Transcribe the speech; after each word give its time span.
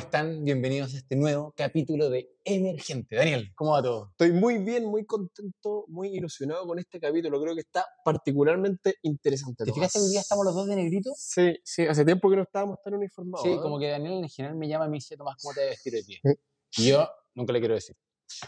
Hola, 0.00 0.08
¿cómo 0.08 0.16
están? 0.16 0.44
Bienvenidos 0.44 0.94
a 0.94 0.96
este 0.96 1.14
nuevo 1.14 1.52
capítulo 1.54 2.08
de 2.08 2.30
Emergente. 2.42 3.16
Daniel, 3.16 3.52
¿cómo 3.54 3.72
va 3.72 3.82
todo? 3.82 4.08
Estoy 4.12 4.32
muy 4.32 4.56
bien, 4.56 4.86
muy 4.86 5.04
contento, 5.04 5.84
muy 5.88 6.08
ilusionado 6.16 6.66
con 6.66 6.78
este 6.78 6.98
capítulo. 6.98 7.38
Creo 7.38 7.54
que 7.54 7.60
está 7.60 7.84
particularmente 8.02 8.94
interesante. 9.02 9.62
¿Te 9.62 9.74
fijaste 9.74 9.98
que 9.98 10.04
hoy 10.04 10.10
día 10.12 10.20
estamos 10.20 10.46
los 10.46 10.54
dos 10.54 10.68
de 10.68 10.76
negrito? 10.76 11.10
Sí, 11.14 11.54
sí, 11.62 11.86
hace 11.86 12.06
tiempo 12.06 12.30
que 12.30 12.36
no 12.36 12.42
estábamos 12.44 12.78
tan 12.82 12.94
uniformados. 12.94 13.42
Sí, 13.42 13.52
¿eh? 13.52 13.58
como 13.60 13.78
que 13.78 13.88
Daniel 13.88 14.14
en 14.22 14.28
general 14.30 14.56
me 14.56 14.68
llama 14.68 14.86
y 14.86 14.88
me 14.88 14.96
dice, 14.96 15.18
Tomás, 15.18 15.36
¿cómo 15.42 15.52
te 15.52 15.66
vestir 15.66 15.94
hoy 15.94 16.02
día? 16.02 16.18
Y 16.78 16.88
yo 16.88 17.06
nunca 17.34 17.52
le 17.52 17.58
quiero 17.58 17.74
decir. 17.74 17.94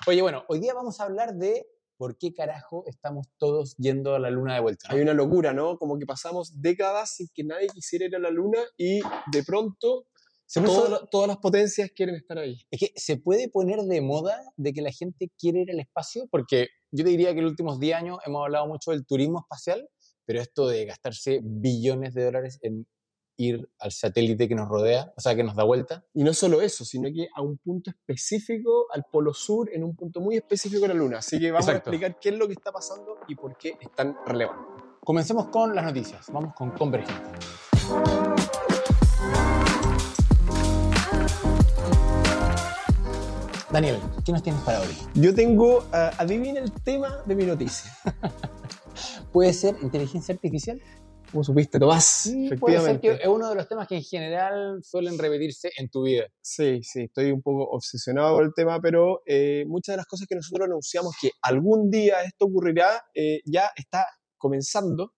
Oye, 0.06 0.22
bueno, 0.22 0.44
hoy 0.48 0.58
día 0.58 0.72
vamos 0.72 1.00
a 1.00 1.04
hablar 1.04 1.34
de 1.34 1.66
por 1.98 2.16
qué 2.16 2.32
carajo 2.32 2.84
estamos 2.86 3.28
todos 3.36 3.76
yendo 3.76 4.14
a 4.14 4.18
la 4.18 4.30
luna 4.30 4.54
de 4.54 4.60
vuelta. 4.60 4.88
Hay 4.90 5.00
una 5.00 5.12
locura, 5.12 5.52
¿no? 5.52 5.76
Como 5.78 5.98
que 5.98 6.06
pasamos 6.06 6.60
décadas 6.60 7.14
sin 7.14 7.28
que 7.34 7.44
nadie 7.44 7.68
quisiera 7.68 8.06
ir 8.06 8.16
a 8.16 8.18
la 8.18 8.30
luna 8.30 8.58
y 8.76 9.00
de 9.30 9.44
pronto 9.46 10.06
La- 10.60 11.06
todas 11.10 11.28
las 11.28 11.38
potencias 11.38 11.90
quieren 11.94 12.14
estar 12.14 12.38
ahí. 12.38 12.58
Es 12.70 12.80
que 12.80 12.92
se 12.96 13.16
puede 13.16 13.48
poner 13.48 13.80
de 13.82 14.00
moda 14.00 14.38
de 14.56 14.72
que 14.72 14.82
la 14.82 14.90
gente 14.92 15.30
quiere 15.38 15.60
ir 15.62 15.70
al 15.70 15.80
espacio, 15.80 16.26
porque 16.30 16.68
yo 16.90 17.04
te 17.04 17.10
diría 17.10 17.32
que 17.32 17.38
en 17.38 17.44
los 17.44 17.52
últimos 17.52 17.80
10 17.80 17.96
años 17.96 18.18
hemos 18.26 18.42
hablado 18.44 18.66
mucho 18.66 18.90
del 18.90 19.06
turismo 19.06 19.40
espacial, 19.40 19.88
pero 20.26 20.40
esto 20.40 20.68
de 20.68 20.84
gastarse 20.84 21.40
billones 21.42 22.14
de 22.14 22.24
dólares 22.24 22.58
en 22.62 22.86
ir 23.38 23.66
al 23.78 23.90
satélite 23.92 24.46
que 24.46 24.54
nos 24.54 24.68
rodea, 24.68 25.12
o 25.16 25.20
sea, 25.20 25.34
que 25.34 25.42
nos 25.42 25.56
da 25.56 25.64
vuelta, 25.64 26.04
Y 26.14 26.22
no 26.22 26.34
solo 26.34 26.60
eso, 26.60 26.84
sino 26.84 27.08
que 27.08 27.28
a 27.34 27.40
un 27.40 27.56
punto 27.58 27.90
específico, 27.90 28.86
al 28.92 29.04
Polo 29.10 29.32
Sur, 29.32 29.70
en 29.72 29.82
un 29.82 29.96
punto 29.96 30.20
muy 30.20 30.36
específico 30.36 30.82
de 30.82 30.88
la 30.88 30.94
Luna. 30.94 31.18
Así 31.18 31.40
que 31.40 31.50
vamos 31.50 31.66
Exacto. 31.66 31.90
a 31.90 31.92
explicar 31.94 32.20
qué 32.20 32.28
es 32.28 32.34
lo 32.36 32.46
que 32.46 32.52
está 32.52 32.70
pasando 32.70 33.16
y 33.26 33.34
por 33.34 33.56
qué 33.56 33.74
es 33.80 33.90
tan 33.92 34.14
relevante. 34.26 34.84
Comencemos 35.00 35.48
con 35.48 35.74
las 35.74 35.84
noticias. 35.84 36.26
Vamos 36.30 36.54
con 36.54 36.70
Convergente. 36.72 37.30
Daniel, 43.72 43.98
¿qué 44.24 44.32
nos 44.32 44.42
tienes 44.42 44.60
para 44.62 44.80
hoy? 44.80 44.88
Yo 45.14 45.34
tengo, 45.34 45.84
ah, 45.92 46.10
adivina 46.18 46.60
el 46.60 46.70
tema 46.72 47.22
de 47.24 47.34
mi 47.34 47.44
noticia. 47.44 47.90
¿Puede 49.32 49.52
ser 49.54 49.76
inteligencia 49.82 50.34
artificial? 50.34 50.80
¿Cómo 51.30 51.42
supiste, 51.42 51.78
Tomás? 51.78 52.04
Sí, 52.04 52.50
puede 52.60 52.76
ser 52.78 52.90
Efectivamente. 52.90 53.00
que 53.00 53.22
es 53.22 53.28
uno 53.28 53.48
de 53.48 53.54
los 53.54 53.66
temas 53.66 53.88
que 53.88 53.96
en 53.96 54.02
general 54.02 54.80
suelen 54.82 55.18
repetirse 55.18 55.70
en 55.78 55.88
tu 55.88 56.02
vida. 56.02 56.26
Sí, 56.42 56.80
sí, 56.82 57.04
estoy 57.04 57.32
un 57.32 57.40
poco 57.40 57.64
obsesionado 57.70 58.36
con 58.36 58.44
el 58.44 58.52
tema, 58.54 58.78
pero 58.82 59.22
eh, 59.24 59.64
muchas 59.66 59.94
de 59.94 59.96
las 59.98 60.06
cosas 60.06 60.26
que 60.28 60.34
nosotros 60.34 60.66
anunciamos 60.66 61.14
que 61.18 61.30
algún 61.40 61.90
día 61.90 62.22
esto 62.24 62.44
ocurrirá, 62.44 63.02
eh, 63.14 63.40
ya 63.46 63.70
está 63.74 64.04
comenzando. 64.36 65.14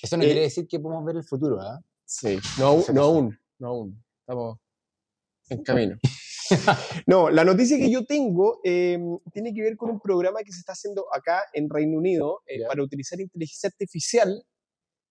Eso 0.00 0.16
no 0.16 0.22
Eh, 0.22 0.26
quiere 0.26 0.42
decir 0.42 0.68
que 0.68 0.78
podemos 0.78 1.04
ver 1.04 1.16
el 1.16 1.24
futuro, 1.24 1.60
¿ah? 1.60 1.80
Sí, 2.04 2.38
no, 2.60 2.84
no 2.94 3.02
aún, 3.02 3.36
no 3.58 3.66
aún. 3.68 4.04
Estamos 4.20 4.58
en 5.48 5.62
camino. 5.64 5.96
No, 7.06 7.30
la 7.30 7.44
noticia 7.44 7.78
que 7.78 7.90
yo 7.90 8.04
tengo 8.04 8.60
eh, 8.64 8.98
tiene 9.32 9.52
que 9.54 9.62
ver 9.62 9.76
con 9.76 9.90
un 9.90 10.00
programa 10.00 10.40
que 10.42 10.52
se 10.52 10.60
está 10.60 10.72
haciendo 10.72 11.06
acá 11.14 11.42
en 11.52 11.68
Reino 11.70 11.98
Unido 11.98 12.42
eh, 12.46 12.64
para 12.66 12.82
utilizar 12.82 13.20
inteligencia 13.20 13.68
artificial 13.68 14.44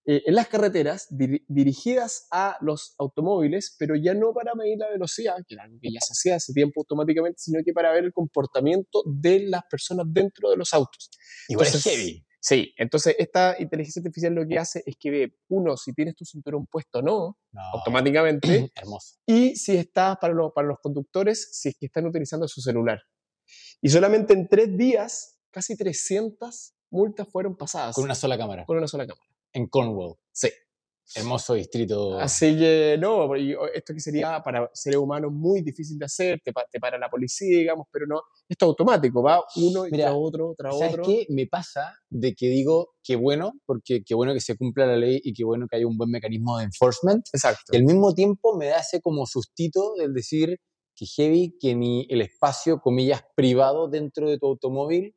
eh, 0.08 0.22
en 0.25 0.36
las 0.36 0.47
carreteras 0.47 1.08
diri- 1.09 1.44
dirigidas 1.47 2.28
a 2.31 2.58
los 2.61 2.94
automóviles, 3.00 3.75
pero 3.80 3.95
ya 3.95 4.13
no 4.13 4.33
para 4.33 4.53
medir 4.53 4.78
la 4.78 4.89
velocidad, 4.89 5.36
que 5.47 5.56
era 5.56 5.63
algo 5.63 5.78
que 5.81 5.91
ya 5.91 6.00
se 6.00 6.11
hacía 6.13 6.36
hace 6.36 6.53
tiempo 6.53 6.81
automáticamente, 6.81 7.39
sino 7.39 7.59
que 7.66 7.73
para 7.73 7.91
ver 7.91 8.03
el 8.06 8.13
comportamiento 8.13 9.02
de 9.06 9.47
las 9.47 9.63
personas 9.69 10.06
dentro 10.09 10.50
de 10.52 10.57
los 10.57 10.73
autos. 10.73 11.09
Igual 11.47 11.67
es 11.67 11.84
heavy. 11.84 12.25
Sí, 12.47 12.75
entonces 12.78 13.16
esta 13.17 13.56
inteligencia 13.57 14.01
artificial 14.01 14.35
lo 14.35 14.45
que 14.47 14.59
hace 14.59 14.83
es 14.85 14.95
que 15.00 15.09
ve, 15.09 15.35
uno, 15.47 15.75
si 15.78 15.94
tienes 15.94 16.16
tu 16.16 16.25
cinturón 16.25 16.67
puesto 16.67 17.00
o 17.00 17.01
no, 17.01 17.38
No, 17.51 17.61
automáticamente, 17.73 18.72
hermoso. 18.75 19.16
y 19.25 19.56
si 19.56 19.75
está 19.78 20.16
para 20.22 20.31
los, 20.35 20.53
para 20.53 20.67
los 20.67 20.78
conductores, 20.79 21.50
si 21.59 21.69
es 21.69 21.75
que 21.79 21.88
están 21.88 22.05
utilizando 22.05 22.47
su 22.47 22.61
celular. 22.61 23.01
Y 23.81 23.89
solamente 23.89 24.34
en 24.35 24.47
tres 24.47 24.78
días, 24.78 25.39
casi 25.50 25.75
300 25.75 26.75
multas 26.91 27.28
fueron 27.31 27.57
pasadas 27.57 27.95
Con 27.95 28.03
una 28.03 28.13
sola 28.13 28.38
cámara. 28.38 28.63
con 28.66 28.78
una 28.78 28.88
sola 28.88 29.07
cámara. 29.07 29.25
En 29.51 29.66
Cornwall. 29.67 30.16
Sí. 30.31 30.50
Hermoso 31.13 31.53
distrito. 31.53 32.19
Así 32.19 32.57
que 32.57 32.97
no, 32.99 33.35
esto 33.35 33.93
que 33.93 33.99
sería 33.99 34.41
para 34.41 34.69
seres 34.73 34.97
humanos 34.97 35.31
muy 35.31 35.61
difícil 35.61 35.99
de 35.99 36.05
hacer, 36.05 36.41
te, 36.43 36.51
te 36.71 36.79
para 36.79 36.97
la 36.97 37.09
policía, 37.09 37.57
digamos, 37.59 37.88
pero 37.91 38.07
no, 38.07 38.21
esto 38.49 38.66
es 38.66 38.69
automático, 38.69 39.21
va 39.21 39.43
uno 39.57 39.88
y 39.88 39.91
Mira, 39.91 40.05
tras 40.05 40.16
otro, 40.17 40.55
tras 40.57 40.77
¿Sabes 40.77 40.93
otro. 40.93 41.05
qué? 41.05 41.27
Me 41.29 41.45
pasa 41.47 41.93
de 42.09 42.33
que 42.33 42.47
digo 42.47 42.95
qué 43.03 43.16
bueno, 43.16 43.53
porque 43.66 44.03
qué 44.03 44.16
bueno 44.16 44.33
que 44.33 44.41
se 44.41 44.57
cumpla 44.57 44.88
la 44.88 44.97
ley 44.97 45.21
y 45.23 45.33
qué 45.33 45.43
bueno 45.43 45.67
que 45.69 45.75
haya 45.77 45.88
un 45.88 45.97
buen 45.97 46.09
mecanismo 46.09 46.57
de 46.57 46.66
enforcement. 46.66 47.25
Exacto. 47.31 47.73
Y 47.73 47.77
al 47.77 47.83
mismo 47.83 48.13
tiempo 48.13 48.57
me 48.57 48.67
da 48.67 48.79
ese 48.79 48.99
como 49.01 49.25
sustito 49.25 49.93
del 49.95 50.13
decir 50.13 50.59
que 50.95 51.05
heavy, 51.05 51.55
que 51.59 51.75
ni 51.75 52.07
el 52.09 52.22
espacio, 52.22 52.79
comillas, 52.79 53.23
privado 53.35 53.89
dentro 53.89 54.29
de 54.29 54.37
tu 54.39 54.47
automóvil 54.47 55.13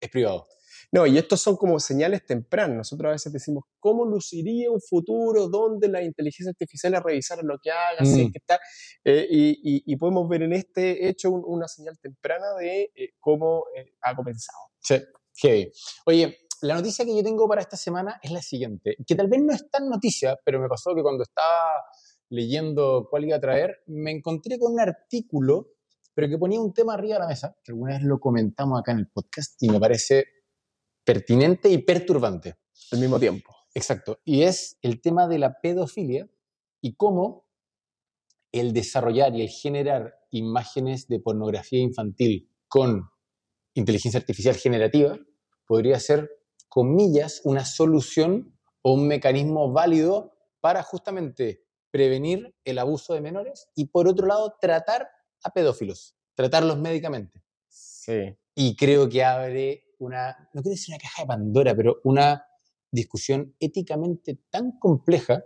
es 0.00 0.10
privado. 0.10 0.46
No, 0.92 1.06
y 1.06 1.16
estos 1.16 1.40
son 1.40 1.56
como 1.56 1.80
señales 1.80 2.26
tempranas. 2.26 2.76
Nosotros 2.76 3.08
a 3.08 3.12
veces 3.12 3.32
decimos, 3.32 3.64
¿cómo 3.80 4.04
luciría 4.04 4.70
un 4.70 4.80
futuro 4.80 5.48
donde 5.48 5.88
la 5.88 6.02
inteligencia 6.02 6.50
artificial 6.50 6.94
revisara 7.02 7.40
lo 7.42 7.58
que 7.62 7.70
haga? 7.70 8.04
si 8.04 8.20
es 8.22 8.28
Mm. 8.28 8.32
que 8.32 8.38
está? 8.38 8.60
Eh, 9.04 9.26
y, 9.30 9.50
y- 9.76 9.82
y 9.86 9.96
podemos 9.96 10.28
ver 10.28 10.42
en 10.42 10.52
este 10.52 11.08
hecho 11.08 11.30
un- 11.30 11.42
una 11.46 11.66
señal 11.66 11.98
temprana 11.98 12.44
de 12.60 12.92
eh, 12.94 13.08
cómo 13.20 13.64
eh, 13.74 13.94
ha 14.02 14.14
comenzado. 14.14 14.58
Sí. 14.80 14.96
Heavy. 15.36 15.72
Oye, 16.04 16.36
la 16.60 16.74
noticia 16.74 17.06
que 17.06 17.16
yo 17.16 17.22
tengo 17.22 17.48
para 17.48 17.62
esta 17.62 17.76
semana 17.78 18.20
es 18.22 18.30
la 18.30 18.42
siguiente, 18.42 18.94
que 19.06 19.14
tal 19.14 19.28
vez 19.28 19.40
no 19.42 19.54
es 19.54 19.70
tan 19.70 19.88
noticia, 19.88 20.38
pero 20.44 20.60
me 20.60 20.68
pasó 20.68 20.94
que 20.94 21.02
cuando 21.02 21.22
estaba 21.22 21.70
leyendo 22.28 23.06
cuál 23.10 23.24
iba 23.24 23.36
a 23.36 23.40
traer, 23.40 23.78
me 23.86 24.10
encontré 24.10 24.58
con 24.58 24.72
un 24.72 24.80
artículo, 24.80 25.68
pero 26.14 26.28
que 26.28 26.36
ponía 26.38 26.60
un 26.60 26.72
tema 26.74 26.94
arriba 26.94 27.14
de 27.14 27.20
la 27.20 27.28
mesa, 27.28 27.56
que 27.64 27.72
alguna 27.72 27.94
vez 27.94 28.02
lo 28.02 28.20
comentamos 28.20 28.78
acá 28.78 28.92
en 28.92 28.98
el 28.98 29.08
podcast 29.08 29.60
y 29.62 29.70
me 29.70 29.80
parece 29.80 30.24
pertinente 31.04 31.68
y 31.68 31.78
perturbante. 31.78 32.56
Al 32.90 32.98
mismo 32.98 33.18
tiempo. 33.18 33.54
Exacto. 33.74 34.20
Y 34.24 34.42
es 34.42 34.78
el 34.82 35.00
tema 35.00 35.28
de 35.28 35.38
la 35.38 35.60
pedofilia 35.60 36.28
y 36.80 36.94
cómo 36.94 37.46
el 38.52 38.72
desarrollar 38.72 39.34
y 39.34 39.42
el 39.42 39.48
generar 39.48 40.14
imágenes 40.30 41.08
de 41.08 41.20
pornografía 41.20 41.80
infantil 41.80 42.50
con 42.68 43.10
inteligencia 43.74 44.20
artificial 44.20 44.56
generativa 44.56 45.18
podría 45.66 45.98
ser, 46.00 46.30
comillas, 46.68 47.40
una 47.44 47.64
solución 47.64 48.58
o 48.82 48.92
un 48.92 49.08
mecanismo 49.08 49.72
válido 49.72 50.32
para 50.60 50.82
justamente 50.82 51.64
prevenir 51.90 52.54
el 52.64 52.78
abuso 52.78 53.14
de 53.14 53.20
menores 53.20 53.68
y 53.74 53.86
por 53.86 54.08
otro 54.08 54.26
lado 54.26 54.56
tratar 54.60 55.08
a 55.44 55.52
pedófilos, 55.52 56.14
tratarlos 56.34 56.78
médicamente. 56.78 57.42
Sí. 57.68 58.36
Y 58.54 58.76
creo 58.76 59.08
que 59.08 59.24
abre 59.24 59.84
una, 60.04 60.36
no 60.52 60.62
quiero 60.62 60.70
decir 60.74 60.92
una 60.94 60.98
caja 61.02 61.22
de 61.22 61.28
Pandora, 61.28 61.74
pero 61.74 62.00
una 62.04 62.44
discusión 62.90 63.54
éticamente 63.58 64.38
tan 64.50 64.78
compleja 64.78 65.44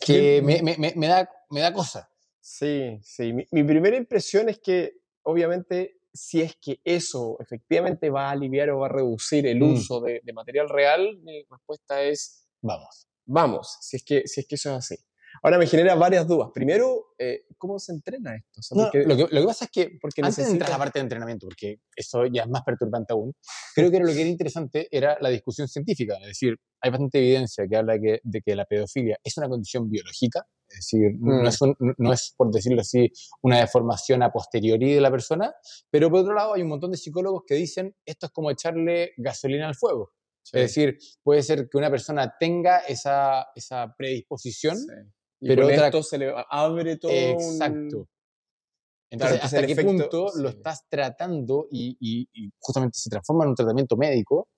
que 0.00 0.42
me, 0.42 0.62
me- 0.62 0.76
me- 0.76 0.92
me 0.96 1.06
da, 1.06 1.28
me 1.50 1.60
da 1.60 1.72
cosa. 1.72 2.10
Sí, 2.40 2.98
sí. 3.02 3.32
Mi, 3.32 3.46
mi 3.52 3.64
primera 3.64 3.96
impresión 3.96 4.48
es 4.48 4.58
que, 4.58 4.96
obviamente, 5.22 5.98
si 6.12 6.42
es 6.42 6.56
que 6.56 6.80
eso 6.84 7.36
efectivamente 7.40 8.10
va 8.10 8.28
a 8.28 8.32
aliviar 8.32 8.70
o 8.70 8.80
va 8.80 8.86
a 8.86 8.90
reducir 8.90 9.46
el 9.46 9.60
Mm. 9.60 9.72
uso 9.72 10.00
de, 10.00 10.20
de 10.22 10.32
material 10.32 10.68
real, 10.68 11.18
mi 11.22 11.42
respuesta 11.50 12.02
es 12.02 12.48
Vamos. 12.60 13.08
vamos, 13.26 13.78
si 13.80 13.96
es 13.96 14.04
que, 14.04 14.26
si 14.26 14.40
es 14.40 14.46
que 14.46 14.54
eso 14.56 14.70
es 14.70 14.76
así. 14.76 14.96
Ahora 15.44 15.58
me 15.58 15.66
genera 15.66 15.94
varias 15.94 16.26
dudas. 16.26 16.48
Primero, 16.54 17.08
eh, 17.18 17.44
¿cómo 17.58 17.78
se 17.78 17.92
entrena 17.92 18.34
esto? 18.34 18.60
O 18.60 18.62
sea, 18.62 18.76
No, 18.78 18.84
lo, 18.84 18.90
que, 19.14 19.34
lo 19.34 19.40
que 19.42 19.46
pasa 19.46 19.66
es 19.66 19.70
que, 19.70 19.98
porque 20.00 20.22
antes 20.22 20.36
de 20.38 20.42
entrar 20.44 20.54
a 20.54 20.56
necesita- 20.56 20.70
la 20.70 20.78
parte 20.78 20.98
de 20.98 21.02
entrenamiento, 21.02 21.46
porque 21.46 21.80
eso 21.94 22.24
ya 22.24 22.44
es 22.44 22.48
más 22.48 22.62
perturbante 22.62 23.12
aún, 23.12 23.34
creo 23.74 23.90
que 23.90 24.00
lo 24.00 24.06
que 24.06 24.20
era 24.22 24.30
interesante 24.30 24.88
era 24.90 25.18
la 25.20 25.28
discusión 25.28 25.68
científica. 25.68 26.16
Es 26.22 26.28
decir, 26.28 26.56
hay 26.80 26.90
bastante 26.90 27.18
evidencia 27.18 27.66
que 27.68 27.76
habla 27.76 27.98
que- 28.00 28.20
de 28.22 28.40
que 28.40 28.56
la 28.56 28.64
pedofilia 28.64 29.18
es 29.22 29.36
una 29.36 29.48
condición 29.50 29.90
biológica, 29.90 30.46
es 30.66 30.76
decir, 30.76 31.12
Mm. 31.18 31.42
no, 31.42 31.48
es 31.48 31.60
un- 31.60 31.76
no 31.98 32.12
es, 32.14 32.32
por 32.38 32.50
decirlo 32.50 32.80
así, 32.80 33.12
una 33.42 33.58
deformación 33.60 34.22
a 34.22 34.32
posteriori 34.32 34.94
de 34.94 35.00
la 35.02 35.10
persona, 35.10 35.54
pero 35.90 36.08
por 36.10 36.20
otro 36.20 36.32
lado 36.32 36.54
hay 36.54 36.62
un 36.62 36.68
montón 36.68 36.90
de 36.90 36.96
psicólogos 36.96 37.42
que 37.46 37.54
dicen 37.56 37.94
esto 38.06 38.26
es 38.26 38.32
como 38.32 38.50
echarle 38.50 39.12
gasolina 39.18 39.68
al 39.68 39.74
fuego. 39.74 40.10
Sí, 40.42 40.58
Es 40.58 40.62
decir, 40.74 40.98
puede 41.22 41.42
ser 41.42 41.68
que 41.70 41.76
una 41.78 41.90
persona 41.90 42.34
tenga 42.40 42.78
esa, 42.80 43.46
esa 43.54 43.94
predisposición, 43.96 44.76
sí. 44.78 44.86
Y 45.40 45.48
pero 45.48 45.62
con 45.64 45.72
otra- 45.72 45.86
esto 45.88 46.02
se 46.02 46.18
le 46.18 46.32
abre 46.50 46.96
todo 46.96 47.10
un- 47.12 47.16
Exacto. 47.18 48.08
Entonces, 49.10 49.44
¿hasta 49.44 49.64
qué 49.66 49.72
efecto- 49.72 49.90
punto 49.92 50.30
lo 50.36 50.48
estás 50.48 50.86
tratando 50.88 51.68
y, 51.70 51.96
y- 52.00 52.28
y 52.32 52.50
justamente 52.58 52.98
se 52.98 53.10
transforma 53.10 53.44
en 53.44 53.50
un 53.50 53.54
tratamiento 53.56 53.96
médico? 53.96 54.48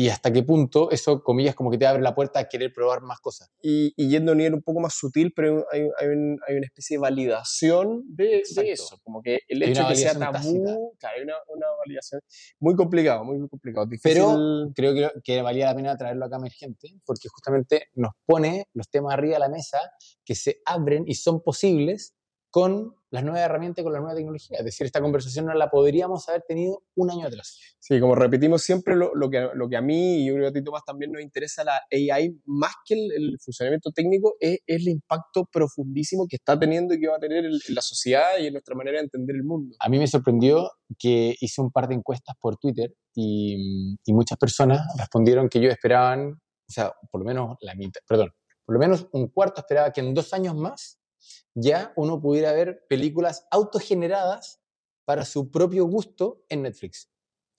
¿Y 0.00 0.08
hasta 0.08 0.32
qué 0.32 0.42
punto 0.42 0.90
eso, 0.90 1.22
comillas, 1.22 1.54
como 1.54 1.70
que 1.70 1.76
te 1.76 1.86
abre 1.86 2.00
la 2.02 2.14
puerta 2.14 2.40
a 2.40 2.48
querer 2.48 2.72
probar 2.72 3.02
más 3.02 3.20
cosas? 3.20 3.50
y, 3.62 3.92
y 3.96 4.08
yendo 4.08 4.30
a 4.30 4.32
un 4.32 4.38
nivel 4.38 4.54
un 4.54 4.62
poco 4.62 4.80
más 4.80 4.94
sutil, 4.94 5.32
pero 5.36 5.66
hay, 5.70 5.82
hay, 5.98 6.08
un- 6.08 6.38
hay 6.48 6.56
una 6.56 6.64
especie 6.66 6.96
de 6.96 7.00
validación 7.02 8.02
de, 8.06 8.42
de 8.54 8.72
eso. 8.72 8.98
Como 9.02 9.20
que 9.20 9.40
el 9.46 9.62
hecho 9.62 9.82
de 9.82 9.88
que 9.90 9.96
sea 9.96 10.18
tabú, 10.18 10.94
claro, 10.98 11.16
hay 11.16 11.22
una, 11.22 11.34
una 11.48 11.66
validación 11.84 12.20
muy 12.60 12.74
complicado, 12.76 13.24
muy, 13.24 13.38
muy 13.38 13.48
complicado. 13.50 13.84
Difícil, 13.86 14.12
Pero 14.12 14.72
creo 14.74 14.94
que, 14.94 15.20
que 15.22 15.42
valía 15.42 15.66
la 15.66 15.74
pena 15.74 15.96
traerlo 15.98 16.24
acá 16.24 16.36
emergente, 16.36 16.88
porque 17.04 17.28
justamente 17.28 17.88
nos 17.94 18.12
pone 18.24 18.64
los 18.72 18.88
temas 18.88 19.12
arriba 19.12 19.34
de 19.34 19.40
la 19.40 19.48
mesa 19.50 19.78
que 20.24 20.34
se 20.34 20.62
abren 20.64 21.04
y 21.06 21.14
son 21.14 21.42
posibles 21.42 22.14
con 22.50 22.94
las 23.10 23.24
nuevas 23.24 23.42
herramientas 23.42 23.82
con 23.82 23.92
la 23.92 23.98
nueva 23.98 24.14
tecnología. 24.14 24.58
Es 24.58 24.64
decir, 24.64 24.86
esta 24.86 25.00
conversación 25.00 25.46
no 25.46 25.54
la 25.54 25.68
podríamos 25.68 26.28
haber 26.28 26.42
tenido 26.42 26.82
un 26.94 27.10
año 27.10 27.26
atrás. 27.26 27.58
Sí, 27.78 27.98
como 27.98 28.14
repetimos 28.14 28.62
siempre, 28.62 28.94
lo, 28.94 29.14
lo 29.14 29.28
que, 29.28 29.48
lo 29.54 29.68
que 29.68 29.76
a 29.76 29.80
mí 29.80 30.18
y 30.18 30.26
yo 30.26 30.34
creo 30.34 30.44
que 30.44 30.58
a 30.58 30.60
ti 30.60 30.64
Tomás 30.64 30.84
también 30.84 31.10
nos 31.10 31.22
interesa 31.22 31.64
la 31.64 31.82
AI, 31.90 32.40
más 32.46 32.72
que 32.84 32.94
el, 32.94 33.12
el 33.12 33.38
funcionamiento 33.40 33.90
técnico, 33.90 34.34
es, 34.38 34.60
es, 34.66 34.80
el 34.80 34.88
impacto 34.88 35.44
profundísimo 35.50 36.26
que 36.28 36.36
está 36.36 36.58
teniendo 36.58 36.94
y 36.94 37.00
que 37.00 37.08
va 37.08 37.16
a 37.16 37.20
tener 37.20 37.44
en, 37.44 37.52
en, 37.52 37.74
la 37.74 37.82
sociedad 37.82 38.38
y 38.38 38.46
en 38.46 38.52
nuestra 38.52 38.76
manera 38.76 38.98
de 38.98 39.04
entender 39.04 39.34
el 39.34 39.44
mundo. 39.44 39.74
A 39.80 39.88
mí 39.88 39.98
me 39.98 40.06
sorprendió 40.06 40.70
que 40.98 41.34
hice 41.40 41.60
un 41.60 41.72
par 41.72 41.88
de 41.88 41.96
encuestas 41.96 42.36
por 42.40 42.58
Twitter 42.58 42.94
y, 43.14 43.96
y 44.04 44.12
muchas 44.12 44.38
personas 44.38 44.86
respondieron 44.96 45.48
que 45.48 45.58
ellos 45.58 45.72
esperaban, 45.72 46.30
o 46.32 46.72
sea, 46.72 46.92
por 47.10 47.22
lo 47.22 47.26
menos 47.26 47.56
la 47.60 47.74
mitad, 47.74 48.00
perdón, 48.06 48.30
por 48.64 48.74
lo 48.74 48.78
menos 48.78 49.08
un 49.12 49.28
cuarto 49.28 49.62
esperaba 49.62 49.92
que 49.92 50.00
en 50.00 50.14
dos 50.14 50.32
años 50.32 50.54
más 50.54 50.99
ya 51.54 51.92
uno 51.96 52.20
pudiera 52.20 52.52
ver 52.52 52.84
películas 52.88 53.46
autogeneradas 53.50 54.60
para 55.04 55.24
su 55.24 55.50
propio 55.50 55.86
gusto 55.86 56.44
en 56.48 56.62
Netflix. 56.62 57.10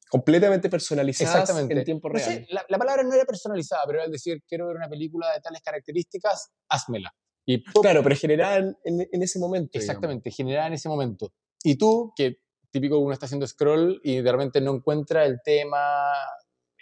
Completamente 0.09 0.69
personalizadas 0.69 1.35
Exactamente. 1.35 1.79
en 1.79 1.85
tiempo 1.85 2.09
real. 2.09 2.29
No 2.29 2.35
sé, 2.35 2.47
la, 2.49 2.65
la, 2.67 2.77
palabra 2.77 3.03
no 3.03 3.13
era 3.13 3.25
personalizada, 3.25 3.83
pero 3.87 3.99
era 4.01 4.09
decir, 4.09 4.43
quiero 4.47 4.67
ver 4.67 4.75
una 4.75 4.89
película 4.89 5.31
de 5.33 5.39
tales 5.39 5.61
características, 5.61 6.51
házmela. 6.69 7.13
Y 7.45 7.63
claro, 7.63 8.03
pero 8.03 8.15
generada 8.15 8.57
en, 8.57 8.77
en, 8.83 9.07
en, 9.11 9.23
ese 9.23 9.39
momento. 9.39 9.77
Exactamente, 9.77 10.29
digamos. 10.29 10.37
generada 10.37 10.67
en 10.67 10.73
ese 10.73 10.89
momento. 10.89 11.33
Y 11.63 11.75
tú, 11.75 12.11
que 12.15 12.37
típico 12.71 12.97
uno 12.99 13.13
está 13.13 13.25
haciendo 13.25 13.47
scroll 13.47 13.99
y 14.03 14.21
de 14.21 14.31
repente 14.31 14.61
no 14.61 14.75
encuentra 14.75 15.25
el 15.25 15.39
tema, 15.43 16.11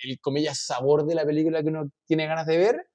el 0.03 0.19
comillas 0.19 0.59
sabor 0.59 1.05
de 1.05 1.15
la 1.15 1.25
película 1.25 1.61
que 1.61 1.69
uno 1.69 1.91
tiene 2.05 2.27
ganas 2.27 2.45
de 2.45 2.57
ver, 2.57 2.87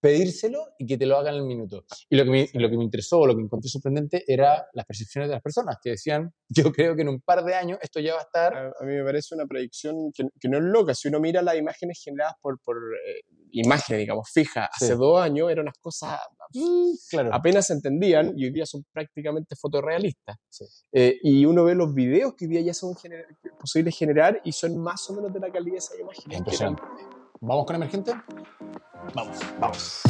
pedírselo 0.00 0.66
y 0.78 0.86
que 0.86 0.96
te 0.96 1.06
lo 1.06 1.16
hagan 1.16 1.34
en 1.34 1.40
el 1.42 1.46
minuto. 1.46 1.84
Y 2.08 2.16
lo 2.16 2.24
que, 2.24 2.30
me, 2.30 2.48
lo 2.54 2.70
que 2.70 2.76
me 2.76 2.84
interesó, 2.84 3.26
lo 3.26 3.36
que 3.36 3.42
encontré 3.42 3.68
sorprendente, 3.68 4.24
era 4.26 4.66
las 4.72 4.86
percepciones 4.86 5.28
de 5.28 5.34
las 5.34 5.42
personas, 5.42 5.76
que 5.82 5.90
decían, 5.90 6.32
yo 6.48 6.72
creo 6.72 6.96
que 6.96 7.02
en 7.02 7.08
un 7.08 7.20
par 7.20 7.44
de 7.44 7.54
años 7.54 7.78
esto 7.82 8.00
ya 8.00 8.14
va 8.14 8.20
a 8.20 8.22
estar... 8.22 8.56
A, 8.56 8.72
a 8.80 8.84
mí 8.84 8.94
me 8.94 9.04
parece 9.04 9.34
una 9.34 9.46
predicción 9.46 10.10
que, 10.12 10.24
que, 10.40 10.48
no 10.48 10.58
es 10.58 10.64
loca. 10.64 10.94
Si 10.94 11.08
uno 11.08 11.20
mira 11.20 11.42
las 11.42 11.56
imágenes 11.56 12.00
generadas 12.02 12.34
por, 12.40 12.58
por 12.60 12.76
eh, 12.76 13.20
imágenes, 13.52 14.00
digamos, 14.00 14.28
fijas, 14.32 14.68
sí. 14.78 14.86
hace 14.86 14.94
dos 14.94 15.20
años 15.20 15.50
eran 15.50 15.64
unas 15.64 15.78
cosas 15.80 16.18
mm, 16.54 16.92
claro. 17.10 17.30
apenas 17.32 17.66
se 17.66 17.74
entendían 17.74 18.32
y 18.36 18.44
hoy 18.44 18.52
día 18.52 18.66
son 18.66 18.84
prácticamente 18.92 19.56
fotorrealistas. 19.56 20.36
Sí. 20.48 20.64
Eh, 20.92 21.18
y 21.22 21.44
uno 21.44 21.64
ve 21.64 21.74
los 21.74 21.94
videos 21.94 22.34
que 22.36 22.46
hoy 22.46 22.52
día 22.52 22.60
ya 22.60 22.74
son 22.74 22.96
gener 22.96 23.26
posibles 23.58 23.96
generar 23.96 24.40
y 24.44 24.52
son 24.52 24.78
más 24.78 25.08
o 25.10 25.14
menos 25.14 25.32
de 25.32 25.40
la 25.40 25.50
calidad 25.50 25.74
de 25.74 25.78
esa 25.78 25.94
imagen. 26.00 26.76
¿Vamos 27.42 27.64
con 27.64 27.76
emergente? 27.76 28.12
Vamos, 29.14 29.38
vamos. 29.58 30.02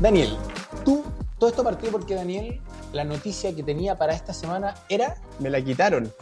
Daniel, 0.00 0.36
tú, 0.84 1.04
todo 1.38 1.50
esto 1.50 1.62
partió 1.62 1.92
porque 1.92 2.16
Daniel, 2.16 2.60
la 2.92 3.04
noticia 3.04 3.54
que 3.54 3.62
tenía 3.62 3.96
para 3.96 4.12
esta 4.12 4.34
semana 4.34 4.74
era... 4.88 5.22
Me 5.38 5.50
la 5.50 5.62
quitaron. 5.62 6.12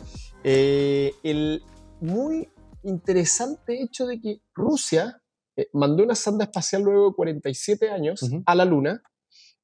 Eh, 0.45 1.15
el 1.23 1.63
muy 2.03 2.51
interesante 2.83 3.83
hecho 3.83 4.07
de 4.07 4.21
que 4.21 4.43
Rusia 4.53 5.23
eh, 5.57 5.69
mandó 5.73 6.03
una 6.03 6.15
sonda 6.15 6.45
espacial 6.45 6.83
luego 6.83 7.09
de 7.09 7.15
47 7.17 7.91
años 7.91 8.23
uh 8.25 8.27
-huh. 8.27 8.43
a 8.45 8.55
la 8.55 8.67
Luna. 8.67 9.03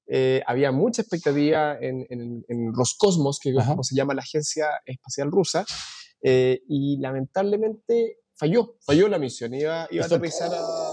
Eh, 0.06 0.42
había 0.46 0.72
mucha 0.72 1.02
expectativa 1.02 1.76
en, 1.78 2.06
en, 2.08 2.42
en 2.48 2.72
Roscosmos, 2.72 3.38
que 3.38 3.50
es 3.50 3.56
como 3.56 3.82
se 3.84 3.94
llama 3.94 4.14
la 4.14 4.22
agencia 4.22 4.68
espacial 4.86 5.30
rusa, 5.30 5.66
eh, 6.26 6.62
y 6.68 6.96
lamentablemente 7.00 8.20
falló, 8.34 8.78
falló 8.80 9.08
la 9.08 9.18
misión, 9.18 9.52
iba, 9.52 9.86
iba 9.90 10.04
a 10.04 10.06
aterrizar 10.06 10.50
a... 10.54 10.90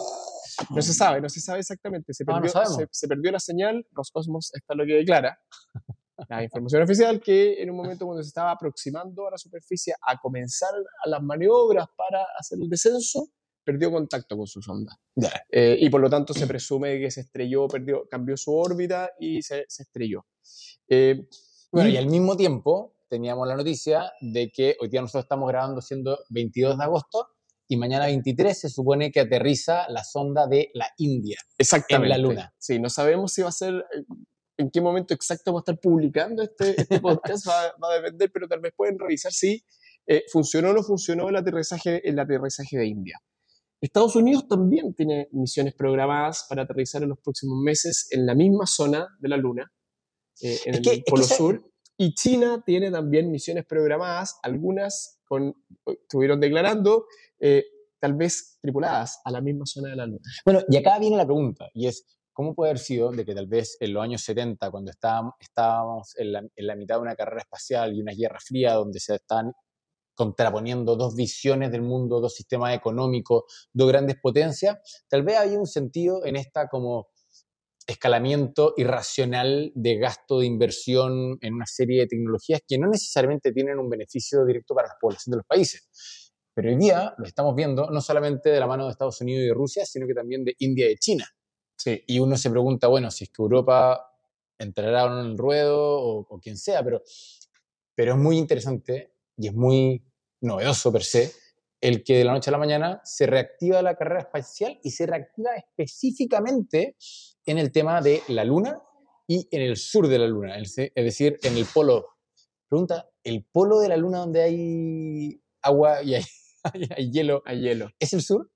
No 0.69 0.81
se 0.81 0.93
sabe, 0.93 1.21
no 1.21 1.29
se 1.29 1.39
sabe 1.39 1.61
exactamente, 1.61 2.13
se 2.13 2.25
perdió, 2.25 2.51
no 2.53 2.65
se, 2.65 2.85
se, 2.91 3.07
perdió 3.07 3.31
la 3.31 3.39
señal, 3.39 3.87
Roscosmos 3.93 4.51
está 4.53 4.75
lo 4.75 4.85
que 4.85 4.95
declara, 4.95 5.39
la 6.29 6.43
información 6.43 6.83
oficial 6.83 7.21
que 7.21 7.61
en 7.61 7.69
un 7.69 7.77
momento 7.77 8.05
cuando 8.05 8.21
se 8.21 8.27
estaba 8.27 8.51
aproximando 8.51 9.25
a 9.25 9.31
la 9.31 9.37
superficie 9.37 9.93
a 10.05 10.19
comenzar 10.19 10.73
a 11.05 11.09
las 11.09 11.23
maniobras 11.23 11.87
para 11.95 12.25
hacer 12.37 12.59
el 12.61 12.69
descenso, 12.69 13.29
perdió 13.63 13.89
contacto 13.89 14.35
con 14.35 14.47
su 14.47 14.61
sonda. 14.61 14.99
Yeah. 15.15 15.45
Eh, 15.49 15.77
y 15.79 15.89
por 15.89 16.01
lo 16.01 16.09
tanto 16.09 16.33
se 16.33 16.45
presume 16.45 16.99
que 16.99 17.09
se 17.09 17.21
estrelló, 17.21 17.69
perdió, 17.69 18.05
cambió 18.09 18.35
su 18.35 18.53
órbita 18.53 19.11
y 19.17 19.41
se, 19.41 19.63
se 19.69 19.83
estrelló. 19.83 20.25
Eh, 20.89 21.25
bueno, 21.71 21.89
y, 21.89 21.93
y 21.93 21.97
al 21.97 22.07
mismo 22.07 22.35
tiempo 22.35 22.93
teníamos 23.11 23.45
la 23.45 23.57
noticia 23.57 24.09
de 24.21 24.49
que 24.51 24.77
hoy 24.79 24.87
día 24.87 25.01
nosotros 25.01 25.25
estamos 25.25 25.49
grabando 25.49 25.81
siendo 25.81 26.17
22 26.29 26.77
de 26.77 26.83
agosto 26.85 27.27
y 27.67 27.75
mañana 27.75 28.05
23 28.05 28.57
se 28.57 28.69
supone 28.69 29.11
que 29.11 29.19
aterriza 29.19 29.85
la 29.89 30.05
sonda 30.05 30.47
de 30.47 30.69
la 30.73 30.87
India 30.97 31.37
Exactamente. 31.57 32.05
en 32.05 32.09
la 32.09 32.17
Luna. 32.17 32.53
Sí, 32.57 32.79
no 32.79 32.89
sabemos 32.89 33.33
si 33.33 33.41
va 33.41 33.49
a 33.49 33.51
ser, 33.51 33.85
en 34.57 34.71
qué 34.71 34.79
momento 34.79 35.13
exacto 35.13 35.51
va 35.51 35.59
a 35.59 35.61
estar 35.61 35.77
publicando 35.77 36.41
este, 36.41 36.79
este 36.79 36.99
podcast, 37.01 37.45
va, 37.49 37.73
va, 37.83 37.91
a 37.91 37.95
depender, 37.95 38.31
pero 38.33 38.47
tal 38.47 38.61
vez 38.61 38.73
pueden 38.75 38.97
revisar 38.97 39.33
si 39.33 39.61
eh, 40.07 40.23
funcionó 40.31 40.69
o 40.69 40.73
no 40.73 40.81
funcionó 40.81 41.27
el 41.27 41.35
aterrizaje, 41.35 42.07
el 42.07 42.17
aterrizaje 42.17 42.77
de 42.77 42.87
India. 42.87 43.19
Estados 43.81 44.15
Unidos 44.15 44.47
también 44.47 44.93
tiene 44.93 45.27
misiones 45.33 45.73
programadas 45.73 46.45
para 46.47 46.63
aterrizar 46.63 47.03
en 47.03 47.09
los 47.09 47.19
próximos 47.19 47.57
meses 47.61 48.07
en 48.11 48.25
la 48.25 48.35
misma 48.35 48.65
zona 48.67 49.05
de 49.19 49.27
la 49.27 49.35
Luna, 49.35 49.69
eh, 50.41 50.59
en 50.65 50.75
es 50.75 50.87
el 50.87 51.03
Polo 51.03 51.23
es 51.23 51.29
que 51.29 51.35
Sur. 51.35 51.70
Y 52.01 52.15
China 52.15 52.63
tiene 52.65 52.89
también 52.89 53.29
misiones 53.29 53.63
programadas, 53.63 54.39
algunas 54.41 55.19
con, 55.23 55.55
estuvieron 55.85 56.39
declarando, 56.39 57.05
eh, 57.39 57.63
tal 57.99 58.15
vez 58.15 58.57
tripuladas 58.59 59.21
a 59.23 59.29
la 59.29 59.39
misma 59.39 59.67
zona 59.67 59.89
de 59.89 59.95
la 59.97 60.07
Luna. 60.07 60.21
Bueno, 60.43 60.61
y 60.67 60.77
acá 60.77 60.97
viene 60.97 61.15
la 61.15 61.25
pregunta, 61.25 61.69
y 61.75 61.85
es, 61.85 62.03
¿cómo 62.33 62.55
puede 62.55 62.71
haber 62.71 62.79
sido 62.79 63.11
de 63.11 63.23
que 63.23 63.35
tal 63.35 63.45
vez 63.45 63.77
en 63.79 63.93
los 63.93 64.01
años 64.01 64.23
70, 64.23 64.71
cuando 64.71 64.89
estábamos, 64.89 65.35
estábamos 65.39 66.17
en, 66.17 66.31
la, 66.31 66.39
en 66.39 66.65
la 66.67 66.75
mitad 66.75 66.95
de 66.95 67.01
una 67.01 67.15
carrera 67.15 67.41
espacial 67.41 67.95
y 67.95 68.01
una 68.01 68.13
guerra 68.13 68.39
fría 68.39 68.73
donde 68.73 68.99
se 68.99 69.13
están 69.13 69.53
contraponiendo 70.15 70.95
dos 70.95 71.15
visiones 71.15 71.71
del 71.71 71.83
mundo, 71.83 72.19
dos 72.19 72.33
sistemas 72.33 72.75
económicos, 72.75 73.43
dos 73.73 73.87
grandes 73.87 74.15
potencias, 74.19 75.03
tal 75.07 75.21
vez 75.21 75.37
había 75.37 75.59
un 75.59 75.67
sentido 75.67 76.25
en 76.25 76.35
esta 76.35 76.67
como 76.67 77.09
escalamiento 77.87 78.73
irracional 78.77 79.71
de 79.75 79.97
gasto 79.97 80.39
de 80.39 80.45
inversión 80.45 81.37
en 81.41 81.53
una 81.53 81.65
serie 81.65 82.01
de 82.01 82.07
tecnologías 82.07 82.61
que 82.67 82.77
no 82.77 82.87
necesariamente 82.87 83.51
tienen 83.51 83.79
un 83.79 83.89
beneficio 83.89 84.45
directo 84.45 84.75
para 84.75 84.89
la 84.89 84.95
población 84.99 85.31
de 85.31 85.37
los 85.37 85.45
países. 85.45 85.89
Pero 86.53 86.69
hoy 86.69 86.77
día 86.77 87.13
lo 87.17 87.25
estamos 87.25 87.55
viendo 87.55 87.89
no 87.89 88.01
solamente 88.01 88.49
de 88.49 88.59
la 88.59 88.67
mano 88.67 88.85
de 88.85 88.91
Estados 88.91 89.19
Unidos 89.21 89.43
y 89.43 89.47
de 89.47 89.53
Rusia, 89.53 89.85
sino 89.85 90.05
que 90.05 90.13
también 90.13 90.43
de 90.43 90.55
India 90.59 90.85
y 90.85 90.89
de 90.89 90.97
China. 90.97 91.25
Sí. 91.77 92.03
Y 92.07 92.19
uno 92.19 92.37
se 92.37 92.49
pregunta, 92.49 92.87
bueno, 92.87 93.09
si 93.09 93.23
es 93.23 93.29
que 93.31 93.41
Europa 93.41 94.05
entrará 94.59 95.05
en 95.05 95.25
el 95.25 95.37
ruedo 95.37 95.99
o, 95.99 96.27
o 96.29 96.39
quien 96.39 96.57
sea, 96.57 96.83
pero, 96.83 97.01
pero 97.95 98.13
es 98.13 98.19
muy 98.19 98.37
interesante 98.37 99.15
y 99.37 99.47
es 99.47 99.53
muy 99.53 100.05
novedoso 100.41 100.91
per 100.91 101.03
se 101.03 101.31
el 101.81 102.03
que 102.03 102.17
de 102.17 102.23
la 102.23 102.33
noche 102.33 102.49
a 102.49 102.53
la 102.53 102.59
mañana 102.59 103.01
se 103.03 103.25
reactiva 103.25 103.81
la 103.81 103.95
carrera 103.95 104.21
espacial 104.21 104.79
y 104.83 104.91
se 104.91 105.07
reactiva 105.07 105.49
específicamente 105.55 106.95
en 107.45 107.57
el 107.57 107.71
tema 107.71 108.01
de 108.01 108.21
la 108.27 108.45
Luna 108.45 108.81
y 109.27 109.47
en 109.51 109.61
el 109.63 109.75
sur 109.77 110.07
de 110.07 110.19
la 110.19 110.27
Luna, 110.27 110.57
es 110.59 110.75
decir, 110.75 111.39
en 111.41 111.57
el 111.57 111.65
polo. 111.65 112.05
Pregunta, 112.69 113.09
¿el 113.23 113.45
polo 113.51 113.79
de 113.79 113.89
la 113.89 113.97
Luna 113.97 114.19
donde 114.19 114.43
hay 114.43 115.41
agua 115.63 116.03
y 116.03 116.15
hay, 116.15 116.23
hay 116.97 117.11
hielo, 117.11 117.41
hay 117.45 117.61
hielo, 117.61 117.89
es 117.99 118.13
el 118.13 118.21
sur? 118.21 118.49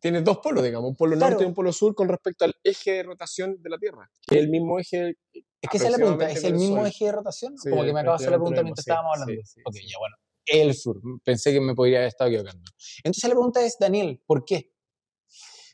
Tiene 0.00 0.20
dos 0.20 0.38
polos, 0.38 0.62
digamos, 0.62 0.90
un 0.90 0.96
polo 0.96 1.16
claro. 1.16 1.30
norte 1.30 1.44
y 1.44 1.48
un 1.48 1.54
polo 1.54 1.72
sur 1.72 1.94
con 1.94 2.08
respecto 2.08 2.44
al 2.44 2.54
eje 2.62 2.92
de 2.92 3.02
rotación 3.02 3.60
de 3.60 3.70
la 3.70 3.78
Tierra, 3.78 4.10
que 4.26 4.36
es 4.36 4.42
el 4.42 4.50
mismo 4.50 4.78
eje. 4.78 5.16
Es 5.32 5.70
que 5.70 5.78
esa 5.78 5.86
es 5.86 5.92
la 5.92 5.96
pregunta, 5.96 6.30
¿es 6.30 6.44
el 6.44 6.54
mismo 6.54 6.76
sol. 6.76 6.86
eje 6.86 7.06
de 7.06 7.12
rotación? 7.12 7.58
Sí, 7.58 7.70
Como 7.70 7.82
que 7.82 7.94
me 7.94 8.00
acabas 8.00 8.20
de 8.20 8.26
hacer 8.26 8.32
la 8.32 8.36
pregunta 8.36 8.62
mientras 8.62 8.84
sí, 8.84 8.90
estábamos 8.90 9.18
hablando. 9.18 9.42
Sí, 9.42 9.60
ok, 9.64 9.74
ya 9.74 9.98
bueno 9.98 10.16
el 10.46 10.74
sur. 10.74 11.00
Pensé 11.24 11.52
que 11.52 11.60
me 11.60 11.74
podría 11.74 11.98
haber 11.98 12.08
estado 12.08 12.30
equivocando. 12.30 12.70
Entonces 12.98 13.24
la 13.24 13.30
pregunta 13.30 13.64
es, 13.64 13.76
Daniel, 13.78 14.22
¿por 14.26 14.44
qué? 14.44 14.72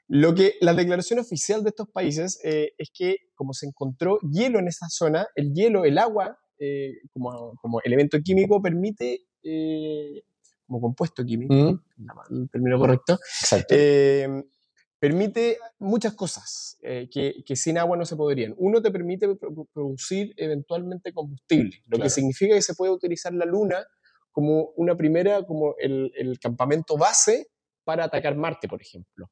Lo 0.08 0.34
que 0.34 0.56
la 0.60 0.74
declaración 0.74 1.20
oficial 1.20 1.62
de 1.62 1.70
estos 1.70 1.88
países 1.88 2.38
eh, 2.44 2.74
es 2.76 2.90
que 2.92 3.16
como 3.34 3.54
se 3.54 3.66
encontró 3.66 4.18
hielo 4.20 4.58
en 4.58 4.68
esa 4.68 4.86
zona, 4.90 5.26
el 5.36 5.54
hielo, 5.54 5.86
el 5.86 5.96
agua, 5.96 6.38
eh, 6.58 6.92
como, 7.12 7.54
como, 7.62 7.80
elemento 7.82 8.18
químico, 8.22 8.60
permite, 8.60 9.22
eh, 9.42 10.22
como 10.66 10.82
compuesto 10.82 11.24
químico, 11.24 11.54
mm. 11.54 11.80
el 12.30 12.50
término 12.50 12.78
correcto, 12.78 13.18
permite 14.98 15.56
muchas 15.78 16.12
cosas 16.12 16.76
que, 16.82 17.42
que, 17.46 17.56
sin 17.56 17.78
agua 17.78 17.96
no 17.96 18.04
se 18.04 18.14
podrían. 18.14 18.54
Uno 18.58 18.82
te 18.82 18.90
permite 18.90 19.26
producir 19.72 20.34
eventualmente 20.36 21.14
combustible, 21.14 21.78
lo 21.86 21.96
claro. 21.96 22.02
que 22.04 22.10
significa 22.10 22.54
que 22.54 22.62
se 22.62 22.74
puede 22.74 22.92
utilizar 22.92 23.32
la 23.32 23.46
luna 23.46 23.82
como 24.32 24.72
una 24.76 24.96
primera, 24.96 25.44
como 25.44 25.74
el, 25.78 26.38
campamento 26.40 26.96
base 26.96 27.48
para 27.84 28.04
atacar 28.04 28.36
Marte, 28.36 28.68
por 28.68 28.80
ejemplo. 28.80 29.30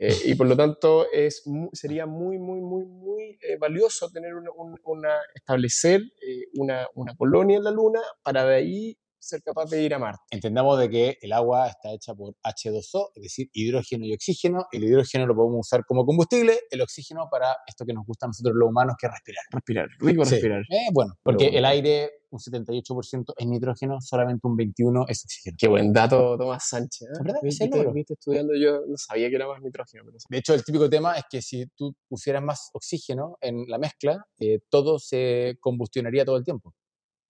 Eh, 0.00 0.14
y 0.26 0.34
por 0.36 0.46
lo 0.46 0.56
tanto 0.56 1.10
es, 1.12 1.42
sería 1.72 2.06
muy, 2.06 2.38
muy, 2.38 2.60
muy, 2.60 2.84
muy 2.86 3.38
eh, 3.42 3.56
valioso 3.58 4.08
tener 4.10 4.34
una, 4.34 4.50
una 4.84 5.16
establecer 5.34 6.00
eh, 6.00 6.44
una, 6.54 6.86
una, 6.94 7.16
colonia 7.16 7.56
en 7.56 7.64
la 7.64 7.72
Luna 7.72 8.00
para 8.22 8.44
de 8.44 8.54
ahí 8.54 8.98
ser 9.18 9.42
capaz 9.42 9.66
de 9.70 9.82
ir 9.82 9.94
a 9.94 9.98
Marte. 9.98 10.22
Entendamos 10.30 10.78
de 10.78 10.88
que 10.90 11.18
el 11.20 11.32
agua 11.32 11.68
está 11.68 11.92
hecha 11.92 12.14
por 12.14 12.34
H2O, 12.42 13.10
es 13.14 13.22
decir, 13.22 13.48
hidrógeno 13.52 14.04
y 14.06 14.14
oxígeno. 14.14 14.66
El 14.72 14.84
hidrógeno 14.84 15.26
lo 15.26 15.34
podemos 15.34 15.60
usar 15.60 15.84
como 15.86 16.04
combustible, 16.04 16.58
el 16.70 16.80
oxígeno 16.80 17.28
para 17.30 17.56
esto 17.66 17.84
que 17.84 17.92
nos 17.92 18.06
gusta 18.06 18.26
a 18.26 18.28
nosotros 18.28 18.54
los 18.56 18.68
humanos, 18.68 18.96
que 18.98 19.06
es 19.06 19.12
respirar. 19.12 19.44
Respirar, 19.50 19.88
rico 19.98 20.24
Sí. 20.24 20.32
respirar. 20.32 20.62
Eh, 20.70 20.88
bueno, 20.92 21.14
porque 21.22 21.44
bueno. 21.46 21.58
el 21.58 21.64
aire, 21.64 22.10
un 22.30 22.38
78% 22.38 23.34
es 23.36 23.46
nitrógeno, 23.46 24.00
solamente 24.00 24.46
un 24.46 24.56
21% 24.56 25.06
es 25.08 25.24
oxígeno. 25.24 25.56
Qué 25.58 25.68
buen 25.68 25.92
dato, 25.92 26.36
Tomás 26.36 26.68
Sánchez. 26.68 27.08
¿eh? 27.08 27.12
¿Es 27.12 27.18
verdad? 27.24 27.40
¿Viste, 27.42 27.70
viste 27.92 28.14
estudiando, 28.14 28.54
yo 28.54 28.80
no 28.86 28.96
sabía 28.96 29.28
que 29.28 29.36
era 29.36 29.48
más 29.48 29.60
nitrógeno. 29.62 30.04
Pero 30.04 30.18
De 30.28 30.38
hecho, 30.38 30.54
el 30.54 30.64
típico 30.64 30.88
tema 30.90 31.14
es 31.16 31.24
que 31.30 31.42
si 31.42 31.66
tú 31.76 31.94
pusieras 32.08 32.42
más 32.42 32.70
oxígeno 32.72 33.36
en 33.40 33.64
la 33.68 33.78
mezcla, 33.78 34.24
eh, 34.38 34.58
todo 34.68 34.98
se 34.98 35.56
combustionaría 35.60 36.24
todo 36.24 36.36
el 36.36 36.44
tiempo. 36.44 36.74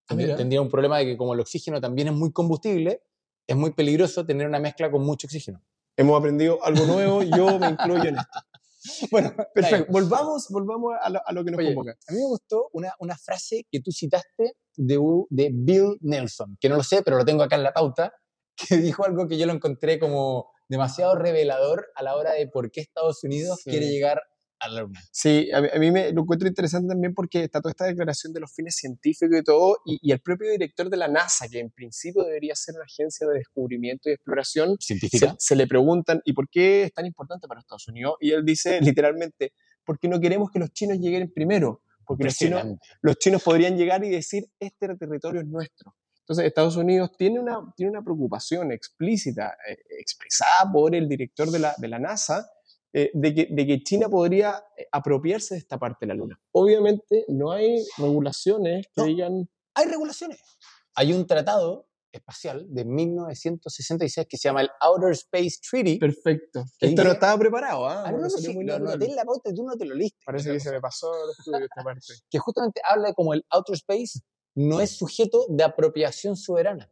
Ah. 0.09 0.37
Tendría 0.37 0.61
un 0.63 0.69
problema 0.71 0.99
de 0.99 1.05
que 1.07 1.17
como 1.17 1.35
el 1.35 1.41
oxígeno 1.41 1.81
también 1.81 2.09
es 2.09 2.15
muy 2.15 2.33
combustible, 2.33 3.03
es 3.47 3.57
muy 3.57 3.73
peligroso 3.73 4.25
tener 4.25 4.47
una 4.47 4.59
mezcla 4.59 4.91
con 4.91 5.03
mucho 5.03 5.27
oxígeno. 5.27 5.63
Hemos 5.97 6.19
aprendido 6.19 6.63
algo 6.65 6.87
nuevo, 6.87 7.23
yo 7.23 7.59
me 7.59 7.69
incluyo 7.71 8.05
en 8.05 8.17
esto. 8.19 8.29
Bueno, 9.11 9.35
Perfecto, 9.55 9.93
volvamos, 9.93 10.47
volvamos 10.49 10.95
a 11.03 11.11
lo, 11.11 11.21
a 11.27 11.33
lo 11.33 11.45
que 11.45 11.51
nos 11.51 11.59
Oye, 11.59 11.75
convoca. 11.75 11.99
a 12.09 12.13
mí 12.13 12.19
me 12.21 12.27
gustó 12.27 12.71
una, 12.73 12.95
una 13.01 13.17
frase 13.19 13.67
que 13.71 13.81
tú 13.81 13.91
citaste 13.93 14.55
de, 14.77 15.51
Bill 15.53 15.99
Nelson, 16.01 16.57
que 16.61 16.69
no 16.71 16.77
lo 16.77 16.83
sé, 16.83 17.03
pero 17.03 17.19
lo 17.19 17.25
tengo 17.25 17.43
acá 17.43 17.57
en 17.57 17.65
la 17.65 17.73
pauta, 17.73 18.15
que 18.69 18.77
dijo 18.79 19.05
algo 19.05 19.27
que 19.29 19.37
yo 19.37 19.45
lo 19.47 19.53
encontré 19.53 19.99
como 19.99 20.51
demasiado 20.69 21.17
revelador 21.17 21.89
a 21.97 22.03
la 22.03 22.17
hora 22.17 22.33
de 22.33 22.47
por 22.47 22.71
qué 22.71 22.81
Estados 22.81 23.23
Unidos 23.25 23.61
Sí. 23.63 23.71
quiere 23.71 23.89
llegar 23.89 24.23
a 24.61 24.69
la 24.69 24.83
Luna. 24.83 25.01
Sí, 25.11 25.51
a 25.53 25.61
mí, 25.61 25.69
a 25.73 25.79
mí 25.79 25.91
me 25.91 26.13
lo 26.13 26.23
encuentro 26.23 26.49
interesante 26.49 26.89
también 26.89 27.15
porque 27.15 27.45
está 27.45 27.61
toda 27.61 27.71
esta 27.71 27.87
declaración 27.87 28.33
de 28.33 28.41
los 28.41 28.53
fines 28.53 28.77
científicos 28.77 29.39
y 29.39 29.43
todo, 29.43 29.79
y, 29.85 29.99
y 30.03 30.13
el 30.13 30.21
propio 30.21 30.51
director 30.51 30.91
de 30.91 30.97
la 30.97 31.09
NASA, 31.09 31.49
que 31.49 31.61
en 31.61 31.71
principio 31.71 32.25
debería 32.25 32.55
ser 32.55 32.75
una 32.77 32.85
agencia 32.85 33.27
de 33.27 33.39
descubrimiento 33.39 34.09
y 34.09 34.13
exploración, 34.13 34.77
se, 34.81 34.99
Científica. 34.99 35.35
se 35.39 35.57
le 35.57 35.67
preguntan, 35.67 36.21
¿y 36.25 36.33
por 36.33 36.49
qué 36.49 36.85
es 36.85 36.93
tan 36.93 37.07
importante 37.07 37.47
para 37.49 37.61
Estados 37.61 37.89
Unidos? 37.89 38.15
Y 38.21 38.31
él 38.33 38.45
dice 38.45 38.81
literalmente, 39.03 39.53
porque 39.85 40.09
no 40.09 40.21
queremos 40.21 40.51
que 40.51 40.59
los 40.59 40.73
chinos 40.73 40.99
lleguen 40.99 41.33
primero, 41.33 41.83
porque 42.07 42.25
los 42.25 42.37
chinos, 42.37 42.65
los 43.03 43.19
chinos 43.19 43.43
podrían 43.43 43.77
llegar 43.77 44.05
y 44.05 44.11
decir, 44.11 44.45
este 44.59 44.97
territorio 44.97 45.41
es 45.41 45.47
nuestro. 45.47 45.95
Entonces, 46.21 46.45
Estados 46.45 46.77
Unidos 46.77 47.13
tiene 47.17 47.41
una, 47.41 47.73
tiene 47.75 47.91
una 47.91 48.03
preocupación 48.03 48.71
explícita, 48.71 49.57
eh, 49.67 49.79
expresada 49.99 50.71
por 50.71 50.95
el 50.95 51.09
director 51.09 51.51
de 51.51 51.59
la, 51.59 51.75
de 51.79 51.89
la 51.89 51.99
NASA, 51.99 52.51
eh, 53.03 53.11
de, 53.15 53.35
que, 53.35 53.49
de 53.51 53.67
que 53.67 53.83
China 53.83 54.09
podría 54.09 54.65
eh, 54.77 54.87
apropiarse 54.93 55.55
de 55.55 55.59
esta 55.61 55.79
parte 55.79 55.99
de 56.01 56.09
la 56.09 56.15
Luna. 56.15 56.41
Obviamente, 56.53 57.25
no 57.29 57.53
hay 57.53 57.85
regulaciones 57.97 58.87
que 58.95 59.01
No. 59.03 59.05
digan... 59.07 59.49
Hay 59.75 59.87
regulaciones. 59.87 60.41
Hay 60.95 61.13
un 61.13 61.27
tratado 61.27 61.87
espacial 62.11 62.67
de 62.69 62.85
1966 62.85 64.27
que 64.29 64.37
se 64.37 64.49
llama 64.49 64.63
el 64.63 64.71
Outer 64.81 65.13
Space 65.13 65.59
Treaty. 65.71 65.99
Perfecto. 65.99 66.65
¿Qué 66.79 66.87
Esto 66.89 67.05
no 67.05 67.13
estaba 67.13 67.39
preparado, 67.39 67.87
¿ah? 67.87 68.05
Ah, 68.07 68.13
no, 68.13 68.19
no, 68.19 68.31
sí, 68.31 68.53
muy 68.55 68.65
lo 68.65 68.73
natural. 68.79 68.99
noté 68.99 69.11
en 69.11 69.17
la 69.17 69.25
pauta 69.25 69.53
tú 69.55 69.65
no 69.65 69.77
te 69.77 69.85
lo 69.85 69.95
leíste. 69.95 70.19
Parece 70.25 70.53
que 70.53 70.59
se 70.61 70.73
me 70.73 70.81
pasó 70.81 71.13
el 71.15 71.31
estudio 71.39 71.65
esta 71.65 71.83
parte. 71.85 72.01
que 72.31 72.39
justamente 72.39 72.81
habla 72.89 73.09
de 73.09 73.15
cómo 73.15 73.35
el 73.35 73.45
outer 73.51 73.75
space 73.77 74.21
no 74.57 74.81
es 74.81 74.91
sujeto 74.97 75.47
de 75.49 75.63
apropiación 75.65 76.37
soberana. 76.37 76.91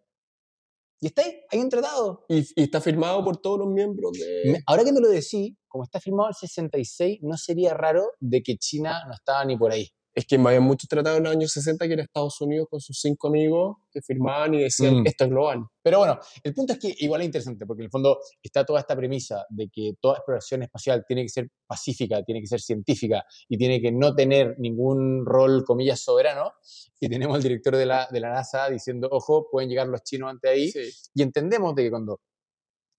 Y 1.00 1.06
está 1.08 1.22
ahí, 1.22 1.40
hay 1.50 1.60
un 1.60 1.68
tratado. 1.68 2.24
Y, 2.28 2.38
y 2.38 2.62
está 2.62 2.80
firmado 2.80 3.22
por 3.24 3.36
todos 3.38 3.58
los 3.58 3.68
miembros 3.68 4.12
de... 4.12 4.60
Ahora 4.66 4.84
que 4.84 4.92
me 4.92 5.00
lo 5.00 5.08
decís, 5.08 5.54
como 5.68 5.84
está 5.84 6.00
firmado 6.00 6.30
el 6.30 6.34
66, 6.34 7.18
no 7.22 7.36
sería 7.36 7.74
raro 7.74 8.12
de 8.18 8.42
que 8.42 8.56
China 8.56 9.02
no 9.06 9.12
estaba 9.14 9.44
ni 9.44 9.56
por 9.56 9.72
ahí. 9.72 9.88
Es 10.16 10.24
que 10.26 10.36
había 10.36 10.60
muchos 10.60 10.88
tratados 10.88 11.18
en 11.18 11.24
los 11.24 11.32
años 11.32 11.52
60 11.52 11.86
que 11.86 11.92
era 11.92 12.02
Estados 12.02 12.40
Unidos 12.40 12.68
con 12.70 12.80
sus 12.80 12.98
cinco 12.98 13.28
amigos 13.28 13.76
que 13.92 14.00
firmaban 14.00 14.54
y 14.54 14.62
decían, 14.62 15.02
Mm. 15.02 15.06
esto 15.06 15.24
es 15.24 15.30
global. 15.30 15.66
Pero 15.82 15.98
bueno, 15.98 16.18
el 16.42 16.54
punto 16.54 16.72
es 16.72 16.78
que 16.78 16.94
igual 17.00 17.20
es 17.20 17.26
interesante, 17.26 17.66
porque 17.66 17.82
en 17.82 17.84
el 17.84 17.90
fondo 17.90 18.18
está 18.42 18.64
toda 18.64 18.80
esta 18.80 18.96
premisa 18.96 19.44
de 19.50 19.68
que 19.68 19.92
toda 20.00 20.16
exploración 20.16 20.62
espacial 20.62 21.04
tiene 21.06 21.22
que 21.22 21.28
ser 21.28 21.48
pacífica, 21.66 22.22
tiene 22.24 22.40
que 22.40 22.46
ser 22.46 22.60
científica 22.60 23.24
y 23.46 23.58
tiene 23.58 23.78
que 23.82 23.92
no 23.92 24.14
tener 24.14 24.54
ningún 24.58 25.26
rol, 25.26 25.64
comillas, 25.64 26.00
soberano. 26.00 26.50
Y 26.98 27.10
tenemos 27.10 27.36
al 27.36 27.42
director 27.42 27.76
de 27.76 27.84
la, 27.84 28.08
de 28.10 28.18
la 28.20 28.30
NASA 28.30 28.70
diciendo, 28.70 29.08
ojo, 29.12 29.48
pueden 29.50 29.68
llegar 29.68 29.86
los 29.86 30.02
chinos 30.02 30.30
ante 30.30 30.48
ahí. 30.48 30.70
Sí. 30.70 30.88
Y 31.14 31.20
entendemos 31.22 31.74
de 31.74 31.82
que 31.84 31.90
cuando 31.90 32.20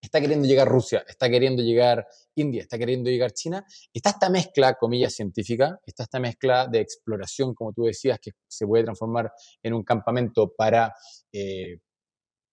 está 0.01 0.21
queriendo 0.21 0.47
llegar 0.47 0.67
Rusia, 0.67 1.03
está 1.07 1.29
queriendo 1.29 1.61
llegar 1.61 2.07
India, 2.35 2.61
está 2.61 2.77
queriendo 2.77 3.09
llegar 3.09 3.31
China, 3.31 3.65
está 3.93 4.11
esta 4.11 4.29
mezcla, 4.29 4.75
comillas, 4.75 5.13
científica, 5.13 5.79
está 5.85 6.03
esta 6.03 6.19
mezcla 6.19 6.67
de 6.67 6.79
exploración, 6.79 7.53
como 7.53 7.73
tú 7.73 7.83
decías, 7.83 8.19
que 8.19 8.31
se 8.47 8.65
puede 8.65 8.83
transformar 8.83 9.31
en 9.63 9.73
un 9.73 9.83
campamento 9.83 10.53
para 10.55 10.93
eh, 11.31 11.79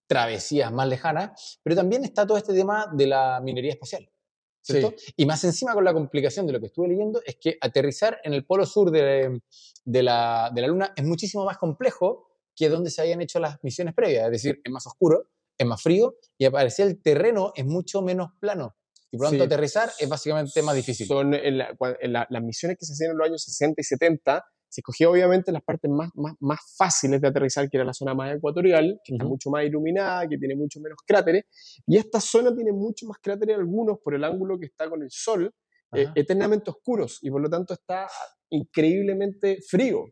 travesías 0.07 0.73
más 0.73 0.89
lejanas, 0.89 1.61
pero 1.63 1.77
también 1.77 2.05
está 2.05 2.27
todo 2.27 2.39
este 2.39 2.55
tema 2.55 2.87
de 2.93 3.07
la 3.07 3.41
minería 3.43 3.73
espacial. 3.73 4.09
¿cierto? 4.63 4.95
Y 5.17 5.27
más 5.27 5.45
encima 5.45 5.75
con 5.75 5.85
la 5.85 5.93
complicación 5.93 6.47
de 6.47 6.55
lo 6.55 6.61
que 6.61 6.67
estuve 6.67 6.89
leyendo 6.89 7.21
es 7.27 7.37
que 7.37 7.59
aterrizar 7.61 8.19
en 8.25 8.33
el 8.33 8.47
polo 8.47 8.65
sur 8.65 8.91
de, 8.91 9.43
de 9.85 10.03
la, 10.03 10.51
de 10.55 10.61
la 10.63 10.69
Luna 10.69 10.93
es 10.97 11.05
muchísimo 11.05 11.45
más 11.45 11.59
complejo 11.59 12.29
que 12.57 12.71
donde 12.71 12.91
se 12.91 13.03
habían 13.03 13.21
hecho 13.21 13.39
las 13.41 13.63
misiones 13.63 13.95
previas, 13.95 14.27
es 14.27 14.31
decir, 14.31 14.61
es 14.65 14.73
más 14.73 14.87
oscuro, 14.87 15.29
es 15.59 15.67
más 15.67 15.83
frío 15.83 16.17
y 16.39 16.45
aparecer 16.45 16.89
el 16.89 17.03
terreno 17.03 17.53
es 17.55 17.65
mucho 17.65 18.03
menos 18.03 18.31
plano. 18.41 18.77
Y 19.11 19.17
por 19.17 19.27
lo 19.27 19.31
tanto 19.31 19.45
Sí. 19.45 19.47
aterrizar 19.47 19.91
es 19.99 20.09
básicamente 20.09 20.63
más 20.63 20.75
difícil. 20.75 21.07
Son 21.07 21.35
en 21.35 21.59
la- 21.59 21.73
cua- 21.77 21.97
en 22.01 22.13
la- 22.13 22.27
las 22.31 22.43
misiones 22.43 22.77
que 22.79 22.85
se 22.87 22.93
hacían 22.95 23.13
en 23.13 23.19
los 23.19 23.27
años 23.29 23.43
60 23.45 23.81
y 23.81 23.85
70, 23.85 24.45
se 24.69 24.81
escogía 24.81 25.09
obviamente 25.09 25.53
las 25.53 25.63
partes 25.63 25.89
más, 25.89 26.11
más, 26.15 26.35
más 26.41 26.59
fáciles 26.77 27.21
de 27.21 27.29
aterrizar, 27.29 27.71
que 27.71 27.77
era 27.77 27.85
la 27.85 27.95
zona 27.95 28.13
más 28.13 28.35
ecuatorial, 28.37 28.99
que 29.05 29.15
está 29.15 29.25
Ujú. 29.25 29.35
mucho 29.35 29.51
más 29.51 29.65
iluminada, 29.65 30.29
que 30.29 30.37
tiene 30.37 30.57
mucho 30.57 30.81
menos 30.81 30.99
cráteres, 31.07 31.45
y 31.87 31.97
esta 31.97 32.21
zona 32.21 32.53
tiene 32.53 32.73
mucho 32.73 33.07
más 33.07 33.19
cráteres, 33.23 33.57
algunos 33.57 33.99
por 34.03 34.17
el 34.17 34.25
ángulo 34.25 34.59
que 34.59 34.67
está 34.67 34.91
con 34.91 35.01
el 35.03 35.11
sol, 35.13 35.55
eh, 35.95 36.09
eternamente 36.17 36.71
oscuros, 36.73 37.21
y 37.23 37.31
por 37.31 37.41
lo 37.41 37.49
tanto 37.49 37.75
está 37.75 38.09
increíblemente 38.51 39.59
frío. 39.69 40.07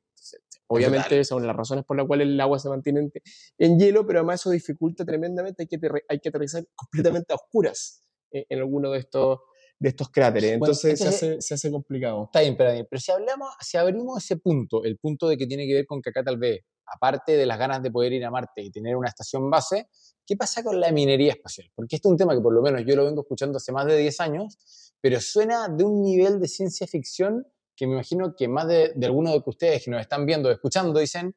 Obviamente 0.73 1.25
son 1.25 1.47
las 1.47 1.55
razones 1.55 1.85
por 1.85 1.97
las 1.97 2.07
cuales 2.07 2.27
el 2.27 2.41
agua 2.41 2.59
se 2.59 2.69
mantiene 2.69 3.01
en, 3.01 3.13
en 3.59 3.79
hielo, 3.79 4.07
pero 4.07 4.21
además 4.21 4.41
eso 4.41 4.51
dificulta 4.51 5.05
tremendamente, 5.05 5.65
hay 5.65 5.67
que, 5.67 5.79
hay 6.09 6.19
que 6.19 6.29
aterrizar 6.29 6.65
completamente 6.75 7.33
a 7.33 7.37
oscuras 7.37 8.03
eh, 8.31 8.47
en 8.49 8.59
alguno 8.59 8.91
de 8.91 9.01
estos, 9.01 9.41
de 9.79 9.91
estos 9.91 10.09
cráteres. 10.09 10.59
Bueno, 10.59 10.73
Entonces 10.73 10.99
se, 10.99 11.09
hace, 11.09 11.41
se 11.43 11.55
hace 11.55 11.71
complicado. 11.71 12.25
Está 12.25 12.41
bien, 12.41 12.57
pero, 12.57 12.71
pero 12.89 13.01
si 13.01 13.13
hablamos, 13.13 13.51
si 13.61 13.77
abrimos 13.77 14.25
ese 14.25 14.37
punto, 14.37 14.83
el 14.85 14.97
punto 14.97 15.29
de 15.29 15.37
que 15.37 15.47
tiene 15.47 15.67
que 15.67 15.75
ver 15.75 15.87
con 15.87 16.01
que 16.01 16.11
acá 16.11 16.25
tal 16.25 16.39
vez, 16.39 16.61
aparte 16.87 17.37
de 17.37 17.45
las 17.45 17.59
ganas 17.59 17.83
de 17.83 17.91
poder 17.91 18.13
ir 18.15 18.25
a 18.25 18.31
Marte 18.31 18.63
y 18.63 18.71
tener 18.71 18.97
una 18.97 19.09
estación 19.09 19.51
base, 19.51 19.89
¿qué 20.27 20.37
pasa 20.37 20.63
con 20.63 20.81
la 20.81 20.91
minería 20.91 21.33
espacial? 21.33 21.71
Porque 21.75 21.97
este 21.97 22.09
es 22.09 22.13
un 22.13 22.17
tema 22.17 22.35
que 22.35 22.41
por 22.41 22.55
lo 22.55 22.63
menos 22.63 22.83
yo 22.87 22.97
lo 22.97 23.05
vengo 23.05 23.23
escuchando 23.23 23.59
hace 23.59 23.73
más 23.73 23.87
de 23.87 23.99
10 23.99 24.21
años, 24.21 24.95
pero 25.03 25.21
suena 25.21 25.69
de 25.69 25.85
un 25.85 26.01
nivel 26.01 26.41
de 26.41 26.49
ciencia 26.49 26.87
ficción 26.87 27.47
que 27.83 27.89
me 27.89 27.95
imagino 27.95 28.33
que 28.39 28.47
más 28.47 28.69
de, 28.69 28.93
de 28.95 29.07
algunos 29.07 29.33
de 29.33 29.43
ustedes 29.45 29.85
que 29.85 29.91
nos 29.91 30.01
están 30.01 30.25
viendo 30.25 30.49
o 30.49 30.53
escuchando 30.53 31.01
dicen, 31.01 31.35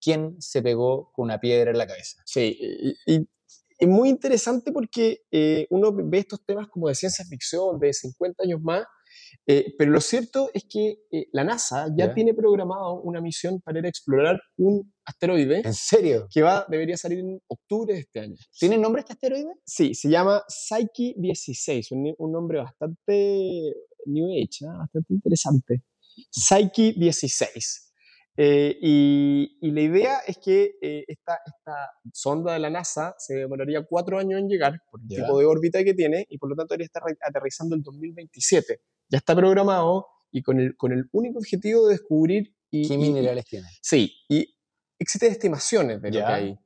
¿quién 0.00 0.40
se 0.40 0.62
pegó 0.62 1.10
con 1.12 1.24
una 1.24 1.40
piedra 1.40 1.72
en 1.72 1.78
la 1.78 1.84
cabeza? 1.88 2.22
Sí, 2.24 2.56
y, 2.60 3.12
y- 3.12 3.28
es 3.76 3.88
muy 3.88 4.08
interesante 4.10 4.70
porque 4.72 5.22
eh, 5.32 5.66
uno 5.70 5.90
ve 5.92 6.18
estos 6.18 6.44
temas 6.44 6.68
como 6.68 6.86
de 6.88 6.94
ciencia 6.94 7.24
ficción 7.24 7.78
de 7.80 7.92
50 7.94 8.44
años 8.44 8.60
más, 8.60 8.84
eh, 9.46 9.74
pero 9.78 9.90
lo 9.90 10.00
cierto 10.02 10.50
es 10.54 10.64
que 10.68 10.98
eh, 11.10 11.26
la 11.32 11.42
NASA 11.44 11.88
ya 11.96 12.08
Ya. 12.08 12.14
tiene 12.14 12.34
programado 12.34 13.00
una 13.00 13.20
misión 13.22 13.60
para 13.62 13.78
ir 13.80 13.86
a 13.86 13.88
explorar 13.88 14.38
un 14.58 14.92
asteroide 15.04 15.62
¿En 15.64 15.72
serio? 15.74 16.28
que 16.30 16.42
va, 16.42 16.66
debería 16.68 16.96
salir 16.98 17.18
en 17.20 17.40
octubre 17.48 17.94
de 17.94 18.00
este 18.00 18.20
año. 18.20 18.36
¿Tiene 18.58 18.76
nombre 18.78 19.00
este 19.00 19.14
asteroide? 19.14 19.54
Sí, 19.64 19.94
se 19.94 20.08
llama 20.10 20.44
Psyche 20.46 21.14
16, 21.16 21.90
un, 21.92 22.14
un 22.18 22.30
nombre 22.32 22.58
bastante 22.58 23.72
New 24.06 24.28
Age, 24.30 24.66
¿ah? 24.68 24.78
bastante 24.78 25.14
interesante. 25.14 25.82
Psyche 26.30 26.92
16. 26.96 27.86
Eh, 28.36 28.78
y, 28.80 29.58
y 29.60 29.70
la 29.72 29.80
idea 29.82 30.18
es 30.26 30.38
que 30.38 30.76
eh, 30.80 31.04
esta, 31.08 31.38
esta 31.44 31.90
sonda 32.12 32.52
de 32.54 32.58
la 32.60 32.70
NASA 32.70 33.14
se 33.18 33.34
demoraría 33.34 33.84
cuatro 33.84 34.18
años 34.18 34.40
en 34.40 34.48
llegar 34.48 34.80
por 34.90 35.00
el 35.02 35.08
tipo 35.08 35.38
de 35.38 35.44
órbita 35.44 35.84
que 35.84 35.92
tiene 35.94 36.24
y 36.28 36.38
por 36.38 36.48
lo 36.48 36.56
tanto 36.56 36.72
debería 36.74 36.86
estar 36.86 37.02
aterrizando 37.20 37.74
el 37.76 37.82
2027. 37.82 38.80
Ya 39.10 39.18
está 39.18 39.34
programado 39.34 40.06
y 40.32 40.42
con 40.42 40.58
el, 40.60 40.76
con 40.76 40.92
el 40.92 41.04
único 41.12 41.38
objetivo 41.38 41.86
de 41.88 41.94
descubrir 41.94 42.54
y, 42.70 42.86
¿Qué 42.88 42.94
y- 42.94 42.98
minerales 42.98 43.44
tiene? 43.44 43.66
Sí, 43.82 44.12
y 44.28 44.46
existen 44.98 45.32
estimaciones 45.32 46.00
de 46.00 46.10
lo 46.10 46.18
que 46.18 46.24
hay. 46.24 46.50
¿De 46.52 46.58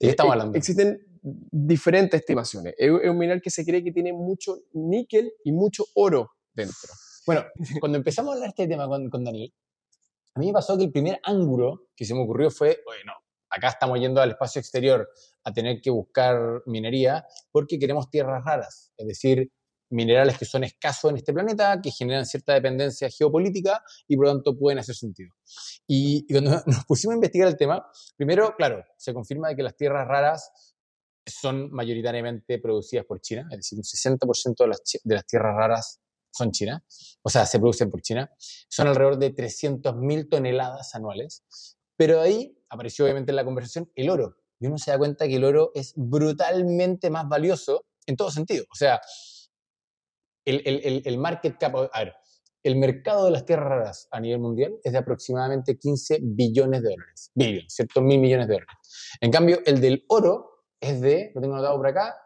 qué 0.00 0.08
estamos 0.08 0.30
Eh, 0.30 0.32
hablando? 0.32 0.58
Existen 0.58 0.98
diferentes 1.22 2.20
estimaciones. 2.20 2.74
Es 2.78 2.90
es 3.02 3.10
un 3.10 3.18
mineral 3.18 3.42
que 3.42 3.50
se 3.50 3.64
cree 3.64 3.84
que 3.84 3.92
tiene 3.92 4.12
mucho 4.12 4.56
níquel 4.72 5.30
y 5.44 5.52
mucho 5.52 5.84
oro 5.94 6.30
dentro. 6.56 6.92
Bueno, 7.26 7.44
cuando 7.80 7.98
empezamos 7.98 8.30
a 8.30 8.34
hablar 8.34 8.48
de 8.48 8.62
este 8.62 8.68
tema 8.68 8.88
con, 8.88 9.08
con 9.10 9.24
Daniel, 9.24 9.52
a 10.34 10.40
mí 10.40 10.46
me 10.46 10.52
pasó 10.52 10.76
que 10.76 10.84
el 10.84 10.92
primer 10.92 11.20
ángulo 11.22 11.88
que 11.94 12.04
se 12.04 12.14
me 12.14 12.22
ocurrió 12.22 12.50
fue, 12.50 12.80
oye, 12.86 13.04
no, 13.04 13.12
acá 13.50 13.68
estamos 13.68 13.98
yendo 13.98 14.20
al 14.20 14.30
espacio 14.30 14.60
exterior 14.60 15.08
a 15.44 15.52
tener 15.52 15.80
que 15.80 15.90
buscar 15.90 16.62
minería 16.66 17.24
porque 17.50 17.78
queremos 17.78 18.10
tierras 18.10 18.44
raras, 18.44 18.92
es 18.96 19.06
decir, 19.06 19.50
minerales 19.88 20.36
que 20.36 20.44
son 20.44 20.64
escasos 20.64 21.10
en 21.10 21.16
este 21.16 21.32
planeta, 21.32 21.80
que 21.80 21.90
generan 21.90 22.26
cierta 22.26 22.54
dependencia 22.54 23.08
geopolítica 23.08 23.82
y 24.08 24.16
por 24.16 24.26
lo 24.26 24.32
tanto 24.32 24.58
pueden 24.58 24.78
hacer 24.78 24.94
sentido. 24.94 25.32
Y, 25.86 26.26
y 26.28 26.32
cuando 26.32 26.50
nos 26.66 26.84
pusimos 26.84 27.12
a 27.12 27.16
investigar 27.16 27.48
el 27.48 27.56
tema, 27.56 27.86
primero, 28.16 28.54
claro, 28.56 28.84
se 28.96 29.14
confirma 29.14 29.48
de 29.48 29.56
que 29.56 29.62
las 29.62 29.76
tierras 29.76 30.06
raras 30.06 30.50
son 31.24 31.70
mayoritariamente 31.72 32.58
producidas 32.58 33.04
por 33.04 33.20
China, 33.20 33.48
es 33.50 33.58
decir, 33.58 33.78
un 33.78 33.84
60% 33.84 34.56
de 34.58 34.68
las, 34.68 34.82
de 35.02 35.14
las 35.14 35.26
tierras 35.26 35.56
raras 35.56 36.00
son 36.36 36.50
China, 36.52 36.84
o 37.22 37.28
sea, 37.28 37.46
se 37.46 37.58
producen 37.58 37.90
por 37.90 38.02
China, 38.02 38.30
son 38.68 38.88
alrededor 38.88 39.18
de 39.18 39.30
300.000 39.30 40.28
toneladas 40.28 40.94
anuales, 40.94 41.44
pero 41.96 42.20
ahí 42.20 42.56
apareció 42.68 43.04
obviamente 43.04 43.32
en 43.32 43.36
la 43.36 43.44
conversación 43.44 43.90
el 43.94 44.10
oro, 44.10 44.36
y 44.60 44.66
uno 44.66 44.78
se 44.78 44.90
da 44.90 44.98
cuenta 44.98 45.26
que 45.26 45.36
el 45.36 45.44
oro 45.44 45.72
es 45.74 45.92
brutalmente 45.96 47.10
más 47.10 47.28
valioso 47.28 47.86
en 48.06 48.16
todo 48.16 48.30
sentido, 48.30 48.64
o 48.70 48.74
sea, 48.76 49.00
el, 50.44 50.62
el- 50.64 51.02
el- 51.04 51.18
market 51.18 51.58
cap, 51.58 51.74
a 51.92 52.04
ver, 52.04 52.14
el 52.62 52.76
mercado 52.76 53.24
de 53.26 53.30
las 53.32 53.44
tierras 53.44 53.68
raras 53.68 54.08
a 54.10 54.20
nivel 54.20 54.38
mundial 54.40 54.74
es 54.82 54.92
de 54.92 54.98
aproximadamente 54.98 55.76
15 55.78 56.18
billones 56.22 56.82
de 56.82 56.90
dólares, 56.90 57.30
billions, 57.34 57.72
¿cierto? 57.74 58.00
Mil 58.00 58.20
millones 58.20 58.46
de 58.48 58.54
dólares. 58.54 58.76
En 59.20 59.30
cambio, 59.30 59.60
el 59.66 59.80
del 59.80 60.04
oro 60.08 60.64
es 60.80 61.00
de, 61.00 61.32
lo 61.34 61.40
tengo 61.40 61.54
anotado 61.54 61.76
por 61.76 61.86
acá, 61.88 62.16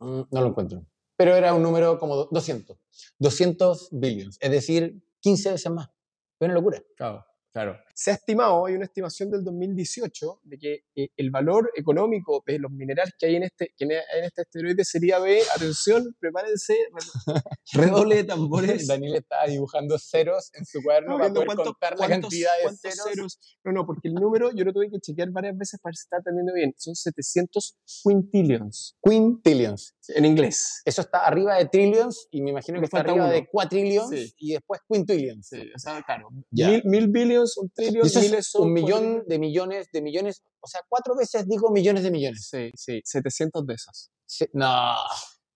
mm, 0.00 0.22
no 0.30 0.40
lo 0.40 0.46
encuentro, 0.48 0.84
pero 1.22 1.36
era 1.36 1.54
un 1.54 1.62
número 1.62 2.00
como 2.00 2.16
do- 2.16 2.28
200, 2.32 2.76
200 3.16 3.88
billions, 3.92 4.38
es 4.40 4.50
decir, 4.50 5.00
15 5.20 5.52
veces 5.52 5.70
más. 5.70 5.86
Es 5.86 6.46
una 6.46 6.54
locura. 6.54 6.82
Claro, 6.96 7.24
claro. 7.52 7.76
Se 7.94 8.10
ha 8.10 8.14
estimado, 8.14 8.66
hay 8.66 8.74
una 8.74 8.86
estimación 8.86 9.30
del 9.30 9.44
2018, 9.44 10.40
de 10.44 10.58
que 10.58 10.84
eh, 10.96 11.10
el 11.16 11.30
valor 11.30 11.70
económico 11.76 12.42
de 12.46 12.58
los 12.58 12.70
minerales 12.72 13.14
que 13.18 13.26
hay 13.26 13.36
en 13.36 13.42
este, 13.44 13.72
que 13.76 13.84
en 13.84 13.92
este 14.24 14.40
asteroide 14.42 14.84
sería 14.84 15.20
de, 15.20 15.42
atención, 15.54 16.16
prepárense, 16.18 16.74
re- 17.74 17.82
redoble 17.86 18.16
de 18.16 18.24
tambores. 18.24 18.86
Daniel 18.88 19.16
estaba 19.16 19.46
dibujando 19.46 19.98
ceros 19.98 20.50
en 20.54 20.64
su 20.64 20.82
cuaderno 20.82 21.18
para 21.18 21.28
poder 21.32 21.46
cuánto- 21.46 21.64
contar 21.64 21.98
la 21.98 22.08
cantidad 22.08 22.50
de 22.64 22.76
ceros. 22.76 23.04
ceros. 23.04 23.38
No, 23.64 23.72
no, 23.72 23.86
porque 23.86 24.08
el 24.08 24.14
número 24.14 24.50
yo 24.54 24.64
lo 24.64 24.72
tuve 24.72 24.90
que 24.90 24.98
chequear 24.98 25.30
varias 25.30 25.56
veces 25.56 25.78
para 25.80 25.90
ver 25.90 25.96
si 25.96 26.02
está 26.04 26.16
entendiendo 26.16 26.52
bien. 26.54 26.74
Son 26.78 26.94
700 26.94 27.76
quintillions 28.02 28.96
Quintillions. 29.04 29.94
en 30.08 30.24
inglés. 30.24 30.82
Eso 30.84 31.02
está 31.02 31.26
arriba 31.26 31.56
de 31.56 31.66
trillions 31.66 32.26
y 32.30 32.42
me 32.42 32.50
imagino 32.50 32.78
que 32.80 32.86
está 32.86 33.00
arriba 33.00 33.24
uno. 33.26 33.28
de 33.30 33.46
quatrillions 33.46 34.08
Sí. 34.10 34.34
y 34.38 34.52
después 34.54 34.80
quintillions. 34.90 35.46
Sí, 35.46 35.70
o 35.74 35.78
sea, 35.78 36.02
claro. 36.02 36.28
Mil, 36.50 36.82
mil 36.84 37.08
billions, 37.08 37.41
un 37.56 37.70
eso 37.76 38.20
miles 38.20 38.38
es 38.38 38.46
son 38.46 38.62
un 38.62 38.72
millón 38.72 39.24
de 39.26 39.38
millones 39.38 39.88
de 39.92 40.02
millones, 40.02 40.42
o 40.60 40.66
sea, 40.66 40.80
cuatro 40.88 41.14
veces 41.16 41.46
digo 41.46 41.70
millones 41.70 42.02
de 42.04 42.10
millones. 42.10 42.48
Sí, 42.50 42.70
sí, 42.74 43.00
700 43.04 43.66
de 43.66 43.74
esos. 43.74 44.10
Sí, 44.26 44.46
No, 44.52 44.94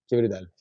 qué 0.06 0.16
brutal. 0.16 0.52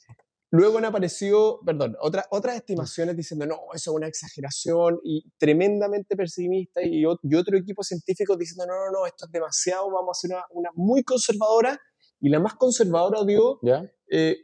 Luego 0.52 0.78
han 0.78 0.86
aparecido, 0.86 1.60
perdón, 1.66 1.98
otra- 2.00 2.26
otras 2.30 2.56
estimaciones 2.56 3.18
diciendo, 3.18 3.46
no, 3.46 3.56
eso 3.74 3.92
es 3.92 3.96
una 3.98 4.08
exageración 4.08 5.00
y 5.04 5.30
tremendamente 5.38 6.16
pesimista 6.16 6.82
y, 6.82 7.02
y 7.02 7.06
otro 7.36 7.58
equipo 7.58 7.84
científico 7.84 8.38
diciendo, 8.38 8.66
no, 8.68 8.74
no, 8.86 9.00
no, 9.00 9.06
esto 9.06 9.26
es 9.26 9.32
demasiado, 9.32 9.92
vamos 9.92 10.10
a 10.10 10.18
hacer 10.18 10.32
una, 10.38 10.46
una 10.52 10.70
muy 10.76 11.04
conservadora 11.04 11.78
y 12.22 12.30
la 12.30 12.40
más 12.40 12.54
conservadora 12.54 13.26
dio 13.26 13.60
¿Ya? 13.64 13.84
eh, 14.10 14.38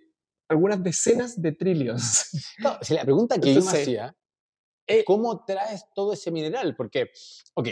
algunas 0.50 0.84
decenas 0.84 1.42
de 1.42 1.54
trillions. 1.54 2.30
No, 2.60 2.78
si 2.82 2.94
la 2.94 3.04
pregunta 3.04 3.36
que 3.40 3.48
yo 3.48 3.54
me 3.54 3.60
Entonces, 3.60 3.82
hacía, 3.84 4.16
es 5.00 5.06
¿cómo 5.06 5.44
traes 5.46 5.86
todo 5.94 6.14
ese 6.14 6.32
mineral? 6.32 6.76
Porque, 6.76 7.10
ok, 7.56 7.68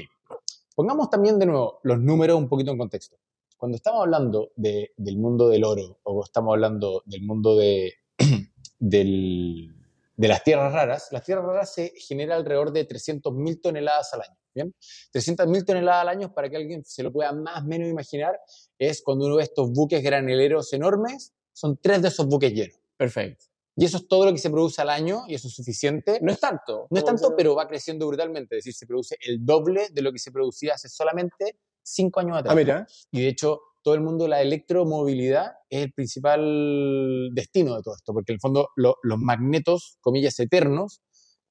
pongamos 0.76 1.10
también 1.10 1.38
de 1.40 1.46
nuevo 1.46 1.80
los 1.84 2.00
números 2.00 2.38
un 2.38 2.48
poquito 2.50 2.72
en 2.72 2.78
contexto. 2.78 3.18
Cuando 3.58 3.76
estamos 3.76 4.02
hablando 4.02 4.52
de- 4.56 4.92
del 4.98 5.18
mundo 5.18 5.50
del 5.50 5.64
oro 5.66 6.00
o 6.04 6.24
estamos 6.24 6.54
hablando 6.54 7.04
del 7.06 7.22
mundo 7.24 7.58
de, 7.58 7.94
del- 8.80 9.76
de 10.16 10.28
las 10.28 10.44
tierras 10.44 10.74
raras, 10.74 11.08
las 11.12 11.24
tierras 11.24 11.46
raras 11.46 11.74
se 11.74 11.94
genera 11.98 12.36
alrededor 12.36 12.72
de 12.72 12.86
300.000 12.86 13.62
toneladas 13.62 14.14
al 14.14 14.22
año. 14.22 14.38
¿bien? 14.54 14.76
300.000 15.14 15.64
toneladas 15.66 16.02
al 16.02 16.10
año, 16.10 16.34
para 16.34 16.50
que 16.50 16.58
alguien 16.58 16.84
se 16.84 17.04
lo 17.04 17.12
pueda 17.12 17.32
más 17.32 17.64
o 17.64 17.66
menos 17.68 17.88
imaginar, 17.88 18.38
es 18.78 19.02
cuando 19.02 19.26
uno 19.28 19.36
ve 19.38 19.44
estos 19.44 19.72
buques 19.72 20.04
graneleros 20.04 20.74
enormes, 20.74 21.34
son 21.54 21.78
tres 21.82 22.02
de 22.02 22.08
esos 22.10 22.26
buques 22.28 22.52
llenos. 22.54 22.78
Perfecto. 22.98 23.46
Y 23.76 23.86
eso 23.86 23.98
es 23.98 24.08
todo 24.08 24.26
lo 24.26 24.32
que 24.34 24.38
se 24.40 24.50
produce 24.50 24.82
al 24.82 24.90
año 24.90 25.24
y 25.28 25.36
eso 25.36 25.48
es 25.48 25.54
suficiente. 25.56 26.20
No 26.22 26.32
es 26.32 26.40
tanto. 26.40 26.88
No 26.90 26.98
es 26.98 27.06
tanto, 27.06 27.34
pero 27.36 27.56
va 27.56 27.68
creciendo 27.68 28.08
brutalmente. 28.08 28.58
Es 28.58 28.66
decir, 28.66 28.74
se 28.74 28.86
produce 28.88 29.16
el 29.26 29.46
doble 29.46 29.88
de 29.92 30.02
lo 30.02 30.12
que 30.12 30.20
se 30.20 30.32
producía 30.32 30.74
hace 30.74 30.90
solamente 30.90 31.60
cinco 31.82 32.20
años 32.20 32.38
atrás. 32.38 32.54
Ah, 32.54 32.56
mira. 32.58 32.88
Y 33.12 33.22
de 33.22 33.28
hecho, 33.30 33.62
todo 33.82 33.94
el 33.96 34.02
mundo 34.02 34.28
la 34.28 34.42
electromovilidad 34.42 35.54
es 35.70 35.84
el 35.86 35.94
principal 35.94 37.30
destino 37.34 37.76
de 37.78 37.82
todo 37.82 37.96
esto, 37.96 38.12
porque 38.14 38.34
en 38.34 38.36
el 38.36 38.40
fondo 38.42 38.70
lo- 38.76 38.98
los 39.04 39.18
magnetos, 39.18 39.98
comillas, 40.02 40.38
eternos, 40.40 41.02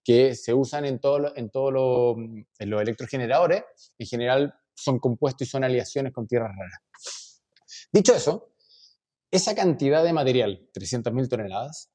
que 0.05 0.35
se 0.35 0.53
usan 0.55 0.85
en 0.85 1.01
todos 1.01 1.21
lo- 1.21 1.37
en 1.37 1.51
todo 1.51 1.71
lo- 1.71 2.17
los 2.59 2.83
electrogeneradores, 2.83 3.63
en 3.99 4.07
general 4.07 4.55
son 4.75 4.99
compuestos 4.99 5.49
y 5.49 5.51
son 5.51 5.65
aleaciones 5.65 6.13
con 6.13 6.27
tierras 6.27 6.53
raras. 6.57 7.43
Dicho 7.93 8.15
eso, 8.15 8.53
esa 9.31 9.55
cantidad 9.55 10.05
de 10.05 10.13
material, 10.13 10.69
300.000 10.73 11.29
toneladas, 11.29 11.91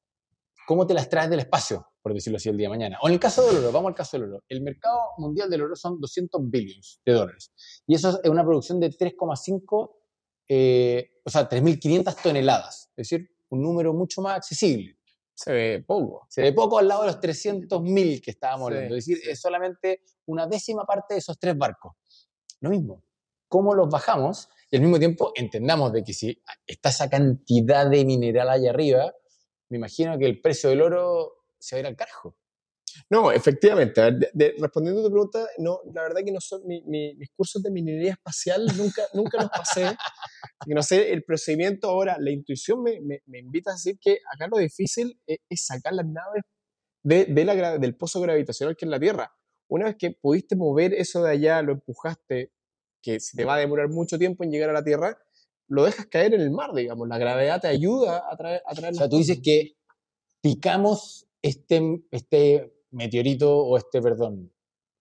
¿cómo 0.66 0.86
te 0.86 0.94
las 0.94 1.08
traes 1.08 1.30
del 1.30 1.40
espacio, 1.40 1.86
por 2.02 2.14
decirlo 2.14 2.36
así, 2.36 2.48
el 2.48 2.56
día 2.56 2.66
de 2.66 2.70
mañana? 2.70 2.98
O 3.02 3.08
en 3.08 3.14
el 3.14 3.20
caso 3.20 3.46
del 3.46 3.58
oro, 3.58 3.72
vamos 3.72 3.90
al 3.90 3.94
caso 3.94 4.18
del 4.18 4.30
oro. 4.30 4.44
El 4.48 4.62
mercado 4.62 4.98
mundial 5.18 5.50
del 5.50 5.62
oro 5.62 5.76
son 5.76 6.00
200 6.00 6.40
billones 6.50 7.00
de 7.04 7.12
dólares. 7.12 7.52
Y 7.86 7.94
eso 7.94 8.20
es 8.22 8.30
una 8.30 8.44
producción 8.44 8.80
de 8.80 8.90
3,5, 8.90 9.90
eh, 10.48 11.20
o 11.24 11.30
sea, 11.30 11.48
3.500 11.48 12.22
toneladas. 12.22 12.90
Es 12.96 13.08
decir, 13.08 13.28
un 13.50 13.62
número 13.62 13.92
mucho 13.92 14.22
más 14.22 14.36
accesible. 14.36 14.98
Se 15.34 15.52
ve 15.52 15.84
poco. 15.86 16.26
Se 16.28 16.42
ve 16.42 16.52
poco 16.52 16.78
al 16.78 16.86
lado 16.86 17.02
de 17.02 17.08
los 17.08 17.20
300.000 17.20 18.22
que 18.22 18.30
estábamos 18.30 18.68
Sí, 18.68 18.74
hablando. 18.74 18.96
Es 18.96 19.06
decir, 19.06 19.28
es 19.28 19.40
solamente 19.40 20.02
una 20.26 20.46
décima 20.46 20.84
parte 20.84 21.14
de 21.14 21.18
esos 21.18 21.38
tres 21.38 21.56
barcos. 21.58 21.92
Lo 22.60 22.70
mismo. 22.70 23.02
¿Cómo 23.48 23.74
los 23.74 23.88
bajamos? 23.88 24.48
Y 24.70 24.76
al 24.76 24.82
mismo 24.82 24.98
tiempo 24.98 25.32
entendamos 25.34 25.92
de 25.92 26.02
que 26.02 26.12
si 26.12 26.40
está 26.66 26.88
esa 26.88 27.10
cantidad 27.10 27.88
de 27.88 28.04
mineral 28.04 28.48
allá 28.48 28.70
arriba, 28.70 29.12
me 29.70 29.78
imagino 29.78 30.18
que 30.18 30.26
el 30.26 30.40
precio 30.40 30.70
del 30.70 30.82
oro 30.82 31.46
se 31.58 31.76
va 31.76 31.78
a 31.78 31.80
ir 31.80 31.86
al 31.86 31.96
carajo. 31.96 32.36
No, 33.10 33.32
efectivamente. 33.32 34.00
De- 34.32 34.54
respondiendo 34.58 35.00
a 35.00 35.04
tu 35.04 35.10
pregunta, 35.10 35.46
no, 35.58 35.80
la 35.92 36.02
verdad 36.02 36.20
que 36.24 36.30
no 36.30 36.40
son 36.40 36.64
mi- 36.66 36.82
mi- 36.82 37.14
mis 37.16 37.30
cursos 37.30 37.62
de 37.62 37.70
minería 37.70 38.12
espacial, 38.12 38.66
nunca, 38.76 39.02
nunca 39.14 39.40
los 39.40 39.50
pasé. 39.50 39.96
No 40.66 40.82
sé 40.82 41.12
el 41.12 41.24
procedimiento 41.24 41.88
ahora. 41.88 42.16
La 42.20 42.30
intuición 42.30 42.82
me, 42.82 43.00
me- 43.00 43.38
invita 43.38 43.70
a 43.70 43.74
decir 43.74 43.98
que 44.00 44.18
acá 44.32 44.46
lo 44.46 44.58
difícil 44.58 45.20
es, 45.26 45.38
es 45.48 45.66
sacar 45.66 45.92
las 45.94 46.06
naves 46.06 46.42
del 47.02 47.96
pozo 47.96 48.20
gravitacional 48.20 48.76
que 48.76 48.84
es 48.84 48.90
la 48.90 49.00
Tierra. 49.00 49.32
Una 49.68 49.86
vez 49.86 49.96
que 49.98 50.10
pudiste 50.12 50.56
mover 50.56 50.94
eso 50.94 51.22
de 51.22 51.30
allá, 51.32 51.62
lo 51.62 51.72
empujaste, 51.72 52.52
que 53.02 53.20
se 53.20 53.36
te 53.36 53.44
va 53.44 53.56
a 53.56 53.58
demorar 53.58 53.88
mucho 53.88 54.18
tiempo 54.18 54.44
en 54.44 54.50
llegar 54.50 54.70
a 54.70 54.74
la 54.74 54.84
Tierra, 54.84 55.18
lo 55.68 55.84
dejas 55.84 56.06
caer 56.06 56.34
en 56.34 56.40
el 56.42 56.50
mar, 56.50 56.72
digamos. 56.74 57.08
La 57.08 57.18
gravedad 57.18 57.60
te 57.60 57.68
ayuda 57.68 58.24
a 58.30 58.36
traer, 58.36 58.62
a 58.66 58.74
traer 58.74 58.92
O 58.94 58.96
sea, 58.96 59.08
tú 59.08 59.16
dices 59.18 59.40
que 59.42 59.72
picamos 60.40 61.26
este, 61.42 62.02
este 62.10 62.74
meteorito 62.90 63.56
o 63.58 63.76
este, 63.76 64.00
perdón, 64.02 64.52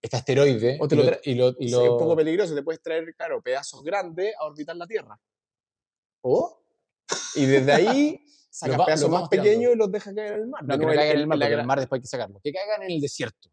este 0.02 0.17
asteroide 0.17 0.78
O 0.82 0.88
te 0.88 0.95
y 0.95 0.97
lo 0.97 1.04
y 1.23 1.36
lo- 1.36 1.56
y 1.60 1.67
Sí, 1.67 1.71
lo- 1.73 1.84
es 1.84 1.89
un 1.91 1.97
poco 1.99 2.15
peligroso, 2.15 2.56
te 2.56 2.63
puedes 2.63 2.82
traer, 2.82 3.13
claro, 3.15 3.41
pedazos 3.41 3.84
grandes 3.84 4.34
a 4.39 4.45
orbitar 4.45 4.76
la 4.76 4.88
Tierra. 4.88 5.19
¿Oh? 6.21 6.63
Y 7.36 7.45
desde 7.45 7.71
ahí 7.73 8.19
sacas 8.49 8.80
va- 8.80 8.86
pedazos 8.86 9.10
más 9.10 9.30
pequeños 9.30 9.73
y 9.73 9.78
los 9.78 9.91
dejas 9.91 10.13
caer 10.13 10.34
en 10.34 10.39
el 10.41 10.47
mar. 10.47 10.63
No, 10.63 10.73
De 10.73 10.80
que 10.80 10.86
no 10.86 10.91
caigan 10.93 11.15
en 11.15 11.21
el 11.21 11.28
mar, 11.28 11.38
porque 11.39 11.54
en 11.54 11.60
el 11.60 11.65
mar 11.65 11.80
después 11.80 11.97
hay 11.99 12.02
que 12.02 12.08
sacarlo. 12.08 12.39
Que 12.43 12.52
caigan 12.54 12.84
en 12.84 12.91
el 12.91 13.02
desierto, 13.02 13.49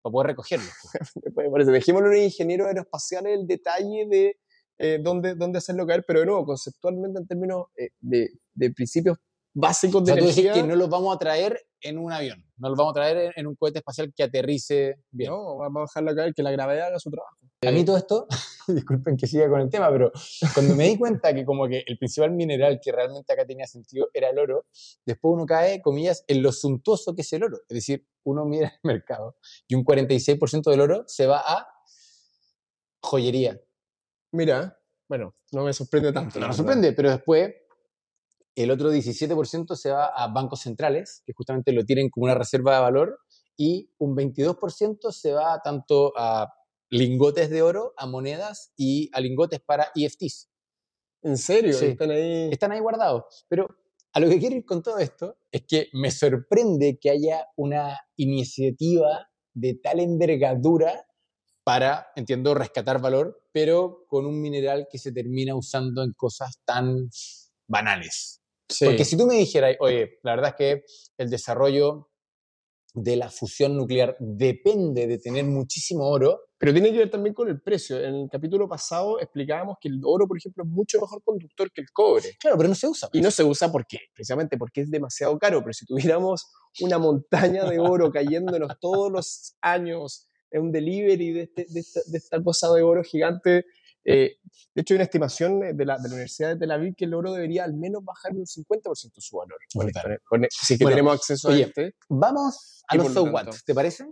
para 0.00 0.12
poder 0.12 0.26
recogerlo. 0.28 0.66
Por 1.34 1.60
eso, 1.60 1.70
dejémosle 1.70 2.08
a 2.08 2.12
los 2.12 2.20
ingenieros 2.20 2.66
aeroespaciales 2.68 3.38
el 3.40 3.46
detalle 3.46 4.06
de 4.08 4.40
eh, 4.78 4.98
dónde, 5.02 5.34
dónde 5.34 5.58
hacerlo 5.58 5.86
caer, 5.86 6.04
pero 6.06 6.20
de 6.20 6.26
nuevo, 6.26 6.44
conceptualmente 6.44 7.20
en 7.20 7.26
términos 7.26 7.66
eh, 7.76 7.90
de, 8.00 8.30
de 8.54 8.70
principios 8.70 9.18
básicos 9.54 10.02
O 10.02 10.04
de 10.04 10.12
sea, 10.12 10.20
tú 10.20 10.26
decís 10.26 10.38
energía. 10.38 10.62
que 10.62 10.68
no 10.68 10.76
los 10.76 10.88
vamos 10.88 11.14
a 11.14 11.18
traer 11.18 11.60
en 11.80 11.98
un 11.98 12.12
avión, 12.12 12.44
no 12.56 12.68
los 12.68 12.78
vamos 12.78 12.92
a 12.92 12.94
traer 12.94 13.16
en, 13.18 13.32
en 13.36 13.46
un 13.46 13.56
cohete 13.56 13.78
espacial 13.78 14.12
que 14.14 14.22
aterrice 14.22 14.96
bien. 15.10 15.30
No, 15.30 15.58
vamos 15.58 15.82
a 15.82 16.00
dejarlo 16.00 16.16
caer, 16.16 16.34
que 16.34 16.42
la 16.42 16.50
gravedad 16.52 16.88
haga 16.88 16.98
su 16.98 17.10
trabajo. 17.10 17.36
A 17.64 17.70
mí 17.70 17.84
todo 17.84 17.96
esto, 17.96 18.26
disculpen 18.68 19.16
que 19.16 19.26
siga 19.26 19.48
con 19.48 19.60
el 19.60 19.70
tema, 19.70 19.90
pero 19.90 20.10
cuando 20.54 20.74
me 20.74 20.88
di 20.88 20.98
cuenta 20.98 21.32
que 21.32 21.44
como 21.44 21.68
que 21.68 21.84
el 21.86 21.96
principal 21.98 22.32
mineral 22.32 22.80
que 22.82 22.90
realmente 22.90 23.32
acá 23.32 23.44
tenía 23.46 23.66
sentido 23.66 24.08
era 24.12 24.30
el 24.30 24.38
oro, 24.38 24.66
después 25.06 25.32
uno 25.32 25.46
cae, 25.46 25.80
comillas, 25.80 26.24
en 26.26 26.42
lo 26.42 26.50
suntuoso 26.50 27.14
que 27.14 27.22
es 27.22 27.32
el 27.32 27.44
oro. 27.44 27.58
Es 27.68 27.74
decir, 27.74 28.06
uno 28.24 28.44
mira 28.44 28.68
el 28.68 28.80
mercado 28.82 29.36
y 29.68 29.74
un 29.74 29.84
46% 29.84 30.70
del 30.70 30.80
oro 30.80 31.04
se 31.06 31.26
va 31.26 31.38
a 31.38 31.68
joyería. 33.00 33.60
Mira, 34.32 34.78
bueno, 35.08 35.34
no 35.52 35.64
me 35.64 35.72
sorprende 35.72 36.12
tanto. 36.12 36.38
No 36.38 36.46
verdad. 36.46 36.56
sorprende, 36.56 36.92
pero 36.92 37.10
después 37.10 37.54
el 38.54 38.70
otro 38.70 38.92
17% 38.92 39.76
se 39.76 39.90
va 39.90 40.06
a 40.06 40.28
bancos 40.28 40.60
centrales, 40.60 41.22
que 41.24 41.32
justamente 41.32 41.72
lo 41.72 41.84
tienen 41.84 42.10
como 42.10 42.24
una 42.24 42.34
reserva 42.34 42.74
de 42.74 42.80
valor, 42.80 43.18
y 43.56 43.90
un 43.98 44.16
22% 44.16 45.12
se 45.12 45.32
va 45.32 45.60
tanto 45.62 46.12
a 46.16 46.52
lingotes 46.90 47.50
de 47.50 47.62
oro, 47.62 47.94
a 47.96 48.06
monedas 48.06 48.72
y 48.76 49.10
a 49.12 49.20
lingotes 49.20 49.60
para 49.60 49.88
EFTs. 49.94 50.50
¿En 51.22 51.36
serio? 51.36 51.72
Sí. 51.72 51.86
Están 51.86 52.10
ahí. 52.10 52.50
Están 52.50 52.72
ahí 52.72 52.80
guardados. 52.80 53.46
Pero 53.48 53.68
a 54.12 54.20
lo 54.20 54.28
que 54.28 54.38
quiero 54.38 54.56
ir 54.56 54.64
con 54.64 54.82
todo 54.82 54.98
esto 54.98 55.38
es 55.50 55.64
que 55.66 55.88
me 55.92 56.10
sorprende 56.10 56.98
que 57.00 57.10
haya 57.10 57.46
una 57.56 57.98
iniciativa 58.16 59.28
de 59.54 59.74
tal 59.74 60.00
envergadura 60.00 61.06
para, 61.64 62.08
entiendo, 62.16 62.54
rescatar 62.54 63.00
valor, 63.00 63.42
pero 63.52 64.04
con 64.08 64.26
un 64.26 64.40
mineral 64.40 64.88
que 64.90 64.98
se 64.98 65.12
termina 65.12 65.54
usando 65.54 66.02
en 66.02 66.12
cosas 66.12 66.60
tan 66.64 67.08
banales. 67.66 68.40
Porque 68.80 69.04
si 69.04 69.16
tú 69.16 69.26
me 69.26 69.34
dijeras, 69.34 69.76
oye, 69.80 70.18
la 70.22 70.34
verdad 70.34 70.50
es 70.50 70.56
que 70.56 70.84
el 71.18 71.30
desarrollo 71.30 72.08
de 72.94 73.16
la 73.16 73.30
fusión 73.30 73.76
nuclear 73.76 74.16
depende 74.18 75.06
de 75.06 75.18
tener 75.18 75.44
muchísimo 75.44 76.08
oro. 76.08 76.40
Pero 76.58 76.72
tiene 76.72 76.92
que 76.92 76.98
ver 76.98 77.10
también 77.10 77.34
con 77.34 77.48
el 77.48 77.60
precio. 77.60 77.98
En 78.00 78.14
el 78.14 78.28
capítulo 78.30 78.68
pasado 78.68 79.18
explicábamos 79.18 79.78
que 79.80 79.88
el 79.88 80.00
oro, 80.04 80.28
por 80.28 80.38
ejemplo, 80.38 80.62
es 80.62 80.70
mucho 80.70 81.00
mejor 81.00 81.22
conductor 81.24 81.72
que 81.72 81.80
el 81.80 81.90
cobre. 81.92 82.36
Claro, 82.38 82.56
pero 82.56 82.68
no 82.68 82.74
se 82.74 82.86
usa. 82.86 83.08
Y 83.12 83.20
no 83.20 83.30
se 83.30 83.42
usa 83.42 83.72
¿por 83.72 83.86
qué? 83.86 83.98
Precisamente 84.14 84.56
porque 84.56 84.82
es 84.82 84.90
demasiado 84.90 85.38
caro. 85.38 85.60
Pero 85.62 85.72
si 85.72 85.86
tuviéramos 85.86 86.46
una 86.80 86.98
montaña 86.98 87.64
de 87.68 87.80
oro 87.80 88.12
cayéndonos 88.12 88.78
todos 88.80 89.10
los 89.10 89.56
años 89.60 90.28
en 90.52 90.62
un 90.62 90.72
delivery 90.72 91.32
de, 91.32 91.42
este, 91.42 91.66
de, 91.68 91.80
esta, 91.80 92.00
de 92.06 92.18
esta 92.18 92.42
cosa 92.42 92.72
de 92.72 92.82
oro 92.82 93.02
gigante, 93.02 93.64
eh, 94.04 94.38
de 94.74 94.82
hecho, 94.82 94.94
hay 94.94 94.96
una 94.96 95.04
estimación 95.04 95.60
de 95.60 95.84
la, 95.84 95.98
de 95.98 96.08
la, 96.08 96.14
Universidad 96.14 96.50
de 96.50 96.56
Tel 96.56 96.70
Aviv 96.70 96.94
que 96.96 97.04
el 97.04 97.14
oro 97.14 97.32
debería 97.32 97.64
al 97.64 97.74
menos 97.74 98.04
bajar 98.04 98.32
un 98.32 98.44
50% 98.44 99.12
su 99.18 99.36
valor. 99.36 99.58
Con, 100.24 100.46
si 100.50 100.78
que 100.78 100.84
tenemos 100.84 101.14
acceso 101.14 101.50
a 101.50 101.56
este. 101.56 101.94
Vamos 102.08 102.82
a 102.88 102.96
los 102.96 103.12
so 103.12 103.24
what, 103.24 103.48
¿te 103.64 103.74
parece? 103.74 104.06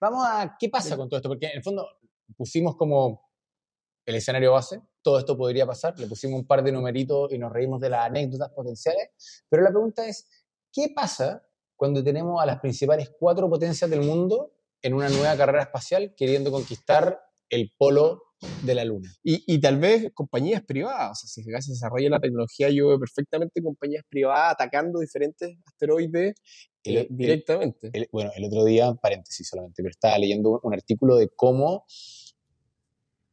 Vamos 0.00 0.24
a 0.26 0.56
qué 0.58 0.68
pasa 0.68 0.96
con 0.96 1.08
todo 1.08 1.18
esto, 1.18 1.28
porque 1.28 1.46
en 1.46 1.56
el 1.56 1.62
fondo 1.62 1.88
pusimos 2.36 2.76
como 2.76 3.26
el 4.04 4.14
escenario 4.14 4.52
base, 4.52 4.80
todo 5.02 5.18
esto 5.18 5.36
podría 5.36 5.66
pasar, 5.66 5.98
le 5.98 6.06
pusimos 6.06 6.40
un 6.40 6.46
par 6.46 6.62
de 6.62 6.70
numeritos 6.70 7.32
y 7.32 7.38
nos 7.38 7.52
reímos 7.52 7.80
de 7.80 7.90
las 7.90 8.06
anécdotas 8.06 8.50
potenciales, 8.50 9.08
pero 9.48 9.62
la 9.62 9.70
pregunta 9.70 10.06
es, 10.06 10.28
¿qué 10.72 10.92
pasa 10.94 11.44
cuando 11.74 12.04
tenemos 12.04 12.40
a 12.40 12.46
las 12.46 12.60
principales 12.60 13.10
cuatro 13.18 13.48
potencias 13.48 13.90
del 13.90 14.02
mundo 14.02 14.52
en 14.82 14.94
una 14.94 15.08
nueva 15.08 15.36
carrera 15.36 15.62
espacial 15.62 16.14
queriendo 16.16 16.50
conquistar 16.50 17.20
el 17.50 17.72
polo 17.76 18.22
de 18.62 18.74
la 18.74 18.84
Luna. 18.84 19.10
Y, 19.22 19.58
tal 19.60 19.78
vez 19.78 20.10
compañías 20.14 20.62
privadas, 20.62 21.24
o 21.24 21.26
sea, 21.26 21.42
si 21.42 21.50
se 21.50 21.72
desarrolla 21.72 22.10
la 22.10 22.20
tecnología, 22.20 22.68
yo 22.68 22.88
veo 22.88 22.98
perfectamente 22.98 23.62
compañías 23.62 24.04
privadas 24.08 24.52
atacando 24.52 25.00
diferentes 25.00 25.56
asteroides 25.66 26.34
eh, 26.84 27.06
directamente. 27.10 27.90
bueno, 28.12 28.30
el 28.36 28.44
otro 28.44 28.64
día, 28.64 28.92
paréntesis 28.94 29.48
solamente, 29.48 29.82
pero 29.82 29.90
estaba 29.90 30.18
leyendo 30.18 30.60
un, 30.62 30.74
artículo 30.74 31.16
de 31.16 31.28
cómo, 31.28 31.86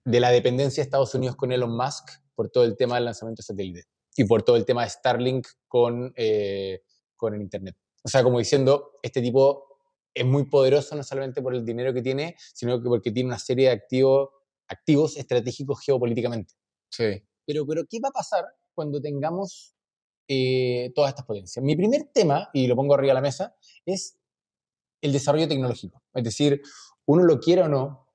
de 0.05 0.19
la 0.19 0.31
dependencia 0.31 0.81
de 0.81 0.85
Estados 0.85 1.13
Unidos 1.15 1.35
con 1.35 1.51
Elon 1.51 1.75
Musk 1.75 2.09
por 2.35 2.49
todo 2.49 2.63
el 2.63 2.77
tema 2.77 2.95
del 2.95 3.05
lanzamiento 3.05 3.41
de 3.41 3.45
satélites 3.45 3.87
y 4.15 4.23
por 4.25 4.43
todo 4.43 4.55
el 4.55 4.65
tema 4.65 4.83
de 4.83 4.89
Starlink 4.89 5.47
con, 5.67 6.13
eh, 6.15 6.81
con 7.15 7.33
el 7.33 7.41
Internet. 7.41 7.75
O 8.03 8.09
sea, 8.09 8.23
como 8.23 8.39
diciendo, 8.39 8.99
este 9.01 9.21
tipo 9.21 9.72
es 10.13 10.25
muy 10.25 10.45
poderoso 10.45 10.95
no 10.95 11.03
solamente 11.03 11.41
por 11.41 11.55
el 11.55 11.65
dinero 11.65 11.93
que 11.93 12.01
tiene, 12.01 12.35
sino 12.53 12.81
que 12.81 12.87
porque 12.87 13.11
tiene 13.11 13.27
una 13.27 13.39
serie 13.39 13.67
de 13.67 13.73
activos 13.73 14.29
activos 14.67 15.17
estratégicos 15.17 15.79
geopolíticamente. 15.81 16.53
Sí. 16.89 17.23
Pero, 17.45 17.65
pero 17.65 17.83
¿qué 17.89 17.99
va 17.99 18.09
a 18.09 18.11
pasar 18.11 18.45
cuando 18.73 19.01
tengamos 19.01 19.75
eh, 20.27 20.91
todas 20.95 21.09
estas 21.09 21.25
potencias? 21.25 21.63
Mi 21.63 21.75
primer 21.75 22.09
tema, 22.13 22.49
y 22.53 22.67
lo 22.67 22.75
pongo 22.75 22.93
arriba 22.93 23.11
de 23.11 23.15
la 23.15 23.21
mesa, 23.21 23.55
es 23.85 24.17
el 25.01 25.11
desarrollo 25.11 25.47
tecnológico. 25.47 26.01
Es 26.13 26.23
decir, 26.23 26.61
uno 27.05 27.23
lo 27.23 27.39
quiere 27.39 27.63
o 27.63 27.67
no, 27.67 28.07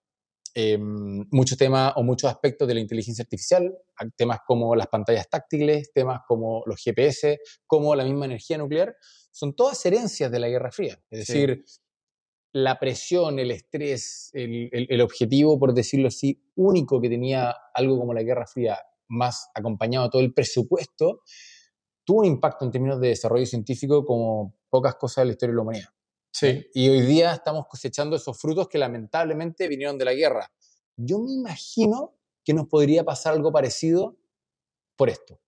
em, 0.55 1.27
muchos 1.31 1.59
temas 1.59 1.93
o 1.97 2.03
muchos 2.03 2.31
aspectos 2.31 2.67
de 2.67 2.75
la 2.75 2.81
inteligencia 2.81 3.23
artificial, 3.23 3.77
temas 4.17 4.41
como 4.47 4.75
las 4.75 4.87
pantallas 4.87 5.29
táctiles, 5.29 5.93
temas 5.93 6.23
como 6.27 6.63
los 6.67 6.83
GPS, 6.83 7.39
como 7.67 7.95
la 7.95 8.05
misma 8.05 8.25
energía 8.25 8.57
nuclear, 8.57 8.97
son 9.31 9.55
todas 9.55 9.85
herencias 9.85 10.33
de 10.33 10.41
la 10.41 10.49
Guerra 10.49 10.73
Fría. 10.73 10.99
Es 11.11 11.27
decir, 11.27 11.65
la 12.53 12.79
presión, 12.79 13.39
el 13.39 13.51
estrés, 13.51 14.31
el, 14.33 15.01
objetivo, 15.01 15.59
por 15.59 15.75
decirlo 15.75 16.09
así, 16.09 16.43
único 16.57 17.01
que 17.01 17.09
tenía 17.09 17.55
algo 17.75 17.99
como 17.99 18.15
la 18.15 18.23
Guerra 18.23 18.47
Fría, 18.47 18.79
más 19.09 19.51
acompañado 19.55 20.07
a 20.07 20.11
todo 20.11 20.23
el 20.23 20.33
presupuesto, 20.33 21.23
tuvo 22.05 22.21
un 22.21 22.27
impacto 22.27 22.65
en 22.65 22.71
términos 22.71 23.01
de 23.01 23.09
desarrollo 23.09 23.47
científico 23.47 24.05
como 24.05 24.57
pocas 24.71 24.95
cosas 24.97 25.23
de 25.23 25.27
la 25.27 25.33
historia 25.33 25.53
de 25.53 25.57
la 25.57 25.63
humanidad. 25.63 25.89
Sí. 26.31 26.67
Y 26.75 26.89
hoy 26.89 27.03
día 27.03 27.33
estamos 27.33 27.67
cosechando 27.67 28.17
esos 28.17 28.39
frutos 28.39 28.69
que 28.69 28.79
lamentablemente 28.79 29.69
vinieron 29.69 29.99
de 29.99 30.05
la 30.05 30.15
guerra. 30.15 30.51
Yo 30.97 31.19
me 31.19 31.33
imagino 31.33 32.15
que 32.45 32.55
nos 32.55 32.67
podría 32.67 33.05
pasar 33.05 33.35
algo 33.35 33.53
parecido 33.53 34.17
por 34.97 35.09
esto. 35.09 35.41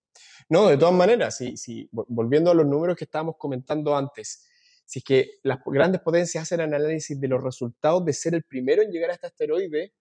No, 0.51 0.67
de 0.67 0.77
todas 0.77 0.95
maneras, 0.95 1.37
si, 1.37 1.89
volviendo 1.93 2.51
a 2.51 2.55
los 2.55 2.67
números 2.67 2.97
que 2.97 3.05
estábamos 3.05 3.37
comentando 3.39 3.97
antes, 3.97 4.47
si 4.91 4.99
es 4.99 5.05
que 5.05 5.31
las 5.45 5.61
grandes 5.65 6.01
potencias 6.01 6.43
hacen 6.43 6.61
análisis 6.61 7.19
de 7.21 7.29
los 7.29 7.41
resultados 7.41 8.05
de 8.05 8.13
ser 8.13 8.35
el 8.35 8.43
primero 8.43 8.83
en 8.83 8.91
llegar 8.91 9.11
a 9.11 9.13
este 9.13 9.29
asteroide, 9.29 9.93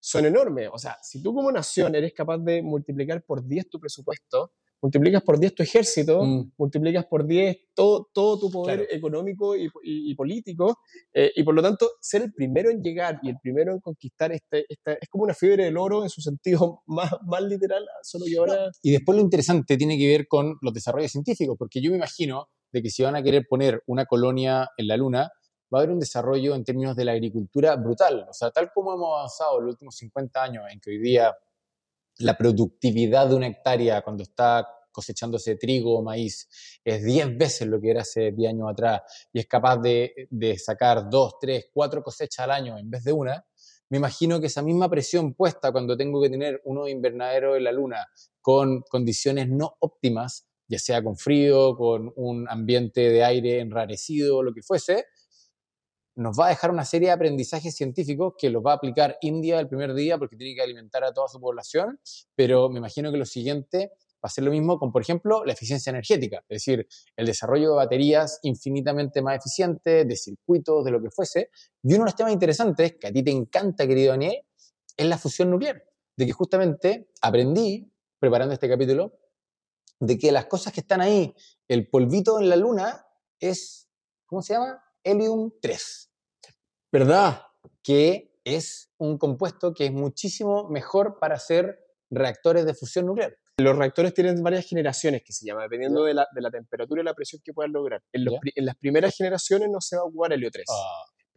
son 0.00 0.24
enormes. 0.24 0.70
O 0.72 0.78
sea, 0.78 0.96
si 1.02 1.22
tú 1.22 1.34
como 1.34 1.52
nación 1.52 1.94
eres 1.94 2.14
capaz 2.14 2.38
de 2.38 2.62
multiplicar 2.62 3.22
por 3.26 3.46
10 3.46 3.68
tu 3.68 3.78
presupuesto, 3.78 4.52
multiplicas 4.80 5.20
por 5.20 5.38
10 5.38 5.54
tu 5.54 5.62
ejército, 5.62 6.24
mm. 6.24 6.52
multiplicas 6.56 7.04
por 7.04 7.26
10 7.26 7.58
todo, 7.74 8.08
todo 8.14 8.38
tu 8.38 8.50
poder 8.50 8.88
económico 8.90 9.54
y, 9.54 10.14
político, 10.14 10.78
eh, 11.12 11.30
y 11.36 11.42
por 11.42 11.54
lo 11.54 11.60
tanto, 11.60 11.90
ser 12.00 12.22
el 12.22 12.32
primero 12.32 12.70
en 12.70 12.82
llegar 12.82 13.20
y 13.22 13.28
el 13.28 13.36
primero 13.42 13.72
en 13.72 13.80
conquistar 13.80 14.32
este, 14.32 14.64
es 14.66 15.08
como 15.10 15.24
una 15.24 15.34
fiebre 15.34 15.64
del 15.64 15.76
oro 15.76 16.04
en 16.04 16.08
su 16.08 16.22
sentido 16.22 16.80
más, 16.86 17.12
más 17.26 17.42
literal, 17.42 17.84
solo 18.02 18.24
que 18.24 18.38
ahora... 18.38 18.70
Y 18.80 18.92
después 18.92 19.14
lo 19.14 19.22
interesante 19.22 19.76
tiene 19.76 19.98
que 19.98 20.08
ver 20.08 20.26
con 20.26 20.56
los 20.62 20.72
desarrollos 20.72 21.12
científicos, 21.12 21.54
porque 21.58 21.82
yo 21.82 21.90
me 21.90 21.98
imagino 21.98 22.48
de 22.72 22.82
que 22.82 22.90
si 22.90 23.02
van 23.02 23.16
a 23.16 23.22
querer 23.22 23.46
poner 23.48 23.82
una 23.86 24.06
colonia 24.06 24.70
en 24.76 24.88
la 24.88 24.96
Luna, 24.96 25.32
va 25.72 25.78
a 25.78 25.82
haber 25.82 25.90
un 25.90 26.00
desarrollo 26.00 26.54
en 26.54 26.64
términos 26.64 26.96
de 26.96 27.04
la 27.04 27.12
agricultura 27.12 27.76
brutal. 27.76 28.26
O 28.28 28.32
sea, 28.32 28.50
tal 28.50 28.70
como 28.72 28.94
hemos 28.94 29.16
avanzado 29.16 29.58
en 29.58 29.66
los 29.66 29.72
últimos 29.74 29.96
50 29.96 30.42
años, 30.42 30.64
en 30.70 30.80
que 30.80 30.90
hoy 30.90 30.98
día 30.98 31.36
la 32.18 32.36
productividad 32.36 33.28
de 33.28 33.34
una 33.36 33.46
hectárea 33.46 34.02
cuando 34.02 34.22
está 34.22 34.66
cosechándose 34.90 35.54
trigo 35.54 35.96
o 35.96 36.02
maíz 36.02 36.48
es 36.84 37.04
10 37.04 37.38
veces 37.38 37.68
lo 37.68 37.80
que 37.80 37.90
era 37.90 38.00
hace 38.00 38.32
10 38.32 38.50
años 38.50 38.68
atrás 38.68 39.02
y 39.32 39.38
es 39.38 39.46
capaz 39.46 39.76
de, 39.76 40.28
sacar 40.58 41.08
2, 41.08 41.34
3, 41.40 41.66
4 41.72 42.02
cosechas 42.02 42.44
al 42.44 42.50
año 42.50 42.76
en 42.76 42.90
vez 42.90 43.04
de 43.04 43.12
una, 43.12 43.44
me 43.90 43.98
imagino 43.98 44.40
que 44.40 44.48
esa 44.48 44.60
misma 44.60 44.90
presión 44.90 45.34
puesta 45.34 45.70
cuando 45.70 45.96
tengo 45.96 46.20
que 46.20 46.28
tener 46.28 46.60
uno 46.64 46.88
invernadero 46.88 47.54
en 47.54 47.64
la 47.64 47.70
luna 47.70 48.08
con 48.40 48.82
condiciones 48.82 49.48
no 49.48 49.76
óptimas 49.78 50.47
ya 50.68 50.78
sea 50.78 51.02
con 51.02 51.16
frío, 51.16 51.76
con 51.76 52.12
un 52.16 52.48
ambiente 52.48 53.08
de 53.08 53.24
aire 53.24 53.60
enrarecido, 53.60 54.42
lo 54.42 54.52
que 54.52 54.62
fuese, 54.62 55.06
nos 56.14 56.38
va 56.38 56.46
a 56.46 56.48
dejar 56.48 56.70
una 56.70 56.84
serie 56.84 57.08
de 57.08 57.12
aprendizajes 57.12 57.76
científicos 57.76 58.34
que 58.36 58.50
los 58.50 58.62
va 58.62 58.72
a 58.72 58.74
aplicar 58.74 59.18
India 59.20 59.60
el 59.60 59.68
primer 59.68 59.94
día 59.94 60.18
porque 60.18 60.36
tiene 60.36 60.54
que 60.54 60.62
alimentar 60.62 61.04
a 61.04 61.12
toda 61.12 61.28
su 61.28 61.40
población, 61.40 62.00
pero 62.34 62.68
me 62.68 62.78
imagino 62.78 63.12
que 63.12 63.18
lo 63.18 63.24
siguiente 63.24 63.92
va 64.16 64.26
a 64.26 64.28
ser 64.28 64.42
lo 64.42 64.50
mismo 64.50 64.80
con, 64.80 64.90
por 64.90 65.00
ejemplo, 65.00 65.44
la 65.44 65.52
eficiencia 65.52 65.90
energética, 65.90 66.38
es 66.48 66.56
decir, 66.56 66.88
el 67.16 67.26
desarrollo 67.26 67.70
de 67.70 67.76
baterías 67.76 68.40
infinitamente 68.42 69.22
más 69.22 69.36
eficientes, 69.36 70.08
de 70.08 70.16
circuitos, 70.16 70.84
de 70.84 70.90
lo 70.90 71.00
que 71.00 71.10
fuese. 71.10 71.50
Y 71.84 71.94
uno 71.94 71.98
de 71.98 72.06
los 72.06 72.16
temas 72.16 72.32
interesantes 72.32 72.96
que 73.00 73.06
a 73.06 73.12
ti 73.12 73.22
te 73.22 73.30
encanta, 73.30 73.86
querido 73.86 74.10
Daniel, 74.10 74.42
es 74.96 75.06
la 75.06 75.18
fusión 75.18 75.50
nuclear, 75.50 75.84
de 76.16 76.26
que 76.26 76.32
justamente 76.32 77.10
aprendí, 77.22 77.92
preparando 78.18 78.54
este 78.54 78.68
capítulo, 78.68 79.12
de 80.00 80.18
que 80.18 80.32
las 80.32 80.46
cosas 80.46 80.72
que 80.72 80.80
están 80.80 81.00
ahí, 81.00 81.34
el 81.66 81.88
polvito 81.88 82.38
en 82.38 82.48
la 82.48 82.56
luna, 82.56 83.06
es, 83.40 83.88
¿cómo 84.26 84.42
se 84.42 84.54
llama? 84.54 84.82
Helium 85.02 85.52
3. 85.60 86.10
¿Verdad? 86.92 87.42
Que 87.82 88.38
es 88.44 88.90
un 88.98 89.18
compuesto 89.18 89.74
que 89.74 89.86
es 89.86 89.92
muchísimo 89.92 90.68
mejor 90.68 91.18
para 91.18 91.34
hacer 91.34 91.78
reactores 92.10 92.64
de 92.64 92.74
fusión 92.74 93.06
nuclear. 93.06 93.36
Los 93.58 93.76
reactores 93.76 94.14
tienen 94.14 94.40
varias 94.42 94.66
generaciones, 94.66 95.22
que 95.24 95.32
se 95.32 95.44
llama, 95.44 95.62
dependiendo 95.62 96.04
de 96.04 96.14
la, 96.14 96.28
de 96.32 96.40
la 96.40 96.50
temperatura 96.50 97.02
y 97.02 97.04
la 97.04 97.14
presión 97.14 97.42
que 97.44 97.52
puedan 97.52 97.72
lograr. 97.72 98.02
En, 98.12 98.24
en, 98.54 98.64
las 98.64 98.76
primeras 98.76 99.16
generaciones 99.16 99.68
no 99.68 99.80
se 99.80 99.96
va 99.96 100.02
a 100.02 100.04
ocupar 100.04 100.32
helio 100.32 100.50
3. 100.50 100.64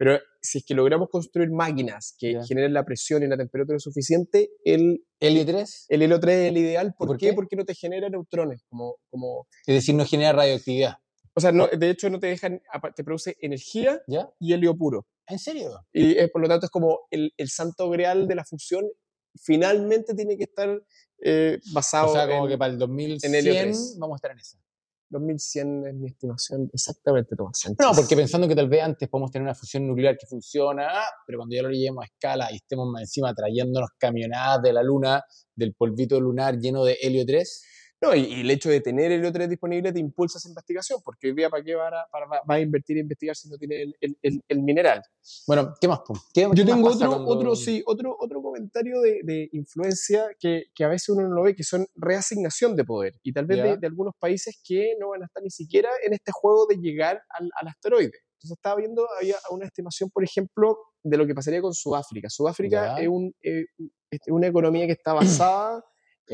Pero 0.02 0.18
si 0.40 0.58
es 0.58 0.64
que 0.64 0.74
logramos 0.74 1.08
construir 1.08 1.52
máquinas 1.52 2.16
que 2.18 2.36
generen 2.48 2.74
la 2.74 2.84
presión 2.84 3.22
y 3.22 3.28
la 3.28 3.36
temperatura 3.36 3.78
suficiente, 3.78 4.50
el 4.64 5.06
helio 5.20 5.46
3, 5.46 5.86
el 5.90 6.02
helio 6.02 6.18
3 6.18 6.36
es 6.38 6.48
el 6.48 6.56
ideal. 6.56 6.92
¿Por, 6.98 7.16
qué? 7.16 7.32
Porque 7.34 7.54
no 7.54 7.64
te 7.64 7.76
genera 7.76 8.08
neutrones. 8.08 8.64
Como, 8.68 8.96
como... 9.10 9.46
Es 9.64 9.76
decir, 9.76 9.94
no 9.94 10.04
genera 10.04 10.32
radioactividad. 10.32 10.96
O 11.34 11.40
sea, 11.40 11.52
no, 11.52 11.68
de 11.68 11.88
hecho 11.88 12.10
no 12.10 12.18
te 12.18 12.26
dejan, 12.26 12.60
te 12.96 13.04
produce 13.04 13.36
energía 13.40 14.02
y 14.40 14.52
helio 14.52 14.76
puro. 14.76 15.06
¿En 15.28 15.38
serio? 15.38 15.70
Y 15.92 16.18
eh, 16.18 16.28
por 16.32 16.42
lo 16.42 16.48
tanto 16.48 16.66
es 16.66 16.72
como 16.72 17.02
el, 17.12 17.32
el, 17.36 17.48
santo 17.48 17.88
grial 17.88 18.26
de 18.26 18.34
la 18.34 18.44
fusión 18.44 18.84
finalmente 19.40 20.16
tiene 20.16 20.36
que 20.36 20.44
estar 20.44 20.82
eh, 21.22 21.60
basado 21.72 22.10
O 22.10 22.12
sea, 22.12 22.26
como 22.26 22.48
que 22.48 22.58
para 22.58 22.72
el 22.72 22.78
2100 22.80 23.46
en 23.46 24.00
vamos 24.00 24.16
a 24.16 24.16
estar 24.16 24.32
en 24.32 24.38
esa. 24.40 24.58
2100 25.12 25.86
es 25.86 25.94
mi 25.94 26.08
estimación 26.08 26.70
exactamente, 26.72 27.36
Tomás 27.36 27.62
No, 27.78 27.92
porque 27.94 28.16
pensando 28.16 28.48
que 28.48 28.54
tal 28.54 28.68
vez 28.68 28.82
antes 28.82 29.08
podemos 29.08 29.30
tener 29.30 29.44
una 29.44 29.54
fusión 29.54 29.86
nuclear 29.86 30.16
que 30.16 30.26
funciona, 30.26 30.88
pero 31.26 31.38
cuando 31.38 31.54
ya 31.54 31.62
lo 31.62 31.70
lleguemos 31.70 32.02
a 32.02 32.06
escala 32.06 32.48
y 32.50 32.56
estemos 32.56 32.88
más 32.90 33.02
encima 33.02 33.34
trayéndonos 33.34 33.90
camionadas 33.98 34.62
de 34.62 34.72
la 34.72 34.82
Luna, 34.82 35.22
del 35.54 35.74
polvito 35.74 36.18
lunar 36.18 36.58
lleno 36.58 36.84
de 36.84 36.96
helio 37.02 37.24
3. 37.26 37.62
No, 38.02 38.16
y, 38.16 38.40
el 38.40 38.50
hecho 38.50 38.68
de 38.68 38.80
tener 38.80 39.12
el 39.12 39.24
otro 39.24 39.46
disponible 39.46 39.92
te 39.92 40.00
impulsa 40.00 40.38
esa 40.38 40.48
investigación, 40.48 41.00
porque 41.04 41.28
hoy 41.28 41.34
día, 41.34 41.48
¿para 41.48 41.62
qué 41.62 41.76
va 41.76 41.86
a, 41.86 42.08
para, 42.10 42.42
a 42.48 42.60
invertir 42.60 42.96
en 42.96 43.02
investigar 43.02 43.36
si 43.36 43.48
no 43.48 43.56
tiene 43.56 43.82
el, 43.82 43.96
el, 44.00 44.42
el, 44.48 44.62
mineral? 44.62 45.00
Bueno, 45.46 45.72
¿qué 45.80 45.86
más? 45.86 46.00
Yo 46.34 46.66
tengo 46.66 46.88
otro, 46.88 47.24
otro, 47.24 47.54
sí, 47.54 47.80
otro, 47.86 48.16
otro 48.18 48.42
comentario 48.42 49.00
de, 49.00 49.20
de 49.22 49.48
influencia 49.52 50.26
que, 50.40 50.64
que, 50.74 50.82
a 50.82 50.88
veces 50.88 51.10
uno 51.10 51.28
no 51.28 51.36
lo 51.36 51.42
ve, 51.44 51.54
que 51.54 51.62
son 51.62 51.86
reasignación 51.94 52.74
de 52.74 52.84
poder, 52.84 53.14
y 53.22 53.32
tal 53.32 53.46
vez 53.46 53.62
de, 53.62 53.76
de, 53.76 53.86
algunos 53.86 54.14
países 54.18 54.60
que 54.64 54.96
no 54.98 55.10
van 55.10 55.22
a 55.22 55.26
estar 55.26 55.40
ni 55.40 55.50
siquiera 55.50 55.88
en 56.04 56.12
este 56.12 56.32
juego 56.32 56.66
de 56.66 56.78
llegar 56.78 57.22
al, 57.28 57.50
al 57.60 57.68
asteroide. 57.68 58.18
Entonces 58.34 58.58
estaba 58.58 58.74
viendo, 58.74 59.06
había 59.20 59.36
una 59.50 59.66
estimación, 59.66 60.10
por 60.10 60.24
ejemplo, 60.24 60.76
de 61.04 61.16
lo 61.16 61.24
que 61.24 61.36
pasaría 61.36 61.62
con 61.62 61.72
Sudáfrica. 61.72 62.28
Sudáfrica 62.28 62.98
es, 62.98 63.06
un, 63.06 63.32
eh, 63.44 63.66
una 64.26 64.48
economía 64.48 64.86
que 64.86 64.92
está 64.92 65.12
basada 65.12 65.84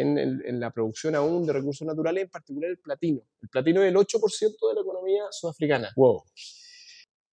en, 0.00 0.60
la 0.60 0.70
producción 0.70 1.14
aún 1.14 1.46
de 1.46 1.52
recursos 1.52 1.86
naturales, 1.86 2.24
en 2.24 2.30
particular 2.30 2.70
el 2.70 2.78
platino. 2.78 3.22
El 3.42 3.48
platino 3.48 3.82
es 3.82 3.88
el 3.88 3.96
8% 3.96 4.68
de 4.68 4.74
la 4.74 4.80
economía 4.80 5.24
sudafricana. 5.30 5.90
Wow. 5.96 6.22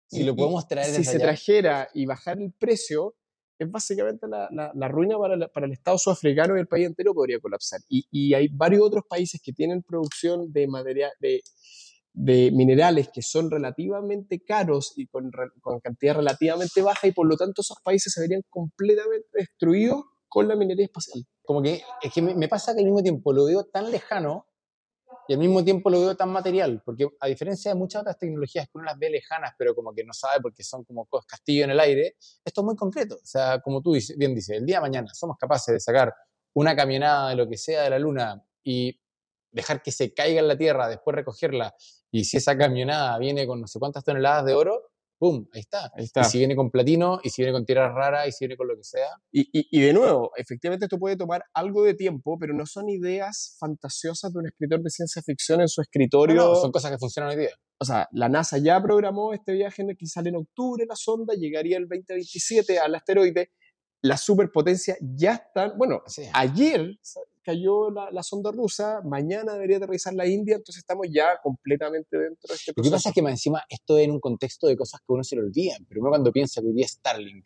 Si 0.08 0.24
lo 0.24 0.36
podemos 0.36 0.68
traer 0.68 0.94
Si 0.94 1.04
se 1.04 1.20
trajera 1.20 1.90
y 1.94 2.06
bajar 2.06 2.40
el 2.40 2.54
precio, 2.54 3.16
es 3.58 3.70
básicamente 3.70 4.28
la, 4.28 4.50
la, 4.52 4.88
ruina 4.88 5.18
para, 5.18 5.48
para, 5.48 5.66
el 5.66 5.74
Estado 5.74 5.98
sudafricano 5.98 6.58
y 6.58 6.60
el 6.60 6.68
país 6.68 6.88
entero 6.88 7.14
podría 7.14 7.40
colapsar. 7.40 7.80
Y, 7.88 8.06
y 8.12 8.34
hay 8.34 8.50
varios 8.50 8.84
otros 8.84 9.04
países 9.08 9.42
que 9.44 9.54
tienen 9.54 9.82
producción 9.82 10.52
de, 10.52 10.68
materia, 10.68 11.12
de, 11.20 11.42
de 12.14 12.52
minerales 12.52 13.10
que 13.14 13.22
son 13.22 13.50
relativamente 13.50 14.42
caros 14.42 14.94
y 14.96 15.08
con, 15.08 15.32
con 15.62 15.80
cantidad 15.80 16.16
relativamente 16.16 16.82
baja 16.82 17.08
y 17.08 17.12
por 17.12 17.28
lo 17.28 17.38
tanto 17.38 17.62
esos 17.62 17.78
países 17.84 18.14
se 18.14 18.22
verían 18.22 18.42
completamente 18.50 19.28
destruidos 19.34 20.04
con 20.36 20.50
la 20.50 20.56
minería 20.58 20.84
espacial. 20.84 21.24
Como 21.46 21.62
que 21.62 21.82
es 22.02 22.14
que 22.14 22.22
me 22.22 22.50
pasa 22.50 22.74
que 22.74 22.80
al 22.80 22.86
mismo 22.86 23.02
tiempo 23.02 23.32
lo 23.32 23.46
veo 23.46 23.64
tan 23.64 23.90
lejano 23.90 24.46
y 25.30 25.34
al 25.34 25.40
mismo 25.40 25.64
tiempo 25.64 25.90
lo 25.90 26.02
veo 26.02 26.18
tan 26.18 26.30
material, 26.30 26.82
porque 26.84 27.08
a 27.22 27.28
diferencia 27.28 27.72
de 27.72 27.76
muchas 27.76 28.02
otras 28.02 28.18
tecnologías 28.18 28.66
que 28.66 28.72
uno 28.74 28.84
las 28.84 29.00
ve 29.00 29.10
lejanas, 29.10 29.54
pero 29.58 29.74
como 29.74 29.94
que 29.94 30.04
no 30.04 30.12
sabe 30.12 30.42
porque 30.42 30.62
son 30.62 30.84
como 30.84 31.08
castillos 31.26 31.64
en 31.64 31.72
el 31.72 31.80
aire, 31.80 32.18
esto 32.44 32.62
es 32.62 32.66
muy 32.66 32.76
concreto. 32.76 33.16
O 33.16 33.26
sea, 33.26 33.62
como 33.62 33.82
tú 33.82 33.96
bien 34.18 34.36
dices, 34.36 34.58
el 34.58 34.66
día 34.66 34.76
de 34.76 34.82
mañana 34.82 35.08
somos 35.14 35.38
capaces 35.38 35.74
de 35.74 35.80
sacar 35.80 36.14
una 36.54 36.76
camionada 36.76 37.30
de 37.30 37.38
lo 37.38 37.48
que 37.48 37.56
sea 37.56 37.84
de 37.84 37.92
la 37.92 38.00
Luna 38.00 38.44
y 38.62 39.00
dejar 39.52 39.82
que 39.82 39.94
se 39.94 40.14
caiga 40.14 40.42
en 40.42 40.50
la 40.50 40.58
Tierra, 40.58 40.90
después 40.90 41.16
recogerla, 41.16 41.74
y 42.12 42.26
si 42.26 42.36
esa 42.36 42.58
camionada 42.58 43.18
viene 43.20 43.48
con 43.48 43.62
no 43.62 43.68
sé 43.68 43.80
cuántas 43.80 44.04
toneladas 44.04 44.44
de 44.44 44.54
oro, 44.54 44.92
¡pum! 45.18 45.48
Ahí 45.54 45.62
está. 45.62 45.92
Ahí 45.96 46.06
está. 46.06 46.22
Y 46.22 46.26
si 46.26 46.38
viene 46.40 46.56
con 46.56 46.70
platino, 46.70 47.20
y 47.24 47.30
si 47.30 47.42
viene 47.42 47.54
con 47.54 47.66
tierras 47.66 47.94
raras, 47.94 48.28
y 48.28 48.32
si 48.32 48.46
viene 48.46 48.58
con 48.58 48.68
lo 48.68 48.76
que 48.76 48.84
sea. 48.84 49.10
Y, 49.32 49.48
y, 49.52 49.82
de 49.82 49.94
nuevo, 49.94 50.32
efectivamente 50.36 50.86
esto 50.86 50.98
puede 50.98 51.16
tomar 51.16 51.44
algo 51.54 51.84
de 51.84 51.94
tiempo, 51.94 52.38
pero 52.40 52.54
no 52.54 52.66
son 52.66 52.90
ideas 52.90 53.56
fantasiosas 53.60 54.34
de 54.34 54.40
un 54.40 54.48
escritor 54.48 54.82
de 54.82 54.90
ciencia 54.90 55.22
ficción 55.22 55.62
en 55.62 55.68
su 55.68 55.82
escritorio. 55.82 56.36
No, 56.36 56.56
son 56.56 56.72
cosas 56.72 56.92
que 56.92 56.98
funcionan 56.98 57.32
hoy 57.32 57.38
día. 57.38 57.56
O 57.80 57.86
sea, 57.86 58.08
la 58.12 58.30
NASA 58.30 58.58
ya 58.58 58.82
programó 58.82 59.34
este 59.34 59.54
viaje 59.54 59.82
en 59.82 59.90
el 59.90 59.98
que 59.98 60.08
sale 60.08 60.30
en 60.30 60.38
octubre 60.38 60.86
la 60.88 60.96
sonda, 60.96 61.34
llegaría 61.34 61.78
el 61.78 61.88
2027 61.88 62.80
al 62.80 62.96
asteroide. 62.96 63.52
Las 64.02 64.22
superpotencias 64.22 64.98
ya 65.02 65.34
están, 65.34 65.78
bueno, 65.78 66.02
ayer 66.34 66.98
cayó 67.46 67.92
la, 67.92 68.24
sonda 68.24 68.52
rusa, 68.52 69.02
mañana 69.04 69.54
debería 69.54 69.78
aterrizar 69.78 70.16
la 70.16 70.26
India, 70.26 70.56
entonces 70.56 70.80
estamos 70.80 71.06
ya 71.10 71.40
completamente 71.44 72.18
dentro 72.18 72.50
de 72.50 72.56
este 72.56 72.74
proceso. 72.74 72.74
Lo 72.76 72.84
que 72.84 72.90
pasa 72.90 73.10
es 73.10 73.16
que 73.16 73.22
encima 73.22 73.64
esto 73.70 73.98
es 74.00 74.06
en 74.06 74.12
un 74.12 74.20
contexto 74.20 74.66
de 74.68 74.76
cosas 74.76 75.00
que 75.02 75.14
uno 75.14 75.24
se 75.24 75.36
le 75.36 75.44
olvida, 75.44 75.76
pero 75.88 76.02
uno 76.02 76.10
cuando 76.10 76.32
piensa 76.32 76.60
que 76.60 76.68
hoy 76.68 76.74
día 76.74 76.88
Starlink 76.88 77.46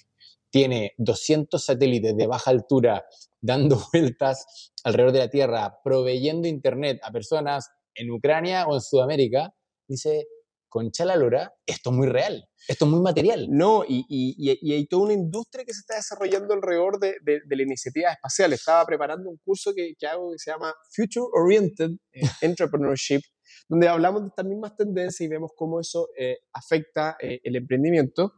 tiene 0.50 0.94
200 0.98 1.64
satélites 1.64 2.16
de 2.16 2.28
baja 2.28 2.50
altura 2.50 3.06
dando 3.42 3.78
vueltas 3.94 4.72
alrededor 4.86 5.12
de 5.12 5.20
la 5.20 5.30
Tierra, 5.30 5.80
proveyendo 5.84 6.48
internet 6.48 7.00
a 7.04 7.12
personas 7.12 7.70
en 7.94 8.10
Ucrania 8.10 8.68
o 8.68 8.76
en 8.76 8.82
Sudamérica, 8.82 9.54
dice, 9.86 10.28
concha 10.70 11.04
la 11.06 11.16
lora, 11.16 11.54
esto 11.66 11.90
es 11.90 11.96
muy 11.96 12.08
real, 12.08 12.48
esto 12.68 12.86
es 12.86 12.92
muy 12.92 13.02
material. 13.02 13.48
No, 13.50 13.84
y, 13.88 14.06
y, 14.08 14.72
hay 14.72 14.88
toda 14.88 15.04
una 15.04 15.14
industria 15.14 15.66
que 15.66 15.74
se 15.74 15.80
está 15.80 15.96
desarrollando 15.96 16.54
alrededor 16.54 17.00
de, 17.00 17.16
de, 17.24 17.56
la 17.56 17.64
iniciativa 17.64 18.12
espacial. 18.12 18.54
Estaba 18.54 18.86
preparando 18.86 19.30
un 19.30 19.38
curso 19.44 19.74
que, 19.76 19.94
que 19.98 20.08
hago 20.08 20.32
que 20.32 20.40
se 20.40 20.52
llama 20.52 20.74
Future 20.96 21.26
Oriented 21.34 21.92
eh, 22.14 22.22
Entrepreneurship, 22.42 23.22
donde 23.68 23.88
hablamos 23.88 24.22
de 24.22 24.28
estas 24.30 24.46
mismas 24.46 24.76
tendencias 24.76 25.22
y 25.22 25.28
vemos 25.28 25.52
cómo 25.56 25.80
eso 25.80 26.10
eh, 26.18 26.38
afecta 26.54 27.18
eh, 27.20 27.40
el 27.44 27.56
emprendimiento. 27.56 28.34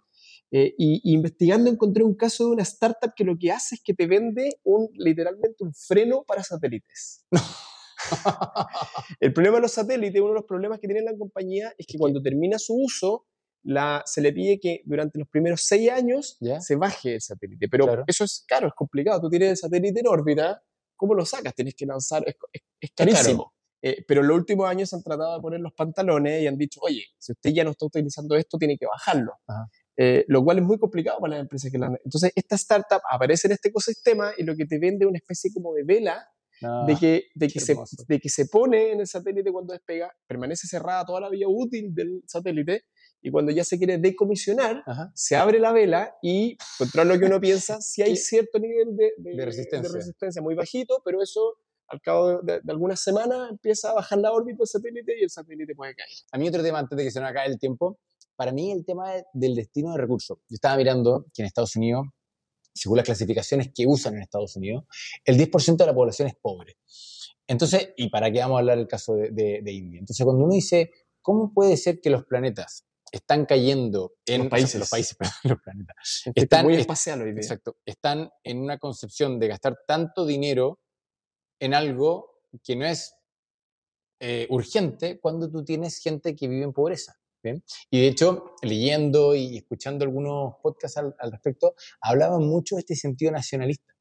y, 0.52 1.14
investigando 1.14 1.70
encontré 1.70 2.04
un 2.04 2.16
caso 2.16 2.46
de 2.46 2.52
una 2.52 2.64
startup 2.64 3.14
que 3.16 3.24
lo 3.24 3.36
que 3.40 3.52
hace 3.52 3.76
es 3.76 3.82
que 3.84 3.94
te 3.94 4.06
vende 4.08 4.60
un, 4.64 4.90
literalmente 4.96 5.64
un 5.64 5.74
freno 5.74 6.24
para 6.28 6.44
satélites. 6.44 7.26
el 9.20 9.34
problema 9.34 9.58
de 9.58 9.62
los 9.62 9.72
satélites, 9.72 10.22
uno 10.22 10.30
de 10.30 10.36
los 10.36 10.46
problemas 10.46 10.80
que 10.80 10.88
tiene 10.88 11.02
la 11.02 11.18
compañía 11.18 11.74
es 11.78 11.86
que 11.88 11.98
cuando 11.98 12.22
termina 12.22 12.58
su 12.60 12.76
uso, 12.76 13.26
la, 13.64 14.02
se 14.06 14.22
le 14.22 14.34
pide 14.34 14.60
que 14.60 14.82
durante 14.86 15.20
los 15.20 15.28
primeros 15.28 15.64
seis 15.66 15.90
años 15.90 16.38
se 16.60 16.76
baje 16.76 17.16
el 17.16 17.22
satélite. 17.22 17.68
Pero 17.70 18.04
eso 18.08 18.24
es 18.24 18.44
caro, 18.48 18.68
es 18.68 18.74
complicado. 18.74 19.22
Tú 19.22 19.30
tienes 19.30 19.50
el 19.50 19.58
satélite 19.58 20.00
en 20.00 20.08
órbita, 20.08 20.62
¿cómo 20.96 21.14
lo 21.14 21.26
sacas? 21.26 21.54
Tienes 21.54 21.76
que 21.76 21.86
lanzar, 21.86 22.24
es, 22.52 22.92
carísimo. 22.96 23.54
Eh, 23.84 24.06
pero 24.08 24.22
en 24.22 24.28
los 24.28 24.38
últimos 24.38 24.70
años 24.70 24.90
se 24.90 24.96
han 24.96 25.02
tratado 25.02 25.36
de 25.36 25.42
poner 25.42 25.60
los 25.60 25.74
pantalones 25.74 26.44
y 26.44 26.48
han 26.48 26.58
dicho, 26.58 26.80
oye, 26.84 27.04
si 27.18 27.32
usted 27.32 27.50
ya 27.52 27.64
no 27.64 27.72
está 27.72 27.88
utilizando 27.88 28.36
esto, 28.36 28.58
tiene 28.60 28.78
que 28.78 28.86
bajarlo. 28.86 29.34
Eh, 29.98 30.24
lo 30.28 30.44
cual 30.44 30.60
es 30.60 30.64
muy 30.64 30.78
complicado 30.78 31.20
para 31.20 31.32
las 31.32 31.42
empresas 31.42 31.72
que 31.72 31.78
la... 31.78 31.88
Entonces, 32.04 32.32
esta 32.36 32.56
startup 32.56 33.02
aparece 33.10 33.48
en 33.48 33.54
este 33.54 33.70
ecosistema 33.70 34.32
y 34.38 34.44
lo 34.44 34.56
que 34.56 34.66
te 34.66 34.78
vende 34.78 35.06
es 35.06 35.10
una 35.10 35.18
especie 35.18 35.52
como 35.54 35.74
de 35.74 35.84
vela 35.84 36.28
de, 36.62 36.96
que, 36.96 37.24
de, 37.34 37.48
que 37.48 37.60
se, 37.60 37.76
de 38.08 38.20
que 38.20 38.30
se 38.30 38.46
pone 38.46 38.92
en 38.92 39.00
el 39.00 39.08
satélite 39.08 39.52
cuando 39.52 39.74
despega, 39.74 40.12
permanece 40.28 40.68
cerrada 40.68 41.06
toda 41.06 41.22
la 41.22 41.30
vía 41.30 41.48
útil 41.48 41.94
del 41.94 42.24
satélite 42.28 42.86
y 43.22 43.32
cuando 43.32 43.52
ya 43.52 43.64
se 43.64 43.78
quiere 43.78 43.98
decomisionar, 43.98 44.84
se 45.14 45.36
abre 45.36 45.60
la 45.60 45.72
vela 45.72 46.16
y, 46.22 46.58
contra 46.78 47.04
lo 47.04 47.18
que 47.20 47.26
uno 47.26 47.40
piensa, 47.40 47.80
si 47.82 48.02
hay 48.02 48.16
cierto 48.16 48.60
nivel 48.60 48.96
de, 48.96 49.14
de, 49.18 49.46
resistencia. 49.46 50.42
muy 50.42 50.56
bajito, 50.56 51.02
pero 51.06 51.22
eso 51.22 51.56
al 51.88 52.02
cabo 52.02 52.42
de, 52.42 52.62
algunas 52.68 53.00
semanas 53.00 53.50
empieza 53.52 53.92
a 53.92 53.94
bajar 53.94 54.20
la 54.20 54.32
órbita 54.32 54.60
del 54.60 54.68
satélite 54.68 55.20
y 55.20 55.24
el 55.24 55.30
satélite 55.30 55.76
puede 55.76 55.94
caer. 55.94 56.10
A 56.32 56.38
mí 56.38 56.48
otro 56.48 56.64
tema, 56.64 56.80
antes 56.80 56.98
de 56.98 57.04
que 57.04 57.12
se 57.12 57.20
nos 57.20 57.30
acabe 57.30 57.50
el 57.50 57.60
tiempo, 57.60 58.00
para 58.36 58.52
mí 58.52 58.72
el 58.72 58.86
tema 58.86 59.12
del 59.34 59.56
destino 59.56 59.92
de 59.92 59.98
recursos. 60.00 60.40
Yo 60.50 60.56
estaba 60.56 60.78
mirando 60.78 61.26
que 61.34 61.44
en 61.44 61.48
Estados 61.48 61.76
Unidos 61.76 62.08
según 62.74 62.98
las 62.98 63.06
clasificaciones 63.06 63.72
que 63.74 63.86
usan 63.88 64.16
en 64.16 64.22
Estados 64.22 64.56
Unidos, 64.56 64.86
el 65.26 65.38
10% 65.38 65.78
de 65.78 65.86
la 65.86 65.94
población 65.94 66.28
es 66.28 66.36
pobre. 66.36 66.78
Entonces, 67.48 67.94
¿y 67.98 68.10
para 68.10 68.32
qué 68.32 68.40
vamos 68.40 68.58
a 68.58 68.60
hablar 68.60 68.78
del 68.78 68.88
caso 68.88 69.14
de, 69.14 69.64
India? 69.66 70.00
Entonces, 70.00 70.24
cuando 70.24 70.44
uno 70.44 70.54
dice, 70.54 70.92
¿cómo 71.22 71.54
puede 71.54 71.76
ser 71.78 72.00
que 72.00 72.10
los 72.10 72.26
planetas 72.26 72.86
están 73.12 73.46
cayendo 73.46 74.14
en 74.26 74.42
los 74.44 74.48
países, 74.48 74.80
los 74.80 74.90
países, 74.90 75.18
los 75.44 75.60
planetas, 75.62 76.24
están 76.34 76.66
muy 76.66 76.76
espacial 76.76 77.22
hoy 77.22 77.32
día. 77.32 77.42
Exacto, 77.42 77.78
están 77.86 78.30
en 78.44 78.60
una 78.60 78.78
concepción 78.78 79.38
de 79.38 79.50
gastar 79.50 79.80
tanto 79.86 80.26
dinero 80.26 80.80
en 81.60 81.74
algo 81.74 82.42
que 82.64 82.76
no 82.76 82.86
es 82.86 83.14
eh, 84.22 84.48
urgente 84.50 85.20
cuando 85.20 85.50
tú 85.52 85.64
tienes 85.66 86.00
gente 86.00 86.36
que 86.36 86.48
vive 86.48 86.64
en 86.64 86.74
pobreza. 86.74 87.21
Y 87.90 88.02
de 88.02 88.08
hecho, 88.08 88.56
leyendo 88.62 89.36
y 89.36 89.58
escuchando 89.58 90.06
algunos 90.06 90.56
podcasts 90.62 90.98
al, 90.98 91.32
respecto, 91.32 91.76
hablaban 92.02 92.44
mucho 92.44 92.76
de 92.76 92.82
este 92.82 92.96
sentido 92.96 93.32
nacionalista. 93.32 93.94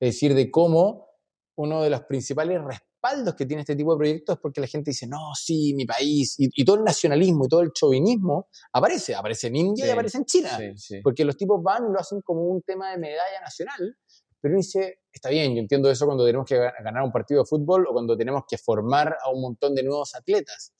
Es 0.00 0.14
decir, 0.14 0.34
de 0.34 0.50
cómo 0.50 1.08
uno 1.56 1.82
de 1.82 1.90
los 1.90 2.02
principales 2.02 2.62
respaldos 2.62 3.34
que 3.34 3.46
tiene 3.46 3.62
este 3.62 3.76
tipo 3.76 3.92
de 3.92 3.98
proyectos 3.98 4.36
es 4.36 4.40
porque 4.40 4.60
la 4.60 4.66
gente 4.66 4.90
dice, 4.90 5.06
no, 5.06 5.32
sí, 5.34 5.74
mi 5.74 5.86
país, 5.86 6.36
y, 6.38 6.64
todo 6.64 6.76
el 6.76 6.84
nacionalismo 6.84 7.46
y 7.46 7.48
todo 7.48 7.62
el 7.62 7.72
chauvinismo 7.72 8.48
aparece, 8.72 9.14
aparece 9.14 9.48
en 9.48 9.56
India 9.56 9.86
y 9.86 9.90
aparece 9.90 10.18
en 10.18 10.24
China, 10.24 10.58
porque 11.02 11.24
los 11.24 11.36
tipos 11.36 11.62
van 11.62 11.84
y 11.88 11.92
lo 11.92 11.98
hacen 11.98 12.20
como 12.22 12.42
un 12.42 12.62
tema 12.62 12.90
de 12.90 12.98
medalla 12.98 13.40
nacional, 13.40 13.96
pero 14.40 14.52
uno 14.52 14.58
dice, 14.58 15.00
está 15.12 15.30
bien, 15.30 15.54
yo 15.54 15.60
entiendo 15.60 15.90
eso 15.90 16.06
cuando 16.06 16.24
tenemos 16.24 16.46
que 16.46 16.56
ganar 16.56 17.02
un 17.02 17.10
partido 17.10 17.42
de 17.42 17.46
fútbol 17.46 17.86
o 17.88 17.92
cuando 17.92 18.16
tenemos 18.16 18.44
que 18.48 18.56
formar 18.56 19.16
a 19.20 19.30
un 19.30 19.40
montón 19.40 19.74
de 19.74 19.82
nuevos 19.82 20.14
atletas 20.14 20.72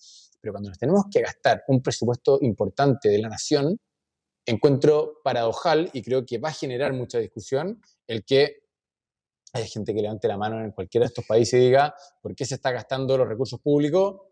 pero 0.48 0.54
cuando 0.54 0.70
nos 0.70 0.78
tenemos 0.78 1.04
que 1.10 1.20
gastar 1.20 1.62
un 1.68 1.82
presupuesto 1.82 2.38
importante 2.40 3.10
de 3.10 3.18
la 3.18 3.28
nación, 3.28 3.76
encuentro 4.46 5.20
paradojal 5.22 5.90
y 5.92 6.00
creo 6.00 6.24
que 6.24 6.38
va 6.38 6.48
a 6.48 6.52
generar 6.52 6.94
mucha 6.94 7.18
discusión 7.18 7.82
el 8.06 8.24
que 8.24 8.62
hay 9.52 9.66
gente 9.66 9.92
que 9.92 10.00
levante 10.00 10.26
la 10.26 10.38
mano 10.38 10.64
en 10.64 10.70
cualquiera 10.70 11.04
de 11.04 11.08
estos 11.08 11.26
países 11.26 11.60
y 11.60 11.64
diga, 11.64 11.94
¿por 12.22 12.34
qué 12.34 12.46
se 12.46 12.54
está 12.54 12.70
gastando 12.70 13.18
los 13.18 13.28
recursos 13.28 13.60
públicos 13.60 14.22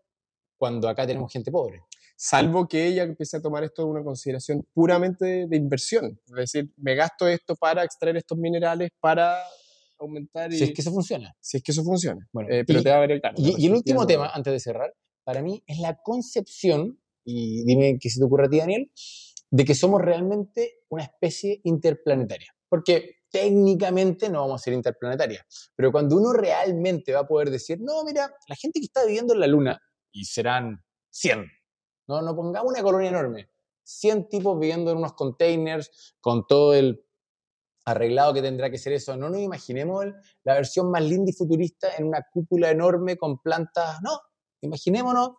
cuando 0.57 0.89
acá 0.89 1.05
tenemos 1.05 1.31
gente 1.31 1.51
pobre? 1.51 1.83
Salvo 2.15 2.67
que 2.67 2.87
ella 2.87 3.03
empiece 3.03 3.37
a 3.37 3.41
tomar 3.41 3.63
esto 3.63 3.83
de 3.83 3.89
una 3.89 4.03
consideración 4.03 4.65
puramente 4.73 5.45
de, 5.45 5.55
inversión. 5.55 6.19
Es 6.25 6.33
decir, 6.33 6.73
me 6.77 6.95
gasto 6.95 7.27
esto 7.27 7.55
para 7.55 7.83
extraer 7.83 8.17
estos 8.17 8.39
minerales, 8.39 8.89
para 8.99 9.37
aumentar... 9.99 10.51
Si 10.51 10.63
es 10.63 10.73
que 10.73 10.81
eso 10.81 10.91
funciona. 10.91 11.35
Si 11.39 11.57
es 11.57 11.63
que 11.63 11.71
eso 11.71 11.83
funciona. 11.83 12.27
Bueno, 12.31 12.49
eh, 12.51 12.63
pero 12.65 12.81
te 12.81 12.89
va 12.89 12.95
a 12.95 13.01
ver 13.01 13.11
el 13.11 13.21
Y, 13.35 13.63
y 13.63 13.67
el 13.67 13.73
último 13.73 14.07
tema, 14.07 14.31
antes 14.33 14.51
de 14.51 14.59
cerrar, 14.59 14.91
para 15.27 15.41
mí 15.41 15.61
es 15.67 15.79
la 15.79 16.01
concepción, 16.01 17.01
y 17.25 17.65
dime 17.65 17.97
qué 17.99 18.09
se 18.09 18.17
te 18.17 18.25
ocurre 18.25 18.45
a 18.45 18.49
ti, 18.49 18.59
Daniel, 18.59 18.89
de 19.51 19.65
que 19.65 19.75
somos 19.75 20.01
realmente 20.01 20.79
una 20.87 21.03
especie 21.03 21.59
interplanetaria. 21.65 22.55
Porque 22.69 23.15
técnicamente 23.29 24.29
no 24.29 24.39
vamos 24.39 24.61
a 24.61 24.63
ser 24.63 24.73
interplanetarias. 24.73 25.45
Pero 25.75 25.91
cuando 25.91 26.15
uno 26.15 26.31
realmente 26.31 27.11
va 27.11 27.19
a 27.19 27.27
poder 27.27 27.51
decir, 27.51 27.77
no, 27.81 28.05
mira, 28.05 28.33
la 28.47 28.55
gente 28.55 28.79
que 28.79 28.85
está 28.85 29.03
viviendo 29.03 29.33
en 29.33 29.41
la 29.41 29.47
Luna, 29.47 29.77
y 30.13 30.23
serán 30.23 30.81
100, 31.09 31.45
no, 32.07 32.21
no 32.21 32.33
pongamos 32.33 32.71
una 32.71 32.81
colonia 32.81 33.09
enorme, 33.09 33.49
100 33.83 34.29
tipos 34.29 34.57
viviendo 34.57 34.91
en 34.91 34.97
unos 34.99 35.11
containers 35.11 36.15
con 36.21 36.47
todo 36.47 36.73
el 36.73 37.03
arreglado 37.83 38.33
que 38.33 38.41
tendrá 38.41 38.69
que 38.69 38.77
ser 38.77 38.93
eso. 38.93 39.17
No 39.17 39.29
nos 39.29 39.41
imaginemos 39.41 40.05
la 40.45 40.53
versión 40.53 40.89
más 40.89 41.03
linda 41.03 41.31
y 41.31 41.33
futurista 41.33 41.97
en 41.97 42.05
una 42.05 42.25
cúpula 42.31 42.71
enorme 42.71 43.17
con 43.17 43.41
plantas. 43.41 43.97
No, 44.01 44.21
imaginémonos 44.61 45.31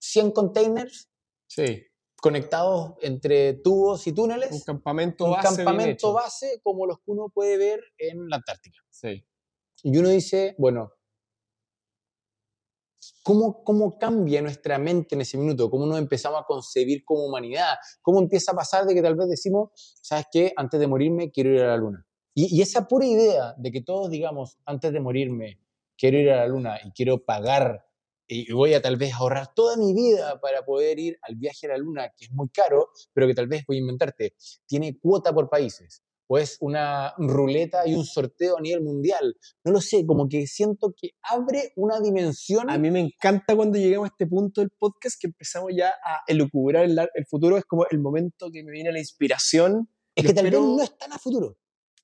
100 0.00 0.30
containers 0.32 1.08
Sí. 1.46 1.82
conectados 2.20 2.94
entre 3.00 3.54
tubos 3.54 4.06
y 4.06 4.12
túneles. 4.12 4.52
Un 4.52 4.60
campamento 4.60 5.24
un 5.24 5.32
base. 5.32 5.48
bien 5.48 5.56
campamento 5.66 6.12
base 6.12 6.60
como 6.62 6.86
los 6.86 6.98
que 6.98 7.10
uno 7.10 7.28
puede 7.28 7.56
ver 7.58 7.80
en 7.98 8.28
la 8.28 8.36
Antártica. 8.36 8.78
Sí. 8.90 9.24
Y 9.82 9.96
uno 9.96 10.10
dice, 10.10 10.54
bueno, 10.58 10.92
¿cómo, 13.22 13.64
¿cómo 13.64 13.98
cambia 13.98 14.42
nuestra 14.42 14.78
mente 14.78 15.14
en 15.14 15.22
ese 15.22 15.38
minuto? 15.38 15.70
¿Cómo 15.70 15.86
nos 15.86 15.98
empezamos 15.98 16.40
a 16.40 16.44
concebir 16.44 17.04
como 17.04 17.24
humanidad? 17.24 17.76
¿Cómo 18.02 18.20
empieza 18.20 18.52
a 18.52 18.54
pasar 18.56 18.84
de 18.86 18.94
que 18.94 19.02
tal 19.02 19.16
vez 19.16 19.28
decimos, 19.28 19.70
¿sabes 20.02 20.26
qué? 20.30 20.52
Antes 20.56 20.78
de 20.80 20.86
morirme 20.86 21.30
quiero 21.30 21.50
ir 21.54 21.62
a 21.62 21.68
la 21.68 21.76
luna. 21.76 22.06
Y, 22.34 22.54
y 22.56 22.62
esa 22.62 22.86
pura 22.86 23.06
idea 23.06 23.54
de 23.58 23.72
que 23.72 23.80
todos 23.82 24.10
digamos, 24.10 24.58
antes 24.66 24.92
de 24.92 25.00
morirme 25.00 25.60
quiero 25.96 26.18
ir 26.18 26.30
a 26.30 26.36
la 26.36 26.46
luna 26.46 26.78
y 26.84 26.92
quiero 26.92 27.24
pagar 27.24 27.86
y 28.30 28.52
voy 28.52 28.74
a 28.74 28.80
tal 28.80 28.96
vez 28.96 29.12
ahorrar 29.12 29.52
toda 29.54 29.76
mi 29.76 29.92
vida 29.92 30.40
para 30.40 30.64
poder 30.64 30.98
ir 31.00 31.18
al 31.22 31.34
viaje 31.34 31.66
a 31.66 31.70
la 31.70 31.78
luna, 31.78 32.12
que 32.16 32.26
es 32.26 32.32
muy 32.32 32.48
caro, 32.48 32.90
pero 33.12 33.26
que 33.26 33.34
tal 33.34 33.48
vez 33.48 33.64
voy 33.66 33.78
a 33.78 33.80
inventarte, 33.80 34.34
tiene 34.66 34.96
cuota 35.00 35.32
por 35.32 35.50
países, 35.50 36.04
o 36.28 36.38
es 36.38 36.56
una 36.60 37.12
ruleta 37.18 37.88
y 37.88 37.94
un 37.94 38.04
sorteo 38.04 38.56
a 38.56 38.60
nivel 38.60 38.84
mundial. 38.84 39.34
No 39.64 39.72
lo 39.72 39.80
sé, 39.80 40.06
como 40.06 40.28
que 40.28 40.46
siento 40.46 40.94
que 40.96 41.10
abre 41.22 41.72
una 41.74 41.98
dimensión. 42.00 42.70
A 42.70 42.78
mí 42.78 42.88
me 42.92 43.00
encanta 43.00 43.56
cuando 43.56 43.78
llegamos 43.78 44.10
a 44.10 44.12
este 44.12 44.28
punto 44.28 44.60
del 44.60 44.70
podcast 44.70 45.20
que 45.20 45.26
empezamos 45.26 45.72
ya 45.76 45.88
a 45.88 46.20
elucubrar 46.28 46.84
el, 46.84 46.96
el 47.14 47.26
futuro. 47.26 47.56
Es 47.56 47.64
como 47.64 47.84
el 47.90 47.98
momento 47.98 48.48
que 48.52 48.62
me 48.62 48.70
viene 48.70 48.92
la 48.92 49.00
inspiración. 49.00 49.88
es 50.14 50.24
que 50.24 50.32
tal 50.32 50.44
vez 50.44 50.52
no 50.52 50.80
es 50.80 50.96
tan 50.96 51.12
a 51.12 51.18
futuro. 51.18 51.56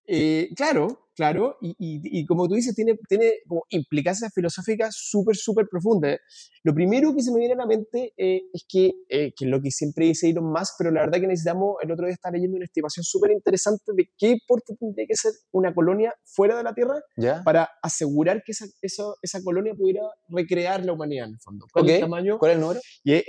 Eh, 0.07 0.49
claro, 0.55 1.09
claro, 1.17 1.57
y, 1.61 1.71
y- 1.79 2.21
y 2.21 2.27
como 2.27 2.47
tú 2.49 2.55
dices, 2.55 2.75
tiene, 2.75 2.97
tiene 3.09 3.33
como 3.49 3.65
implicancias 3.71 4.33
filosóficas 4.35 4.95
súper, 4.97 5.35
súper 5.37 5.67
profundas. 5.71 6.19
Lo 6.63 6.75
primero 6.75 7.15
que 7.15 7.23
se 7.23 7.33
me 7.33 7.39
viene 7.39 7.55
a 7.55 7.57
la 7.59 7.67
mente 7.67 8.13
eh, 8.17 8.43
es 8.53 8.65
que, 8.69 8.93
eh, 9.09 9.33
que 9.37 9.45
es 9.47 9.51
lo 9.51 9.61
que 9.63 9.71
siempre 9.71 10.07
dice 10.07 10.29
Elon 10.29 10.51
Musk, 10.53 10.75
pero 10.79 10.91
la 10.91 11.01
verdad 11.01 11.21
que 11.21 11.27
necesitamos, 11.27 11.77
el 11.83 11.91
otro 11.91 12.07
día 12.07 12.15
estaba 12.15 12.33
leyendo 12.35 12.57
una 12.57 12.67
estimación 12.67 13.03
súper 13.05 13.31
interesante 13.33 13.93
de 13.95 14.11
qué 14.19 14.37
porte 14.47 14.75
tendría 14.79 15.07
que 15.07 15.17
ser 15.17 15.33
una 15.53 15.75
colonia 15.75 16.15
fuera 16.25 16.57
de 16.57 16.63
la 16.63 16.75
Tierra 16.75 17.01
¿Ya? 17.17 17.43
para 17.45 17.71
asegurar 17.83 18.43
que 18.45 18.53
esa, 18.53 18.67
esa, 18.83 19.05
esa 19.23 19.43
colonia 19.43 19.75
pudiera 19.75 20.03
recrear 20.29 20.85
la 20.85 20.93
humanidad 20.93 21.27
en 21.29 21.35
el 21.35 21.41
fondo. 21.41 21.67
¿Cuál 21.73 21.87
es 21.89 21.95
el 21.97 22.01
tamaño? 22.03 22.39
¿Cuál 22.39 22.51
es 22.53 22.55
el 22.57 22.61
número? 22.61 22.81
Y 23.05 23.13
es- 23.15 23.25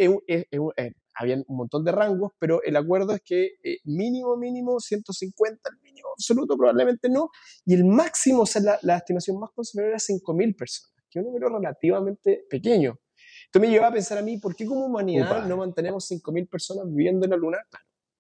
habían 1.20 1.44
un 1.48 1.58
montón 1.58 1.84
de 1.84 1.92
rangos, 1.92 2.32
pero 2.40 2.62
el 2.64 2.76
acuerdo 2.76 3.14
es 3.14 3.22
que 3.24 3.56
eh, 3.64 3.78
mínimo, 3.86 4.38
mínimo 4.38 4.80
150, 4.80 5.70
el 5.72 5.82
mínimo 5.82 6.10
absoluto 6.14 6.56
probablemente 6.58 7.10
no, 7.10 7.30
y 7.66 7.74
el 7.74 7.86
máximo, 7.86 8.42
o 8.42 8.46
sea, 8.46 8.62
la, 8.62 8.80
la 8.84 8.98
estimación 8.98 9.40
más 9.40 9.50
conservadora 9.52 9.92
era 9.94 10.00
5.000 10.00 10.56
personas, 10.56 10.94
que 11.10 11.20
es 11.20 11.26
un 11.26 11.32
número 11.32 11.50
relativamente 11.50 12.46
pequeño. 12.50 13.00
Esto 13.46 13.60
me 13.60 13.70
lleva 13.70 13.88
a 13.88 13.92
pensar 13.94 14.18
a 14.18 14.22
mí, 14.22 14.38
¿por 14.38 14.56
qué 14.56 14.66
como 14.66 14.86
humanidad 14.86 15.46
no 15.48 15.58
mantenemos 15.58 16.06
5.000 16.08 16.48
personas 16.48 16.86
viviendo 16.88 17.26
en 17.26 17.32
la 17.32 17.38
Luna? 17.38 17.58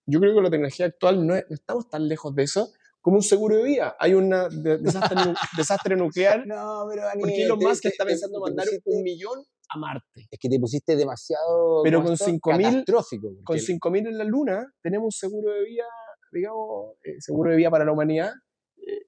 Yo 0.05 0.19
creo 0.19 0.33
que 0.35 0.41
la 0.41 0.49
tecnología 0.49 0.85
actual 0.85 1.25
no, 1.27 1.35
es- 1.35 1.45
no 1.49 1.53
estamos 1.55 1.89
tan 1.89 2.07
lejos 2.07 2.33
de 2.33 2.43
eso 2.43 2.71
como 3.01 3.17
un 3.17 3.23
seguro 3.23 3.57
de 3.57 3.63
vida. 3.63 3.95
Hay 3.99 4.13
un 4.13 4.29
desastre, 4.29 5.15
nu- 5.25 5.33
desastre 5.55 5.95
nuclear, 5.95 6.45
No, 6.47 6.85
pero 6.89 7.03
¿por 7.19 7.29
qué 7.29 7.43
Elon 7.43 7.59
Musk 7.69 7.85
está 7.89 8.03
pensando 8.05 8.39
mandar 8.39 8.65
un 8.85 9.03
millón 9.03 9.43
a 9.69 9.77
Marte? 9.77 10.27
Es 10.31 10.39
que 10.39 10.49
te 10.49 10.59
pusiste 10.59 10.95
demasiado. 10.95 11.81
Pero 11.83 11.97
¿cómo 11.99 12.07
con 12.07 12.13
esto? 12.13 12.25
5.000 12.25 12.63
Catastrófico. 12.63 13.27
con 13.27 13.43
porque 13.45 13.61
5.000 13.61 14.07
en 14.07 14.17
la 14.17 14.23
Luna 14.23 14.73
tenemos 14.81 15.05
un 15.05 15.11
seguro 15.11 15.53
de 15.53 15.63
vida, 15.65 15.83
digamos, 16.31 16.95
eh, 17.03 17.19
seguro 17.19 17.51
de 17.51 17.57
vida 17.57 17.69
para 17.69 17.85
la 17.85 17.91
humanidad. 17.91 18.31
Eh, 18.77 19.05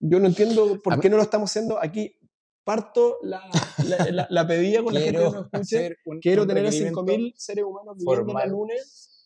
yo 0.00 0.18
no 0.20 0.26
entiendo 0.26 0.78
por 0.82 0.94
A 0.94 0.98
qué 0.98 1.08
mí- 1.08 1.12
no 1.12 1.16
lo 1.18 1.22
estamos 1.22 1.50
haciendo. 1.50 1.78
Aquí 1.82 2.14
parto 2.64 3.18
la, 3.22 3.42
la, 3.86 3.96
la- 4.12 4.26
la 4.30 4.46
pedida 4.46 4.82
con 4.82 4.94
la 4.94 5.00
gente 5.00 5.18
que 5.18 5.24
quiero 5.24 5.32
nos 5.42 5.44
escuche. 5.52 5.96
un- 6.06 6.20
Quiero 6.20 6.42
un 6.42 6.48
tener 6.48 6.64
a 6.66 6.70
requerimiento 6.70 7.02
5.000 7.04 7.32
seres 7.36 7.64
humanos 7.64 7.96
viviendo 7.96 8.12
en 8.22 8.26
la 8.26 8.32
formal. 8.32 8.50
Luna 8.50 8.74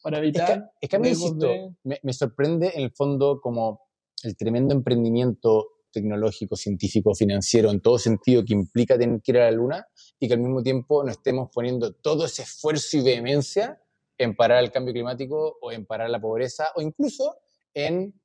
para 0.02 0.16
Es 0.18 0.22
que, 0.22 0.28
evitar... 0.28 0.70
es 0.80 0.88
que 0.88 0.96
a 0.96 0.98
mí, 0.98 1.08
insisto, 1.08 1.46
de- 1.46 1.70
me, 1.84 1.98
me 2.02 2.12
sorprende 2.12 2.72
en 2.74 2.82
el 2.82 2.90
fondo 2.92 3.40
como 3.40 3.80
el 4.22 4.36
tremendo 4.36 4.74
emprendimiento 4.74 5.68
tecnológico, 5.94 6.56
científico, 6.56 7.14
financiero, 7.14 7.70
en 7.70 7.80
todo 7.80 7.98
sentido 7.98 8.44
que 8.44 8.52
implica 8.52 8.98
tener 8.98 9.22
que 9.22 9.32
ir 9.32 9.38
a 9.38 9.44
la 9.44 9.52
luna 9.52 9.86
y 10.18 10.28
que 10.28 10.34
al 10.34 10.40
mismo 10.40 10.62
tiempo 10.62 11.02
no 11.04 11.10
estemos 11.10 11.48
poniendo 11.52 11.94
todo 11.94 12.26
ese 12.26 12.42
esfuerzo 12.42 12.98
y 12.98 13.02
vehemencia 13.02 13.80
en 14.18 14.36
parar 14.36 14.62
el 14.62 14.70
cambio 14.70 14.92
climático 14.92 15.56
o 15.60 15.72
en 15.72 15.86
parar 15.86 16.10
la 16.10 16.20
pobreza 16.20 16.68
o 16.74 16.82
incluso 16.82 17.36
en, 17.72 18.20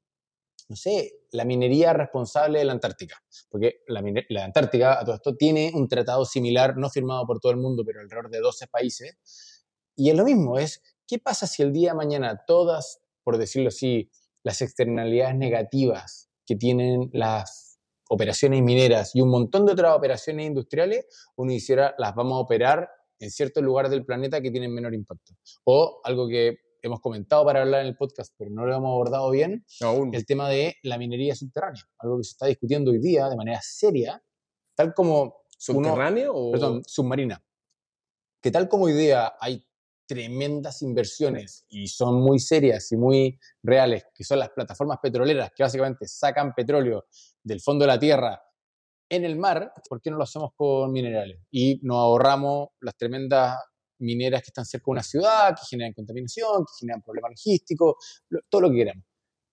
no 0.67 0.75
sé, 0.75 1.13
la 1.32 1.45
minería 1.45 1.93
responsable 1.93 2.60
de 2.60 2.65
la 2.65 2.73
Antártica. 2.73 3.23
Porque 3.49 3.82
la, 3.88 4.03
la 4.29 4.45
Antártica, 4.45 4.99
a 4.99 5.05
todo 5.05 5.15
esto, 5.15 5.36
tiene 5.36 5.71
un 5.73 5.88
tratado 5.88 6.25
similar, 6.25 6.75
no 6.77 6.89
firmado 6.89 7.25
por 7.25 7.39
todo 7.39 7.51
el 7.51 7.60
mundo, 7.60 7.84
pero 7.86 8.01
alrededor 8.01 8.29
de 8.29 8.39
12 8.39 8.67
países. 8.67 9.65
Y 9.95 10.10
es 10.10 10.15
lo 10.15 10.25
mismo, 10.25 10.58
es, 10.58 10.82
¿qué 11.08 11.19
pasa 11.19 11.47
si 11.47 11.62
el 11.62 11.71
día 11.71 11.91
de 11.91 11.97
mañana 11.97 12.43
todas, 12.45 12.99
por 13.23 13.38
decirlo 13.38 13.69
así, 13.69 14.10
las 14.43 14.62
externalidades 14.62 15.36
negativas 15.36 16.28
que 16.49 16.55
tienen 16.55 17.12
las 17.13 17.79
operaciones 18.09 18.63
mineras 18.63 19.12
y 19.13 19.21
un 19.21 19.29
montón 19.29 19.67
de 19.67 19.73
otras 19.73 19.95
operaciones 19.95 20.47
industriales, 20.47 21.05
uno 21.35 21.51
hiciera, 21.51 21.93
las 21.99 22.15
vamos 22.15 22.33
a 22.33 22.39
operar 22.39 22.89
en 23.19 23.29
ciertos 23.29 23.62
lugares 23.62 23.91
del 23.91 24.03
planeta 24.03 24.41
que 24.41 24.49
tienen 24.49 24.73
menor 24.73 24.95
impacto? 24.95 25.35
O 25.65 26.01
algo 26.03 26.27
que 26.27 26.57
hemos 26.81 27.01
comentado 27.01 27.45
para 27.45 27.62
hablar 27.62 27.81
en 27.81 27.88
el 27.88 27.95
podcast, 27.95 28.33
pero 28.35 28.49
no 28.49 28.65
lo 28.65 28.75
hemos 28.75 28.89
abordado 28.89 29.29
bien, 29.29 29.63
Aún. 29.81 30.09
el 30.15 30.25
tema 30.25 30.49
de 30.49 30.77
la 30.81 30.97
minería 30.97 31.35
subterránea, 31.35 31.83
algo 31.99 32.17
que 32.17 32.23
se 32.23 32.31
está 32.31 32.47
discutiendo 32.47 32.89
hoy 32.89 32.99
día 32.99 33.29
de 33.29 33.35
manera 33.35 33.59
seria, 33.62 34.19
tal 34.73 34.95
como 34.95 35.21
uno, 35.21 35.33
¿Subterráneo 35.55 36.33
o...? 36.33 36.51
perdón, 36.51 36.81
submarina, 36.83 37.43
que 38.41 38.49
tal 38.49 38.67
como 38.67 38.85
hoy 38.85 38.93
día 38.93 39.33
hay 39.39 39.63
tremendas 40.09 40.81
inversiones 40.81 41.65
y 41.69 41.87
son 41.87 42.15
muy 42.19 42.39
serias 42.39 42.91
y 42.91 42.97
muy 42.97 43.39
reales, 43.63 44.05
que 44.15 44.23
son 44.23 44.39
las 44.39 44.49
plataformas 44.49 44.97
petroleras 45.01 45.51
que 45.55 45.61
básicamente 45.63 46.07
sacan 46.07 46.53
petróleo 46.55 47.05
del 47.43 47.61
fondo 47.61 47.83
de 47.83 47.87
la 47.89 47.99
tierra 47.99 48.41
en 49.09 49.25
el 49.25 49.37
mar, 49.37 49.71
¿por 49.89 50.01
qué 50.01 50.11
no 50.11 50.17
lo 50.17 50.23
hacemos 50.23 50.51
con 50.55 50.91
minerales? 50.91 51.39
Y 51.51 51.79
nos 51.83 51.97
ahorramos 51.97 52.69
las 52.81 52.95
tremendas 52.97 53.57
mineras 53.99 54.41
que 54.41 54.47
están 54.49 54.65
cerca 54.65 54.85
de 54.87 54.91
una 54.91 55.03
ciudad, 55.03 55.55
que 55.55 55.63
generan 55.69 55.93
contaminación, 55.93 56.63
que 56.65 56.73
generan 56.79 57.01
problemas 57.01 57.31
logísticos, 57.31 57.95
lo- 58.29 58.41
todo 58.49 58.61
lo 58.61 58.69
que 58.71 58.77
queramos. 58.77 59.05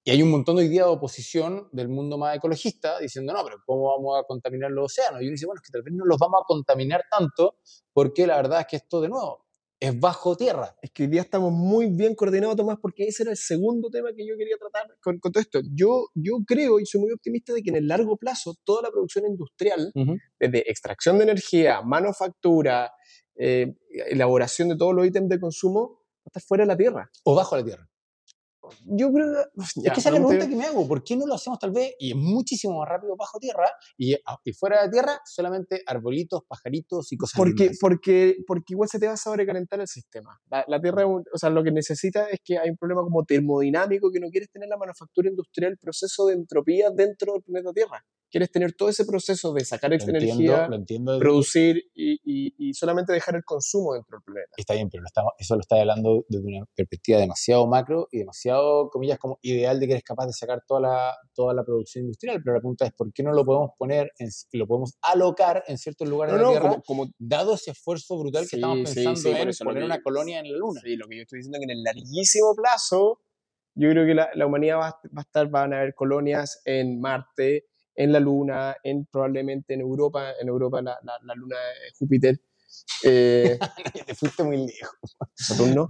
Y 0.04 0.10
hay 0.12 0.22
un 0.22 0.30
montón 0.30 0.56
hoy 0.58 0.68
día 0.68 0.84
de 0.84 0.90
oposición 0.90 1.68
del 1.72 1.88
mundo 1.88 2.16
más 2.18 2.36
ecologista 2.36 2.98
diciendo, 3.00 3.32
no, 3.32 3.44
pero 3.44 3.58
¿cómo 3.66 3.90
vamos 3.96 4.20
a 4.20 4.24
contaminar 4.24 4.70
los 4.70 4.86
océanos? 4.86 5.20
Y 5.22 5.24
uno 5.26 5.32
dice, 5.32 5.46
bueno, 5.46 5.60
es 5.62 5.66
que 5.68 5.72
tal 5.72 5.82
vez 5.82 5.94
no 5.94 6.04
los 6.04 6.18
vamos 6.18 6.40
a 6.42 6.44
contaminar 6.46 7.02
tanto 7.10 7.58
porque 7.92 8.26
la 8.26 8.36
verdad 8.36 8.60
es 8.60 8.66
que 8.68 8.76
esto, 8.76 9.00
de 9.00 9.08
nuevo, 9.08 9.45
es 9.78 9.98
bajo 9.98 10.36
tierra. 10.36 10.74
es 10.80 10.90
que 10.90 11.04
hoy 11.04 11.08
día 11.08 11.20
estamos 11.20 11.52
muy 11.52 11.86
bien 11.86 12.14
coordinados, 12.14 12.56
Tomás, 12.56 12.78
porque 12.80 13.04
ese 13.04 13.24
era 13.24 13.32
el 13.32 13.36
segundo 13.36 13.90
tema 13.90 14.10
que 14.16 14.26
yo 14.26 14.36
quería 14.36 14.56
tratar 14.56 14.96
con, 15.02 15.18
con 15.18 15.32
todo 15.32 15.40
esto. 15.40 15.60
Yo, 15.74 16.06
yo 16.14 16.38
creo 16.46 16.80
y 16.80 16.86
soy 16.86 17.02
muy 17.02 17.12
optimista 17.12 17.52
de 17.52 17.62
que 17.62 17.70
en 17.70 17.76
el 17.76 17.88
largo 17.88 18.16
plazo 18.16 18.54
toda 18.64 18.82
la 18.82 18.90
producción 18.90 19.26
industrial, 19.26 19.92
desde 20.38 20.70
extracción 20.70 21.18
de 21.18 21.24
energía, 21.24 21.82
manufactura, 21.82 22.92
eh, 23.36 23.74
elaboración 24.08 24.68
de 24.70 24.76
todos 24.76 24.94
los 24.94 25.06
ítems 25.06 25.28
de 25.28 25.40
consumo, 25.40 26.00
va 26.20 26.24
a 26.24 26.28
estar 26.28 26.42
fuera 26.42 26.64
de 26.64 26.68
la 26.68 26.76
Tierra. 26.76 27.10
O 27.24 27.34
bajo 27.34 27.56
la 27.56 27.64
tierra. 27.64 27.88
Yo 28.84 29.12
creo 29.12 29.32
que... 29.32 29.60
es 29.62 29.72
que 29.74 29.80
esa 29.88 29.94
es 29.98 30.04
la 30.06 30.10
pregunta 30.12 30.48
que 30.48 30.56
me 30.56 30.64
hago. 30.64 30.86
¿Por 30.86 31.02
qué 31.04 31.16
no 31.16 31.26
lo 31.26 31.34
hacemos 31.34 31.58
tal 31.58 31.70
vez 31.72 31.94
y 31.98 32.10
es 32.10 32.16
muchísimo 32.16 32.78
más 32.78 32.88
rápido 32.88 33.16
bajo 33.16 33.38
tierra 33.38 33.70
y, 33.96 34.14
y 34.44 34.52
fuera 34.52 34.82
de 34.82 34.90
tierra 34.90 35.20
solamente 35.24 35.82
arbolitos, 35.86 36.42
pajaritos 36.46 37.12
y 37.12 37.16
cosas 37.16 37.36
Porque, 37.38 37.62
lindas? 37.64 37.78
porque, 37.80 38.36
porque 38.46 38.72
igual 38.74 38.88
se 38.88 38.98
te 38.98 39.06
va 39.06 39.12
a 39.14 39.16
sobrecalentar 39.16 39.80
el 39.80 39.88
sistema. 39.88 40.38
La, 40.50 40.64
la 40.68 40.80
Tierra, 40.80 41.06
un- 41.06 41.24
o 41.32 41.38
sea, 41.38 41.50
lo 41.50 41.62
que 41.64 41.70
necesita 41.70 42.28
es 42.28 42.40
que 42.44 42.58
hay 42.58 42.70
un 42.70 42.76
problema 42.76 43.02
como 43.02 43.24
termodinámico 43.24 44.10
que 44.10 44.20
no 44.20 44.28
quieres 44.30 44.50
tener 44.50 44.68
la 44.68 44.76
manufactura 44.76 45.28
industrial, 45.28 45.72
el 45.72 45.78
proceso 45.78 46.26
de 46.26 46.34
entropía 46.34 46.90
dentro 46.90 47.32
del 47.34 47.42
planeta 47.42 47.72
Tierra. 47.72 48.04
Quieres 48.30 48.50
tener 48.50 48.72
todo 48.74 48.88
ese 48.88 49.04
proceso 49.04 49.52
de 49.54 49.64
sacar 49.64 49.90
Lo 49.90 49.94
entiendo, 49.96 50.18
energía, 50.18 50.68
lo 50.68 50.74
entiendo. 50.76 51.12
desde- 51.12 51.20
producir 51.22 51.76
y, 51.94 52.14
y- 52.24 52.54
y 52.58 52.74
solamente 52.74 53.12
dejar 53.12 53.36
el 53.36 53.44
consumo 53.44 53.94
dentro 53.94 54.18
del 54.18 54.24
planeta. 54.24 54.52
Está 54.56 54.74
bien, 54.74 54.90
pero 54.90 55.02
lo 55.02 55.06
estamos- 55.06 55.32
eso 55.38 55.54
lo 55.54 55.60
está 55.60 55.76
hablando 55.80 56.24
desde 56.28 56.44
una 56.46 56.66
perspectiva 56.74 57.18
demasiado 57.20 57.66
macro 57.66 58.08
y 58.10 58.18
demasiado, 58.18 58.90
comillas, 58.90 59.18
como 59.18 59.38
ideal 59.42 59.78
de 59.78 59.86
que 59.86 59.92
eres 59.92 60.04
capaz 60.04 60.26
de 60.26 60.32
sacar 60.32 60.62
toda 60.66 60.80
la, 60.80 61.16
toda 61.34 61.54
la 61.54 61.62
producción 61.64 62.04
industrial. 62.04 62.40
Pero 62.42 62.54
la 62.54 62.60
pregunta 62.60 62.84
es, 62.86 62.92
¿por 62.92 63.12
qué 63.12 63.22
no 63.22 63.32
lo 63.32 63.44
podemos 63.44 63.70
poner, 63.78 64.10
en, 64.18 64.28
lo 64.52 64.66
podemos 64.66 64.94
alocar 65.02 65.62
en 65.68 65.78
ciertos 65.78 66.08
lugares 66.08 66.32
No, 66.34 66.38
de 66.38 66.44
la 66.44 66.48
no, 66.48 66.52
Tierra, 66.60 66.68
como, 66.82 66.82
como 67.04 67.12
dado 67.18 67.54
ese 67.54 67.70
esfuerzo 67.70 68.18
brutal 68.18 68.42
que 68.42 68.48
Sí, 68.48 68.56
estamos 68.56 68.78
pensando 68.78 69.20
sí, 69.20 69.28
en 69.28 69.66
poner 69.66 69.80
que- 69.82 69.86
una 69.86 70.02
colonia 70.02 70.40
en 70.40 70.50
la 70.52 70.58
Luna? 70.58 70.80
Sí, 70.82 70.96
lo 70.96 71.06
que 71.06 71.16
yo 71.16 71.22
estoy 71.22 71.38
diciendo 71.38 71.58
es 71.58 71.60
que 71.66 71.72
en 71.72 71.78
el 71.78 71.82
larguísimo 71.84 72.54
plazo 72.56 73.20
Yo 73.78 73.90
creo 73.90 74.06
que 74.06 74.14
la, 74.14 74.30
la 74.34 74.46
humanidad 74.46 74.78
va 74.78 74.88
a 75.16 75.20
estar, 75.20 75.50
van 75.50 75.74
a 75.74 75.80
haber 75.80 75.94
colonias 75.94 76.62
en 76.64 76.98
Marte, 76.98 77.66
en 77.96 78.12
la 78.12 78.20
Luna, 78.20 78.76
en 78.84 79.06
probablemente 79.06 79.74
en 79.74 79.80
Europa, 79.80 80.32
en 80.40 80.48
Europa 80.48 80.80
la, 80.82 80.98
la- 81.02 81.18
la 81.22 81.34
Luna 81.34 81.56
de 81.56 81.94
Júpiter, 81.98 82.40
eh, 83.04 83.58
Te 84.06 84.14
fuiste 84.14 84.42
muy 84.44 84.58
lejos. 84.66 85.16
Saturno. 85.34 85.88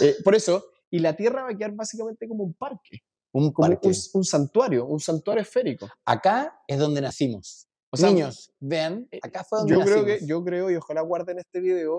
Eh, 0.00 0.16
por 0.24 0.34
eso, 0.34 0.64
y 0.90 0.98
la 1.00 1.14
Tierra 1.14 1.42
va 1.44 1.50
a 1.50 1.56
quedar 1.56 1.72
básicamente 1.72 2.26
como 2.26 2.44
un 2.44 2.54
parque, 2.54 3.00
Un 3.32 3.52
como 3.52 3.68
parque. 3.68 3.88
un, 3.88 3.94
un 4.14 4.24
santuario, 4.24 4.86
un 4.86 5.00
santuario 5.00 5.42
esférico. 5.42 5.88
Acá 6.04 6.58
es 6.66 6.78
donde 6.78 7.00
nacimos. 7.00 7.68
O 7.90 7.96
sea, 7.98 8.08
Niños, 8.08 8.50
vean, 8.58 9.06
acá 9.22 9.44
fue 9.44 9.58
donde 9.58 9.74
yo 9.74 9.80
creo, 9.82 9.96
nacimos. 9.98 10.18
que, 10.20 10.26
yo 10.26 10.42
creo, 10.44 10.70
y 10.70 10.76
ojalá 10.76 11.02
guarden 11.02 11.38
este 11.38 11.60
video, 11.60 11.98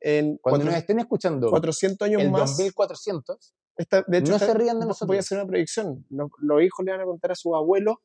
en 0.00 0.36
Cuando 0.42 0.60
cuatro- 0.60 0.64
nos 0.66 0.74
estén 0.74 0.98
escuchando 0.98 1.50
400 1.50 2.06
años 2.08 2.22
el 2.22 2.30
más, 2.32 2.56
2400, 2.56 3.54
esta- 3.76 4.04
de 4.08 4.18
hecho, 4.18 4.30
no 4.30 4.36
esta- 4.36 4.46
se 4.46 4.54
rían 4.54 4.80
de 4.80 4.86
vo- 4.86 4.88
Voy 4.88 4.88
nosotros. 4.88 5.16
a 5.16 5.20
hacer 5.20 5.38
una 5.38 5.46
predicción. 5.46 6.04
Lo- 6.10 6.30
Los, 6.38 6.62
hijos 6.62 6.84
le 6.84 6.90
van 6.92 7.00
a 7.02 7.04
contar 7.04 7.30
a 7.30 7.34
sus 7.36 7.54
abuelos, 7.54 7.96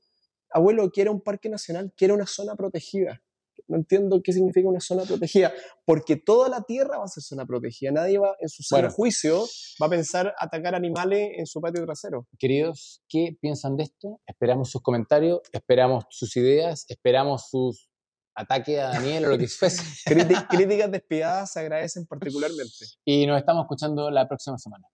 abuelo, 0.53 0.89
quiere 0.91 1.09
un 1.09 1.21
parque 1.21 1.49
nacional, 1.49 1.91
quiere 1.95 2.13
una 2.13 2.27
zona 2.27 2.55
protegida. 2.55 3.21
No 3.67 3.77
entiendo 3.77 4.19
qué 4.23 4.33
significa 4.33 4.67
una 4.67 4.81
zona 4.81 5.03
protegida, 5.03 5.53
porque 5.85 6.15
toda 6.17 6.49
la 6.49 6.63
tierra 6.63 6.97
va 6.97 7.05
a 7.05 7.07
ser 7.07 7.23
zona 7.23 7.45
protegida. 7.45 7.91
Nadie 7.91 8.17
va, 8.19 8.35
en 8.39 8.49
su 8.49 8.61
sano 8.63 8.81
Bueno. 8.83 8.93
juicio, 8.95 9.45
va 9.81 9.85
a 9.87 9.89
pensar 9.89 10.33
atacar 10.37 10.75
animales 10.75 11.29
en 11.37 11.45
su 11.45 11.61
patio 11.61 11.83
trasero. 11.85 12.27
queridos, 12.39 13.01
¿qué 13.07 13.37
piensan 13.39 13.77
de 13.77 13.83
esto? 13.83 14.19
Esperamos 14.27 14.69
sus 14.69 14.81
comentarios, 14.81 15.39
esperamos 15.53 16.05
sus 16.09 16.35
ideas, 16.35 16.85
esperamos 16.89 17.47
sus 17.49 17.89
ataques 18.35 18.79
a 18.79 18.87
Daniel 18.89 19.25
o 19.25 19.29
lo 19.29 19.37
que 19.37 19.47
fuese. 19.47 19.81
Críti- 20.05 20.47
Críticas 20.49 20.91
despiadadas 20.91 21.51
se 21.53 21.59
agradecen 21.61 22.05
particularmente. 22.07 22.85
Y 23.05 23.25
nos 23.27 23.37
estamos 23.39 23.63
escuchando 23.63 24.09
la 24.11 24.27
próxima 24.27 24.57
semana. 24.57 24.87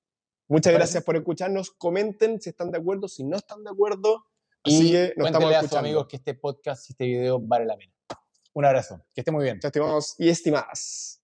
Muchas 0.47 0.72
¿Te 0.74 0.78
gracias 0.78 1.03
por 1.03 1.16
escucharnos. 1.16 1.72
Comenten 1.72 2.41
si 2.41 2.49
están 2.49 2.72
de 2.72 2.78
acuerdo, 2.80 3.07
si 3.07 3.24
no 3.24 3.38
están 3.38 3.64
de 3.64 3.70
acuerdo. 3.72 4.26
Así 4.64 4.89
Y 4.89 4.91
que 4.91 5.14
nos 5.16 5.28
estamos 5.28 5.32
cuéntenle 5.32 5.55
a 5.55 5.60
sus 5.60 5.66
escuchando. 5.66 5.88
amigos 5.88 6.07
que 6.07 6.16
este 6.18 6.34
podcast 6.36 6.89
y 6.89 6.93
este 6.93 7.05
video 7.05 7.39
vale 7.39 7.66
la 7.66 7.78
pena. 7.78 7.93
Un 8.53 8.66
abrazo. 8.66 9.05
Que 9.14 9.22
esté 9.22 9.32
muy 9.32 9.43
bien. 9.43 9.60
Estimados 9.62 10.16
y 10.18 10.30
estimadas. 10.30 11.22